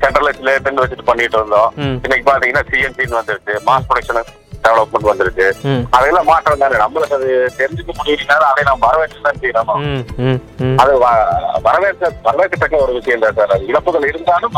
சென்ட்ரலைஸ் 0.00 0.40
லேட்டுன்னு 0.46 0.82
வச்சுட்டு 0.82 1.08
பண்ணிட்டு 1.10 1.36
இருந்தோம். 1.36 1.70
இன்னைக்கு 2.04 2.24
பாத்தீங்கன்னா 2.30 2.62
சிஎன்சின்னு 2.70 3.18
வந்துருச்சு. 3.20 3.54
மாஸ் 3.68 3.86
ப்ரொடக்ஷன் 3.88 4.30
டெவலப்மெண்ட் 4.64 5.08
வந்துருச்சு 5.10 5.46
ம். 5.62 5.82
அதெல்லாம் 5.90 6.24
மாற்றம் 6.24 6.58
தானே. 6.58 6.76
நம்மளுக்கு 6.76 7.16
அது 7.18 7.28
தெரிஞ்சுக்க 7.58 7.90
முடியலனாலும் 7.98 8.48
அதை 8.50 8.62
நம்ம 8.64 8.86
வரவேற்று 8.86 9.22
தான் 9.22 9.38
செய்யணும் 9.40 10.76
அது 10.76 10.92
வரவேற்க 11.62 12.12
வரவேற்கத்தக்க 12.24 12.82
ஒரு 12.82 12.92
விஷயம் 12.92 13.20
தான் 13.20 13.34
சார். 13.34 13.62
இழப்புகள் 13.62 14.08
இருந்தாலும் 14.08 14.54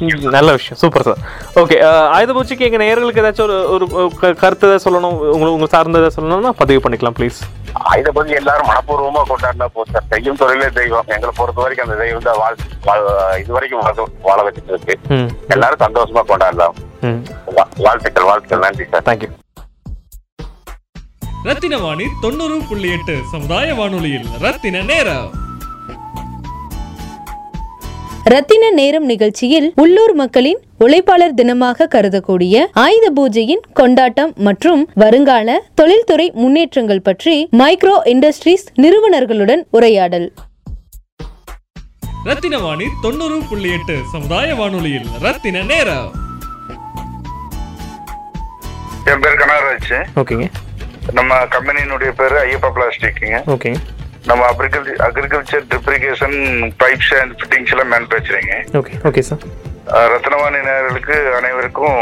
ம், 0.00 0.30
நல்ல 0.36 0.52
விஷயம். 0.52 0.78
Super 0.80 1.02
sir. 1.02 1.20
ஓகே 1.54 1.76
ஆயுத 2.16 2.32
பூச்சிக்கு 2.32 2.66
எங்கள் 2.68 2.82
நேயர்களுக்கு 2.84 3.22
ஏதாச்சும் 3.22 3.42
ஒரு 3.42 3.58
ஒரு 3.74 3.86
கருத்து 4.34 4.66
ஏதாவது 4.66 4.84
சொல்லணும்? 4.86 5.14
உங்களுக்கு 5.26 5.52
உங்களுக்கு 5.52 5.76
சார்ந்த 5.76 5.98
ஏதாவது 5.98 6.16
சொல்லணும்னா 6.16 6.52
பதிவு 6.58 6.80
பண்ணிக்கலாம் 6.84 7.16
ப்ளீஸ். 7.18 7.38
இதை 7.98 8.12
பத்தி 8.14 8.32
எல்லாரும் 8.32 8.68
மனப்பூர்வமா 8.68 9.22
கொண்டாடினா 9.30 9.66
போதும் 9.72 9.92
சார். 9.92 10.06
செய்யும் 10.10 10.36
தொழிலே 10.36 10.68
தெய்வம். 10.74 11.04
எங்களை 11.06 11.32
பொறுத்த 11.36 11.60
வரைக்கும் 11.60 11.88
அந்த 11.88 12.02
தெய்வம் 12.02 12.22
தான் 12.22 12.38
வாழ் 12.38 12.56
இது 13.40 13.52
வரைக்கும் 13.52 13.82
வாழ- 14.22 14.44
வச்சுட்டு 14.46 14.72
இருக்கு. 14.72 14.96
எல்லாரும் 15.48 15.82
சந்தோஷமா 15.86 16.22
கொண்டாடலாம். 16.28 16.74
வாழ்த்துக்கள் 17.76 18.24
வாழ்த்துக்கள். 18.24 18.58
நன்றி 18.58 18.84
சார். 18.90 19.02
தேங்க்யூ 19.02 19.32
ரத்தின 21.42 21.78
வாணி 21.78 22.04
தொண்ணூறு 22.20 22.60
புள்ளி 22.68 22.88
எட்டு 22.90 23.16
சமுதாய 23.30 23.74
வானொலியில் 23.74 24.24
ரத்தின 24.40 24.80
நேரம். 24.80 25.44
ரத்தின 28.24 28.70
நேரம் 28.70 29.04
நிகழ்ச்சியில் 29.04 29.72
உள்ளூர் 29.76 30.14
மக்களின் 30.14 30.60
உழைப்பாளர் 30.80 31.36
தினமாக 31.36 31.86
கருதக்கூடிய 31.94 32.66
ஆயுத 32.72 33.12
பூஜையின் 33.16 33.62
கொண்டாட்டம் 33.72 34.32
மற்றும் 34.36 34.88
வருங்கால 34.94 35.62
தொழில்துறை 35.74 36.30
முன்னேற்றங்கள் 36.34 37.02
பற்றி 37.02 37.48
மைக்ரோ 37.58 37.96
இண்டஸ்ட்ரீஸ் 38.04 38.66
நிறுவனர்களுடன் 38.76 39.64
உரையாடல். 39.70 40.32
ரத்தின 42.24 42.58
வாணி 42.58 42.84
தொண்ணூறு 43.02 43.40
புள்ளி 43.48 43.72
எட்டு 43.72 43.98
சமுதாய 44.12 44.54
வானொலியில் 44.54 45.06
ரத்தின 45.20 45.62
நேரம். 45.62 46.25
என் 49.10 49.22
பேர் 49.24 49.40
கனகராஜ். 49.40 49.92
ஓகேங்க. 50.20 50.46
நம்ம 51.18 51.34
கம்பெனியினுடைய 51.54 52.10
பேரு 52.20 52.36
ஐயப்பா 52.44 52.70
பிளாஸ்டிக்குங்க. 52.76 53.38
ஓகேங்க. 53.54 53.80
நம்ம 54.30 54.42
அக்ரிகல்ச்சர் 54.52 55.00
அக்ரிகல்ச்சர் 55.06 55.66
ட்ரிப்ரிகேஷன் 55.70 56.36
பைப்ஸ் 56.82 57.12
அண்ட் 57.20 57.34
ஃபிட்டிங்ஸ் 57.40 57.72
எல்லாம் 57.74 57.90
மேனுஃபேக்சரிங்க 57.92 58.54
ஓகே 58.80 58.94
ஓகே 59.08 59.22
சார் 59.28 59.42
ரத்னவாணி 60.12 60.60
நேயர்களுக்கு 60.68 61.16
அனைவருக்கும் 61.38 62.00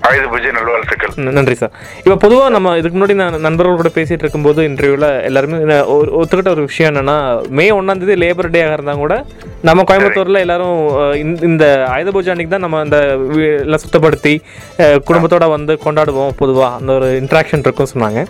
ஆயுத 0.00 0.26
பூஜை 0.26 0.50
நல்வாழ்த்துக்கள். 0.50 1.12
நன்றி 1.36 1.54
சார். 1.54 1.72
இப்போ 1.98 2.16
பொதுவாக 2.16 2.48
நம்ம 2.48 2.76
இதுக்கு 2.76 2.96
முன்னாடி 2.98 3.14
நான் 3.14 3.40
நண்பர்கள் 3.40 3.76
கூட 3.76 3.90
பேசிட்டு 3.94 4.24
இருக்கும்போது 4.24 4.60
இன்டர்வியூவில் 4.68 5.22
எல்லாருமே 5.22 5.58
ஒரு 5.94 6.10
ஒத்துக்கிட்ட 6.18 6.50
ஒரு 6.50 6.62
விஷயம் 6.62 6.90
என்னன்னா 6.90 7.16
மே 7.50 7.70
ஒன்றாம் 7.70 7.98
தேதி 7.98 8.16
லேபர் 8.22 8.52
டேயாக 8.52 8.72
இருந்தால் 8.72 8.96
கூட 8.96 9.14
நம்ம 9.60 9.82
கோயம்புத்தூரில் 9.82 10.42
எல்லாரும் 10.42 10.78
இந்த- 11.16 11.42
இந்த 11.42 11.64
ஆயுத 11.88 12.10
பூஜை 12.10 12.30
அன்னைக்கு 12.30 12.54
தான் 12.54 12.60
நம்ம 12.60 12.80
அந்த 12.80 12.98
வீ- 13.30 13.58
எல்லாம் 13.58 13.82
சுத்தப்படுத்தி 13.84 14.34
குடும்பத்தோட 15.08 15.48
வந்து 15.48 15.78
கொண்டாடுவோம் 15.84 16.34
பொதுவாக 16.36 16.76
அந்த 16.76 16.92
ஒரு 16.92 17.08
இன்ட்ராக்ஷன் 17.20 17.58
இருக்கும் 17.60 17.92
சொன்னாங்க. 17.92 18.20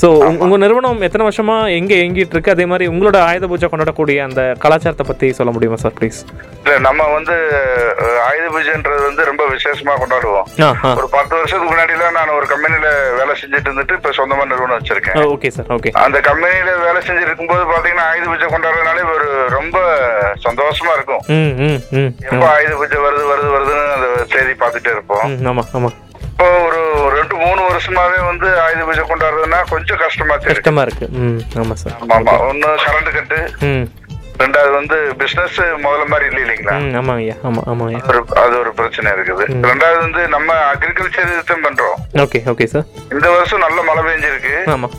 ஸோ 0.00 0.06
உங்கள் 0.36 0.58
நிறுவனம் 0.58 1.00
எத்தனை 1.00 1.26
வருஷமா 1.26 1.70
எங்கே 1.74 1.96
இயங்கிட்டு 1.98 2.34
இருக்கு? 2.34 2.50
அதே 2.50 2.66
மாதிரி 2.66 2.88
உங்களோட 2.88 3.18
ஆயுத 3.28 3.46
பூஜை 3.46 3.68
கொண்டாடக்கூடிய 3.68 4.18
அந்த 4.24 4.40
கலாச்சாரத்தை 4.58 5.06
பற்றி 5.06 5.32
சொல்ல 5.32 5.52
முடியுமா 5.52 5.76
சார் 5.76 5.96
ப்ளீஸ் 6.00 6.18
இல்ல 6.64 6.78
நம்ம 6.80 7.02
வந்து 7.12 7.34
ஆயுத 8.26 8.46
பூஜைன்றது 8.54 9.02
வந்து 9.04 9.24
ரொம்ப 9.24 9.42
விசேஷமா 9.50 9.94
கொண்டாடுவோம். 9.96 10.46
ஒரு 11.06 11.14
பத்து 11.16 11.34
வருஷத்துக்கு 11.38 11.70
முன்னாடிலாம் 11.70 12.16
நான் 12.16 12.36
ஒரு 12.36 12.46
கம்பெனில 12.52 12.86
வேலை 13.18 13.32
செஞ்சுட்டு 13.40 13.68
இருந்துட்டு 13.68 13.96
இப்ப 13.98 14.12
சொந்தமா 14.16 14.44
நிறுவனம் 14.50 14.78
வச்சிருக்கேன். 14.78 15.18
ஓகே 15.34 15.48
சார் 15.56 15.68
ஓகே 15.74 15.90
அந்த 16.04 16.18
கம்பெனில 16.28 16.70
வேலை 16.86 17.00
செஞ்சுட்டு 17.06 17.28
இருக்கும்போது 17.30 17.62
பாத்தீங்கன்னா 17.72 18.06
ஆயுத 18.12 18.26
பூஜை 18.30 18.46
கொண்டாடுறதுனாலே 18.54 19.04
ஒரு 19.14 19.28
ரொம்ப 19.56 19.76
சந்தோஷமா 20.46 20.94
இருக்கும். 20.98 21.22
எப்ப 22.30 22.44
ஆயுத 22.54 22.72
பூஜை 22.80 22.98
வருது 23.04 23.26
வருது 23.32 23.50
வருதுன்னு 23.54 23.84
அந்த 23.98 24.08
செய்தி 24.34 24.54
பார்த்துட்டே 24.62 24.92
இருப்போம். 24.96 25.22
இப்போ 26.30 26.48
ஒரு 26.64 26.80
ரெண்டு 27.18 27.34
மூணு 27.42 27.60
வருஷமாவே 27.68 28.18
வந்து 28.30 28.48
ஆயுத 28.64 28.82
பூஜை 28.88 29.04
கொண்டாடுறதுன்னா 29.12 29.60
கொஞ்சம் 29.74 30.02
கஷ்டமா 30.04 30.34
கஷ்டமா 30.48 30.82
இருக்கு. 30.88 31.06
ம் 31.22 31.38
ஆமாம் 31.62 31.80
சார் 31.82 31.94
ஆமா 32.02 32.16
ஆமா. 32.18 32.34
ஒண்ணு 32.50 32.72
கரண்ட் 32.86 33.14
கட்டு 33.18 33.38
ரெண்டாவது 34.42 34.72
வந்து 34.78 34.96
பிசினஸ் 35.20 35.58
முதல்ல 35.84 36.04
மாதிரி 36.12 36.26
இல்லை 36.30 36.42
இல்லைங்களா? 36.44 36.74
ம் 36.82 36.94
ஆமாம் 37.68 37.82
ஒரு 38.10 38.20
அது 38.44 38.54
ஒரு 38.62 38.70
பிரச்சனை 38.78 39.08
இருக்குது. 39.16 39.44
ரெண்டாவது 39.70 39.98
வந்து 40.06 40.22
நம்ம 40.36 40.52
அக்ரிகல்ச்சர் 40.72 41.32
இதுதான் 41.34 41.66
பண்றோம். 41.66 41.98
Okay 42.24 42.40
okay 42.52 42.68
sir. 42.74 42.86
இந்த 43.16 43.26
வருஷம் 43.36 43.64
நல்ல 43.66 43.78
மழை 43.88 44.04
பெஞ்சிருக்கு. 44.08 44.54
ஆமாம் 44.74 44.96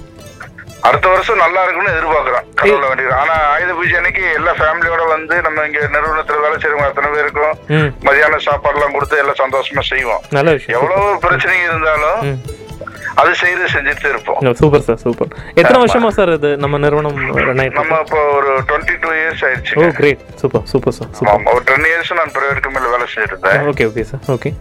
அடுத்த 0.87 1.07
வருஷம் 1.13 1.41
நல்லா 1.43 1.61
இருக்கும்னு 1.63 1.93
எதிர்பார்க்கிறோம். 1.93 2.45
கடவுள 2.59 2.83
வேண்டியது. 2.89 3.13
ஆனா 3.21 3.33
ஆயுத 3.53 3.71
பூஜை 3.77 3.95
அன்னைக்கு 3.99 4.23
எல்லா 4.39 4.51
ஃபேமிலியோட 4.59 5.03
வந்து 5.15 5.35
நம்ம 5.45 5.65
இங்க 5.69 5.79
நிறுவனத்துல 5.95 6.43
வேலை 6.43 6.57
செய்யறவங்க 6.57 6.89
அத்தனை 6.89 7.09
பேருக்கும் 7.15 7.89
மதியான 8.07 8.39
சாப்பாடு 8.47 8.77
எல்லாம் 8.77 8.95
கொடுத்து 8.95 9.21
எல்லாம் 9.23 9.41
சந்தோஷமா 9.43 9.83
செய்வோம். 9.91 10.23
எவ்வளவு 10.77 11.07
பிரச்சனைங்க 11.25 11.67
இருந்தாலும் 11.71 12.21
அது 13.17 13.31
செய்து 13.35 13.63
செஞ்சுட்டு 13.71 14.07
இருப்போம். 14.09 14.39
சூப்பர் 14.59 14.83
சார் 14.87 14.99
சூப்பர் 15.03 15.29
எத்தனை 15.55 15.77
வருஷமா 15.81 16.09
சார் 16.17 16.31
இது 16.33 16.49
நம்ம 16.63 16.79
நிறுவனம் 16.83 17.17
நம்ம 17.77 17.99
இப்போ 18.01 18.19
ஒரு 18.35 18.51
டுவெண்ட்டி 18.67 18.95
டூ 19.03 19.11
இயர்ஸ் 19.17 19.41
ஓ 19.41 19.47
ஆயிடுச்சு 19.47 19.87
great 19.99 20.23
super 20.41 20.65
super 20.71 20.95
sir 20.97 21.11
super 21.17 21.47
ஒரு 21.53 21.63
டென் 21.69 21.87
இயர்ஸ் 21.89 22.11
நான் 22.19 22.33
பிரைவேட் 22.35 22.61
கம்பெனில 22.65 22.91
வேலை 22.93 23.07
செஞ்சுட்டு 23.07 23.35
இருந்தேன் 23.35 23.65
ஓகே 23.71 23.87
ஓகே 23.89 24.05
சார் 24.11 24.23
ஓகே 24.35 24.51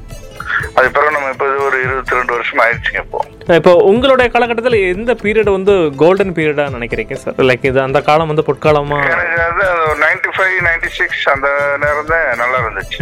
அது 0.76 0.88
பிறகு 0.90 1.14
நம்ம 1.14 1.30
இப்போ 1.32 1.46
ஒரு 1.64 1.76
இருபத்தி 1.84 2.16
ரெண்டு 2.16 2.32
வருஷம் 2.34 2.60
ஆயிடுச்சுங்க 2.62 3.00
இப்போ. 3.02 3.18
இப்போ 3.56 3.72
உங்களுடைய 3.88 4.26
காலகட்டத்தில் 4.30 4.76
எந்த 4.90 5.12
பீரியட் 5.22 5.50
வந்து 5.52 5.72
கோல்டன் 6.00 6.34
பீரியடாக 6.36 6.74
நினைக்கிறீங்க 6.76 7.16
சார் 7.22 7.40
லைக் 7.48 7.66
இது 7.70 7.80
அந்த 7.82 8.00
காலம் 8.06 8.30
வந்து 8.32 8.44
பொற்காலமா? 8.46 8.98
எனக்கு 9.08 9.66
ஃபைவ் 10.36 10.56
நைன்டி 10.66 10.88
சிக்ஸ் 10.96 11.24
அந்த 11.32 11.48
நேரம் 11.82 12.10
தான் 12.10 12.40
நல்லா 12.40 12.58
இருந்துச்சு. 12.62 12.98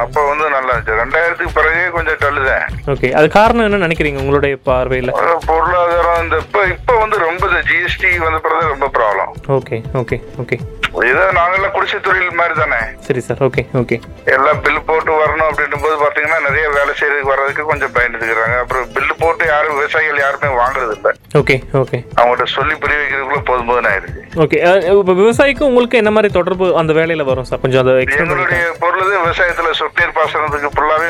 அப்போ 0.00 0.20
வந்து 0.28 0.46
நல்லா 0.50 0.70
இருந்துச்சு. 0.70 0.98
ரெண்டாயிரத்துக்கு 1.02 1.56
பிறகு 1.58 1.82
கொஞ்சம் 1.90 2.20
டல்லுதான் 2.22 2.66
ஓகே 2.92 3.10
அது 3.18 3.26
காரணம் 3.36 3.66
என்ன 3.66 3.82
நினைக்கிறீங்க 3.84 4.22
உங்களுடைய 4.22 4.54
பார்வையில்? 4.68 5.12
பொருளாதாரம் 5.48 6.20
இந்த 6.24 6.36
இப்போ 6.44 6.62
இப்போ 6.74 6.94
வந்து 7.00 7.18
ரொம்ப 7.24 7.40
ஜிஎஸ்டி 7.70 8.12
வந்த 8.24 8.40
பிறகு 8.46 8.72
ரொம்ப 8.74 8.88
ப்ராப்ளம் 8.96 9.32
ஓகே 9.58 9.78
ஓகே 10.02 10.18
ஓகே. 10.42 10.58
ஏதோ 11.02 11.22
நாங்கெல்லாம் 11.36 11.72
குடிசை 11.74 11.98
தொழில் 12.00 12.38
மாதிரி 12.38 12.54
தானே? 12.54 12.78
சரி 13.06 13.20
சார் 13.26 13.40
ஓகே 13.46 13.62
ஓகே 13.80 13.96
எல்லாம் 14.34 14.58
பில் 14.64 14.80
போட்டு 14.88 15.12
வரணும் 15.18 15.46
அப்படின்னும் 15.48 15.84
போது 15.84 15.96
பாத்தீங்கன்னா 16.02 16.38
நிறைய 16.46 16.64
வேலை 16.76 16.92
செய்யறதுக்கு 16.98 17.30
வர்றதுக்கு 17.30 17.62
கொஞ்சம் 17.70 17.94
பயந்துக்கிறாங்க. 17.96 18.56
அப்புறம் 18.62 18.84
பில் 18.94 19.18
போட்டு 19.22 19.44
யாரும் 19.46 19.76
விவசாயிகள் 19.78 20.20
யாருமே 20.22 20.50
வாங்குறது 20.60 20.94
இல்ல. 20.96 21.10
ஓகே 21.40 21.56
ஓகே 21.82 21.98
அவங்கள்ட்ட 22.18 22.46
சொல்லி 22.56 22.74
புரிய 22.82 22.98
வைக்கிறதுக்குள்ள 23.00 23.42
போதும் 23.50 23.70
போதும் 23.70 23.80
ஓகே 24.42 24.58
இப்போ 24.92 25.14
விவசாயிக்கும் 25.20 25.68
உங்களுக்கு 25.70 26.00
என்ன 26.02 26.10
மாதிரி 26.16 26.30
தொடர்பு 26.32 26.66
அந்த 26.80 26.92
வேலையில் 26.98 27.28
வரும் 27.30 27.48
சார்? 27.48 27.62
கொஞ்சம் 27.64 27.82
அதை 27.84 27.94
எங்களுடைய 28.18 28.62
பொருள் 28.82 29.00
விவசாயத்துல 29.16 29.72
சொட்டு 29.80 30.00
நீர் 30.00 30.14
பாசனத்துக்கு 30.16 30.70
ஃபுல்லாவே 30.74 31.08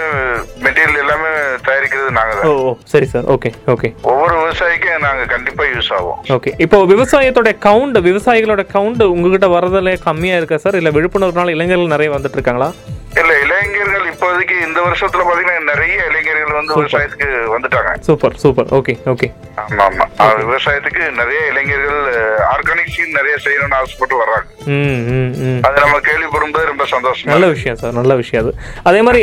மெட்டீரியல் 0.65 1.01
எல்லாமே 1.03 1.31
தயாரிக்கிறது 1.69 2.17
நாங்க 2.19 2.33
ஓ 2.35 2.41
தான். 2.41 2.57
ஓ 2.63 2.73
சரி 2.93 3.07
சார் 3.13 3.27
ஓகே 3.35 3.53
ஓகே 3.75 3.91
ஒவ்வொரு 4.13 4.35
விவசாயிக்கும் 4.41 5.05
நாங்க 5.07 5.23
கண்டிப்பா 5.35 5.65
யூஸ் 5.73 5.93
ஆகும். 5.99 6.19
ஓகே 6.37 6.53
இப்போ 6.65 6.79
விவசாயத்தோட 6.93 7.53
கவுண்ட் 7.67 7.99
விவசாயிகளோட 8.09 8.65
கவுண்ட் 8.75 9.05
உங்ககிட்ட 9.13 9.47
வரதுல 9.73 9.93
கம்மியா 10.09 10.39
இருக்கா 10.41 10.57
சார்? 10.65 10.81
இல்ல 10.81 10.91
விழிப்புணர்வுனால 10.97 11.55
இளைஞர்கள் 11.59 11.95
நிறைய 11.95 12.11
வந்துட்டு 12.17 12.39
இருக்காங்களா 12.39 12.71
இல்ல 13.21 13.33
இளைஞர்கள் 13.45 14.05
இப்போதைக்கு 14.11 14.55
இந்த 14.67 14.79
வருஷத்துல 14.85 15.23
பாத்தீங்கன்னா 15.29 15.65
நிறைய 15.71 15.97
இளைஞர்கள் 16.11 16.59
வந்து 16.59 16.77
விவசாயத்துக்கு 16.79 17.27
வந்துட்டாங்க. 17.55 17.91
Super 18.07 18.37
super. 18.43 18.69
Okay 18.79 18.95
okay. 19.13 19.29
ஆமா 19.63 19.85
ஆமா. 19.87 20.05
விவசாயத்துக்கு 20.43 21.03
நிறைய 21.19 21.41
இளைஞர்கள் 21.51 21.99
ஆர்கானிக் 22.53 22.93
சீன் 22.95 23.17
நிறைய 23.19 23.35
செய்யணும்னு 23.47 23.77
ஆசைப்பட்டு 23.81 24.17
வர்றாங்க. 24.23 24.47
அது 25.67 25.77
நம்ம 25.85 25.99
கேள்விப்படும்போது 26.09 26.71
ரொம்ப 26.73 26.87
சந்தோஷமா 26.95 27.33
நல்ல 27.35 27.49
விஷயம் 27.57 27.79
சார். 27.83 27.95
நல்ல 28.01 28.15
விஷயம் 28.23 28.43
அது. 28.45 28.55
அதே 28.91 29.03
மாதிரி 29.09 29.23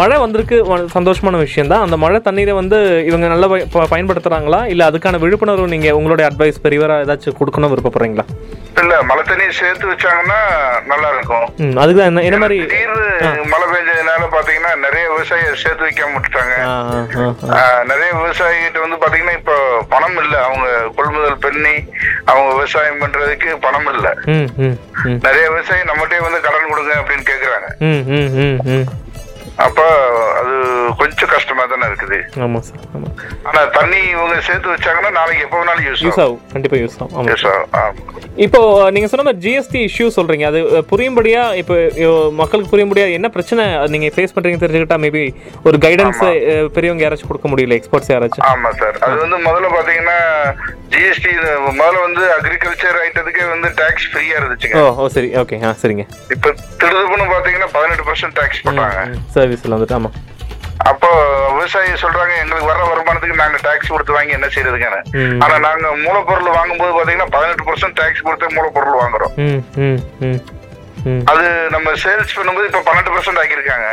மழை 0.00 0.18
வந்திருக்கு. 0.24 0.58
சந்தோஷமான 0.98 1.40
விஷயம் 1.46 1.72
தான். 1.72 1.86
அந்த 1.86 1.98
மழை 2.04 2.20
தண்ணீரை 2.28 2.56
வந்து 2.60 2.80
இவங்க 3.10 3.26
நல்லா 3.34 3.48
பயன்படுத்துறாங்களா? 3.94 4.62
இல்ல 4.74 4.90
அதுக்கான 4.90 5.22
விழிப்புணர்வு 5.24 5.74
நீங்க 5.76 5.96
உங்களுடைய 6.00 6.26
அட்வைஸ் 6.30 6.64
பெரியவரா 6.66 6.98
ஏதாச்சும் 7.06 7.40
கொடுக்கணும் 7.40 7.74
விருப்பப்படுறீங்களா? 7.74 8.26
இல்ல 8.76 8.94
மழை 9.02 9.22
தண்ணியை 9.22 9.52
சேர்த்து 9.58 9.90
வச்சாங்கன்னா 9.90 10.38
நல்லா 10.90 11.08
இருக்கும் 11.14 11.46
ம் 11.64 11.76
அதுக்கு 11.82 11.98
தான் 11.98 12.10
என்ன 12.10 12.24
என்ன 12.28 12.38
மாதிரி 12.42 12.58
மழை 13.52 13.66
பெஞ்சதுனால 13.72 14.26
பாத்தீங்கன்னா 14.34 14.72
நிறைய 14.84 15.04
விவசாயியை 15.12 15.52
சேர்த்து 15.62 15.86
வைக்காம 15.86 16.14
விட்டுட்டாங்க. 16.16 16.54
நிறைய 17.90 18.10
விவசாயிகிட்ட 18.18 18.78
வந்து 18.84 18.98
பாத்தீங்கன்னா 19.02 19.36
இப்போ 19.40 19.56
பணம் 19.94 20.18
இல்ல. 20.24 20.34
அவங்க 20.46 20.66
கொள்முதல் 20.98 21.42
பண்ணி 21.46 21.74
அவங்க 22.30 22.48
விவசாயம் 22.54 23.00
பண்றதுக்கு 23.02 23.50
பணம் 23.66 23.88
இல்ல. 23.94 24.06
நிறைய 25.26 25.44
விவசாயி 25.50 25.82
நம்மகிட்டே 25.90 26.20
வந்து 26.26 26.44
கடன் 26.46 26.70
கொடுங்க 26.72 26.94
அப்படின்னு 27.00 27.26
கேக்குறாங்க. 27.32 27.68
அப்ப 29.64 29.80
அது 30.38 30.54
கொஞ்சம் 31.00 31.30
கஷ்டமா 31.34 31.62
தானே 31.70 31.86
இருக்குது. 31.90 32.18
ஆமாம் 32.46 32.64
சார் 32.66 32.82
ஆமாம் 32.96 33.14
ஆனா 33.48 33.60
தண்ணி 33.76 34.00
இவங்க 34.14 34.34
சேர்த்து 34.48 34.72
வச்சாங்கன்னா 34.72 35.10
நாளைக்கு 35.18 35.44
எப்போ 35.46 35.56
வேணாலும் 35.60 35.86
யூஸ் 35.88 36.02
யூஸ் 36.06 36.20
ஆகும். 36.24 36.40
கண்டிப்பாக 36.54 36.80
யூஸ் 36.82 36.96
ஆகும். 36.98 37.14
ஆமாம் 37.16 37.30
யூஸ் 37.32 37.46
ஆகும் 37.52 37.72
ஆமா. 37.82 38.04
இப்போ 38.46 38.60
நீங்க 38.94 39.08
சொன்ன 39.10 39.24
மாதிரி 39.28 39.42
ஜிஎஸ்டி 39.46 39.80
இஷ்யூ 39.88 40.06
சொல்றீங்க. 40.18 40.46
அது 40.50 40.60
புரியும்படியா 40.92 41.42
இப்போ 41.62 41.74
மக்களுக்கு 42.40 42.72
புரியும்படியா 42.72 43.06
என்ன 43.18 43.30
பிரச்சனை 43.36 43.64
நீங்க 43.94 44.08
ஃபேஸ் 44.16 44.34
பண்றீங்க 44.36 44.60
தெரிஞ்சுக்கிட்டா 44.64 44.98
மேபி 45.04 45.24
ஒரு 45.68 45.78
கைடன்ஸ் 45.86 46.22
பெரியவங்க 46.76 47.04
யாராச்சும் 47.06 47.30
கொடுக்க 47.32 47.48
முடியல 47.52 47.78
எக்ஸ்பர்ட்ஸ் 47.80 48.12
யாராச்சும்? 48.14 48.46
ஆமா 48.52 48.72
சார் 48.82 48.98
அது 49.06 49.16
வந்து 49.24 49.38
முதல்ல 49.48 49.70
பாத்தீங்கன்னா 49.76 50.18
ஜிஎஸ்டி 50.94 51.32
முதல்ல 51.80 52.02
வந்து 52.06 52.22
அக்ரிகல்ச்சர் 52.36 52.98
ஐட்டத்துக்கே 53.06 53.46
வந்து 53.54 53.68
டாக்ஸ் 53.80 54.08
ஃப்ரீயா 54.10 54.36
இருந்துச்சுங்க. 54.40 54.82
ஓ 55.00 55.08
சரி. 55.16 55.30
ஓகே 55.42 55.56
ஆ 55.68 55.72
சரிங்க. 55.82 56.04
இப்ப 56.34 56.52
திடுதுப்புன்னு 56.82 57.26
பாத்தீங்கன்னா 57.34 57.70
பதினெட்டு 57.76 58.06
பர்சன்ட் 58.10 58.36
டாக்ஸ் 58.40 58.62
போட்டாங்க 59.46 59.66
சர்வீஸில் 59.66 59.74
வந்துட்டு 59.76 59.98
ஆமாம் 59.98 60.16
அப்போ 60.90 61.08
விவசாயி 61.56 61.90
சொல்றாங்க 62.02 62.32
எங்களுக்கு 62.40 62.68
வர்ற 62.70 62.82
வருமானத்துக்கு 62.90 63.40
நாங்க 63.40 63.58
டாக்ஸ் 63.62 63.92
கொடுத்து 63.92 64.16
வாங்கி 64.16 64.36
என்ன 64.36 64.48
செய்யறதுக்கான. 64.54 64.96
ஆனா 65.44 65.54
நாங்க 65.66 65.86
மூலப்பொருள் 66.04 66.56
வாங்கும்போது 66.58 66.92
பாத்தீங்கன்னா 66.96 67.28
பதினெட்டு 67.36 67.66
பர்சன்ட் 67.68 67.96
டாக்ஸ் 68.00 68.24
கொடுத்து 68.26 68.54
மூலப்பொருள் 68.56 69.00
வாங்குறோம். 69.02 69.32
அது 71.30 71.44
நம்ம 71.74 71.88
சேல்ஸ் 72.04 72.36
பண்ணும்போது 72.38 72.68
இப்ப 72.70 72.82
பன்னெண்டு 72.88 73.14
பர்சன்ட் 73.14 73.40
ஆக்கியிருக்காங்க. 73.42 73.88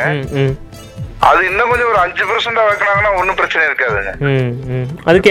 அது 1.29 1.41
இன்னும் 1.49 1.69
கொஞ்சம் 1.71 1.89
ஒரு 1.91 1.99
அஞ்சு 2.03 2.23
பர்சன்ட் 2.29 2.59
ஆக்கினாங்கன்னா 2.61 3.11
ஒன்றும் 3.19 3.37
பிரச்சனை 3.39 3.63
இருக்காதுங்க. 3.67 4.11
அதுக்கு 5.09 5.29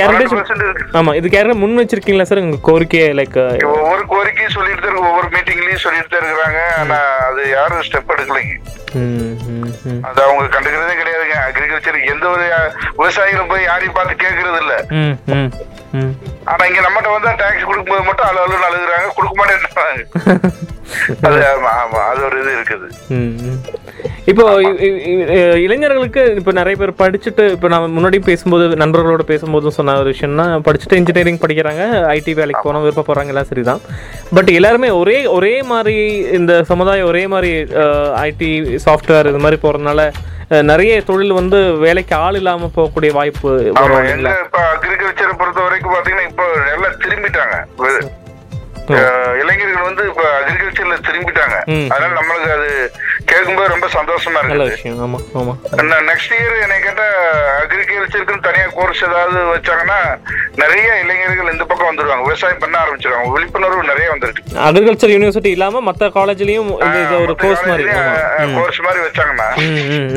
இருக்கு. 0.69 0.85
ஆமா 0.99 1.13
இதுக்கு 1.19 1.39
யாரும் 1.39 1.61
முன் 1.63 1.81
வச்சிருக்கீங்களா 1.81 2.27
சார் 2.29 2.45
உங்க 2.45 2.59
கோரிக்கையை 2.69 3.09
லைக் 3.21 3.39
ஒவ்வொரு 3.73 4.05
கோரிக்கையும் 4.13 4.55
சொல்லிட்டு 4.57 4.87
இருக்கு, 4.87 5.09
ஒவ்வொரு 5.11 5.29
மீட்டிங்லயும் 5.35 5.85
சொல்லிட்டு 5.87 6.13
தான் 6.15 6.23
இருக்கிறாங்க. 6.23 6.63
ஆனா 6.83 6.99
அது 7.29 7.43
யாரும் 7.57 7.85
ஸ்டெப் 7.89 8.15
எடுக்கலைங்க 8.17 8.57
அது 10.09 10.19
அவங்க 10.25 10.49
கண்டுக்கிறதே 10.55 10.95
கிடையாதுங்க. 11.01 11.37
அக்ரிகல்ச்சர் 11.49 11.99
எந்த 12.13 12.25
ஒரு 12.35 12.47
விவசாயிகளும் 12.99 13.51
போய் 13.53 13.69
யாரையும் 13.71 13.97
பார்த்து 13.99 14.23
கேட்கறது 14.25 14.59
இல்ல. 14.65 14.75
ஆனா 16.53 16.63
இங்க 16.71 16.81
நம்மகிட்ட 16.87 17.15
வந்து 17.17 17.31
டாக்ஸ் 17.43 17.69
கொடுக்கும்போது 17.71 18.09
மட்டும் 18.09 18.29
அழு 18.29 18.41
அழுன்னு 18.45 18.69
அழுகுறாங்க. 18.71 19.09
கொடுக்க 19.19 19.35
மாட்டேன்றாங்க. 19.41 20.03
அது 21.27 21.39
ஆமா 21.51 21.71
ஆமா 21.83 22.01
அது 22.11 22.21
ஒரு 22.29 22.37
இது 22.43 22.51
இருக்குது. 22.57 22.87
இப்போ 24.31 24.45
இளைஞர்களுக்கு 25.65 26.23
இப்போ 26.41 26.53
நிறைய 26.59 26.77
பேர் 26.81 26.93
படிச்சுட்டு 27.01 27.45
இப்போ 27.55 27.69
நான் 27.73 27.95
முன்னாடி 27.97 28.19
பேசும்போது 28.29 28.65
நண்பர்களோட 28.83 29.25
பேசும்போது 29.31 29.75
சொன்ன 29.79 29.97
ஒரு 30.03 30.13
விஷயம்னா 30.15 30.47
படிச்சுட்டு 30.69 31.01
இன்ஜினியரிங் 31.01 31.43
படிக்கிறாங்க 31.45 31.85
ஐடி 32.17 32.35
வேலைக்கு 32.41 32.65
போகணும் 32.67 32.85
விருப்ப 32.87 33.05
போகிறாங்க 33.09 33.33
எல்லாம் 33.35 33.51
சரிதான். 33.51 33.83
பட் 34.37 34.51
எல்லாருமே 34.59 34.91
ஒரே 35.01 35.19
ஒரே 35.37 35.55
மாதிரி 35.73 35.97
இந்த 36.39 36.53
சமுதாயம் 36.73 37.11
ஒரே 37.13 37.25
மாதிரி 37.35 37.53
ஐடி 38.27 38.51
சாஃப்ட்வேர் 38.87 39.31
இது 39.33 39.43
மாதிரி 39.47 39.61
போகிறதுனால 39.65 40.03
நிறைய 40.71 40.95
தொழில் 41.11 41.39
வந்து 41.39 41.59
வேலைக்கு 41.85 42.15
ஆள் 42.25 42.39
இல்லாமல் 42.41 42.75
போகக்கூடிய 42.75 43.13
வாய்ப்பு 43.19 43.51
இப்ப 43.69 43.85
அக்ரிகல்ச்சரை 44.73 45.35
பொறுத்த 45.43 45.61
வரைக்கும் 45.67 45.95
பாத்தீங்கன்னா 45.95 46.27
இப்போ 46.31 46.47
எல்லாம் 46.75 46.99
திரும்பிட்டாங்க. 47.05 47.57
இளைஞர்கள் 49.43 49.89
வந்து 49.89 50.03
இப்ப 50.11 50.23
அக்ரிகல்ச்சர்ல 50.39 50.97
திரும்பிட்டாங்க. 51.09 51.57
அதனால 51.93 52.13
நம்மளுக்கு 52.21 52.51
அது 52.57 52.71
கேட்கும்போது 53.31 53.73
ரொம்ப 53.75 53.87
சந்தோஷமா 53.99 54.41
விஷயம். 54.63 55.01
ஆமாம் 55.03 55.59
நெக்ஸ்ட் 56.11 56.35
இயர் 56.39 56.57
என்னை 56.65 56.79
கேட்டா 56.87 57.07
அக்ரிகல்ச்சருக்குன்னு 57.63 58.47
தனியா 58.49 58.67
கோர்ஸ் 58.79 59.03
ஏதாவது 59.09 59.39
வச்சாங்கன்னா 59.55 59.99
நிறைய 60.63 60.89
இளைஞர்கள் 61.03 61.53
இந்த 61.53 61.65
பக்கம் 61.71 61.91
வந்துருவாங்க. 61.91 62.25
விவசாயம் 62.29 62.63
பண்ண 62.65 62.77
ஆரம்பிச்சிருவாங்க. 62.83 63.31
விழிப்புணர்வு 63.37 63.83
நிறைய 63.93 64.07
வந்துருக்கு. 64.15 64.43
அக்ரிகல்ச்சர் 64.69 65.15
யூனிவர்சிட்டி 65.15 65.53
இல்லாமல் 65.57 65.87
மற்ற 65.89 66.09
காலேஜ்லேயும் 66.19 66.71
ஒரு 67.25 67.35
கோர்ஸ் 67.45 67.65
மாதிரி 67.71 67.89
கோர்ஸ் 68.57 68.81
மாதிரி 68.87 69.01
வச்சாங்கன்னா 69.07 69.49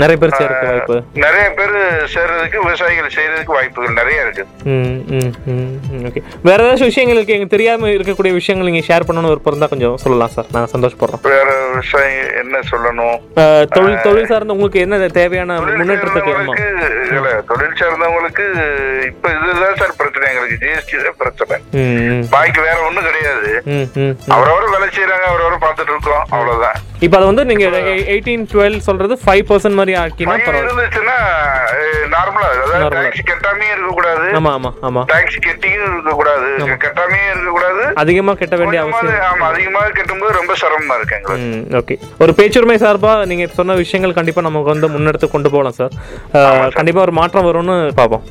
நிறைய 0.02 0.18
பேர் 0.24 0.38
சேர்க்க 0.40 0.72
வாய்ப்பு. 0.72 0.98
நிறைய 1.26 1.46
பேர் 1.60 1.76
சேர்றதுக்கு 2.16 2.58
விவசாயிகள் 2.66 3.16
செய்யறதுக்கு 3.18 3.56
வாய்ப்புகள் 3.58 3.98
நிறைய 4.02 4.26
இருக்கு. 4.26 4.44
வேற 6.50 6.60
ஏதாச்சும் 6.64 6.92
விஷயங்கள் 6.92 7.18
இருக்கு? 7.18 7.36
எங்களுக்கு 7.36 7.56
தெரியாம 7.56 7.88
இருக்கக்கூடிய 7.96 8.34
விஷயங்கள் 8.56 8.72
நீங்க 8.72 8.84
ஷேர் 8.90 9.06
பண்ணணும்னு 9.08 9.34
ஒரு 9.34 9.42
இருந்தா 9.52 9.68
கொஞ்சம் 9.72 9.96
சொல்லலாம் 10.04 10.34
சார். 10.36 10.48
நான் 10.56 10.72
சந்தோஷப்படுறோம். 10.74 11.22
வேற 11.32 11.50
விவசாயம் 11.72 12.30
என்ன 12.42 12.62
சொல்லணும்? 12.72 13.18
தொழில் 13.76 14.04
தொழில் 14.08 14.30
சார்ந்த 14.32 14.56
உங்களுக்கு 14.56 14.84
என்ன 14.86 15.10
தேவையான 15.20 15.58
முன்னேற்றத்துக்கு 15.80 16.34
இல்ல, 17.18 17.30
தொழில் 17.50 17.78
சார்ந்தவங்களுக்கு 17.82 18.46
இப்ப 19.10 19.26
இதுதான் 19.36 19.78
சார் 19.82 19.98
பிரச்சனை 20.00 20.30
எங்களுக்கு. 20.32 20.60
ஜிஎஸ்டி 20.64 21.04
தான் 21.08 21.20
பிரச்சனை. 21.24 21.58
பாக்கி 22.36 22.60
வேற 22.68 22.78
ஒண்ணும் 22.88 23.08
கிடையாது. 23.10 23.52
அவரவர் 24.36 24.74
வேலை 24.76 24.90
செய்யறாங்க 24.98 25.26
அவரவர் 25.32 25.64
பார்த்துட்டு 25.66 25.94
இருக்கோம். 25.96 26.24
அவ்வளவுதான். 26.36 26.78
இப்போ 27.06 27.16
அதை 27.18 27.26
வந்து 27.30 27.44
நீங்க 27.50 27.66
எயிட்டீன் 28.14 28.46
டுவெல் 28.52 28.78
சொல்றது 28.88 29.14
ஃபைவ் 29.24 29.46
பர்சன்ட் 29.50 29.80
மாதிரி 29.80 29.94
ஆக்கினா 30.04 30.36
இருந்துச்சுன்னா 30.62 31.18
நார்மலா 32.14 32.48
அதாவது. 32.54 32.96
டாக்ஸ் 32.98 33.26
கெட்டாமே 33.32 33.66
இருக்கக்கூடாது. 33.74 34.28
ஆமா 34.40 34.52
ஆமா 34.58 34.70
ஆமா. 34.88 35.02
டாக்ஸ் 35.12 35.40
கெட்டியும் 35.48 35.86
இருக்கக்கூடாது. 35.94 36.50
கெட்டாமே 36.86 37.20
இருக்கக்கூடாது. 37.34 37.84
அதிகமா 38.04 38.34
கட்ட 38.46 38.58
வேண்டிய 38.62 38.82
அவசியம். 38.86 39.22
ஆமா 39.32 39.46
அதிகமாக 39.52 39.92
கெட்டும்போது 40.00 40.34
ரொம்ப 40.40 40.56
சிரமமா 40.64 40.98
இருக்கு 41.00 41.18
எங்களுக்கு. 41.20 41.46
ம் 41.60 41.64
ஓகே. 41.82 41.98
ஒரு 42.26 42.34
பேச்சுரிமை 42.40 42.78
சார்பா 42.86 43.14
நீங்க 43.32 43.48
சொன்ன 43.60 43.80
விஷயங்கள் 43.84 44.18
கண்டிப்பா 44.20 44.48
நமக்கு 44.48 44.74
வந்து 44.74 44.90
முன்னெடுத்து 44.96 45.30
கொண்டு 45.36 45.52
போகலாம் 45.56 45.78
சார். 45.80 45.94
கண்டிப்பா 46.80 47.02
ஒரு 47.08 47.16
மாற்றம் 47.22 47.48
வரும்னு 47.50 47.78
பார்ப்போம். 48.02 48.26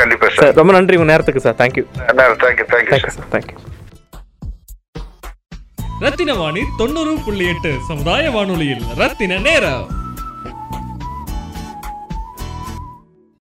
கண்டிப்பா 0.00 0.28
சார். 0.38 0.54
ரொம்ப 0.60 0.72
நன்றி 0.76 0.98
உங்க 1.00 1.10
நேரத்துக்கு 1.12 1.44
sir. 1.46 1.58
Thank you 1.62 1.84
thank you 2.44 3.12
sir. 3.16 3.30
Thank you 3.34 3.56
Rathina 6.04 6.32
Vani 6.40 6.62
தொண்ணூறு 6.80 7.12
புள்ளி 7.26 7.44
எட்டு 7.52 7.70
சமுதாய 7.90 8.24
வானொலியில் 8.34 8.82
ரத்தின 9.00 9.38
நேரம். 9.46 9.84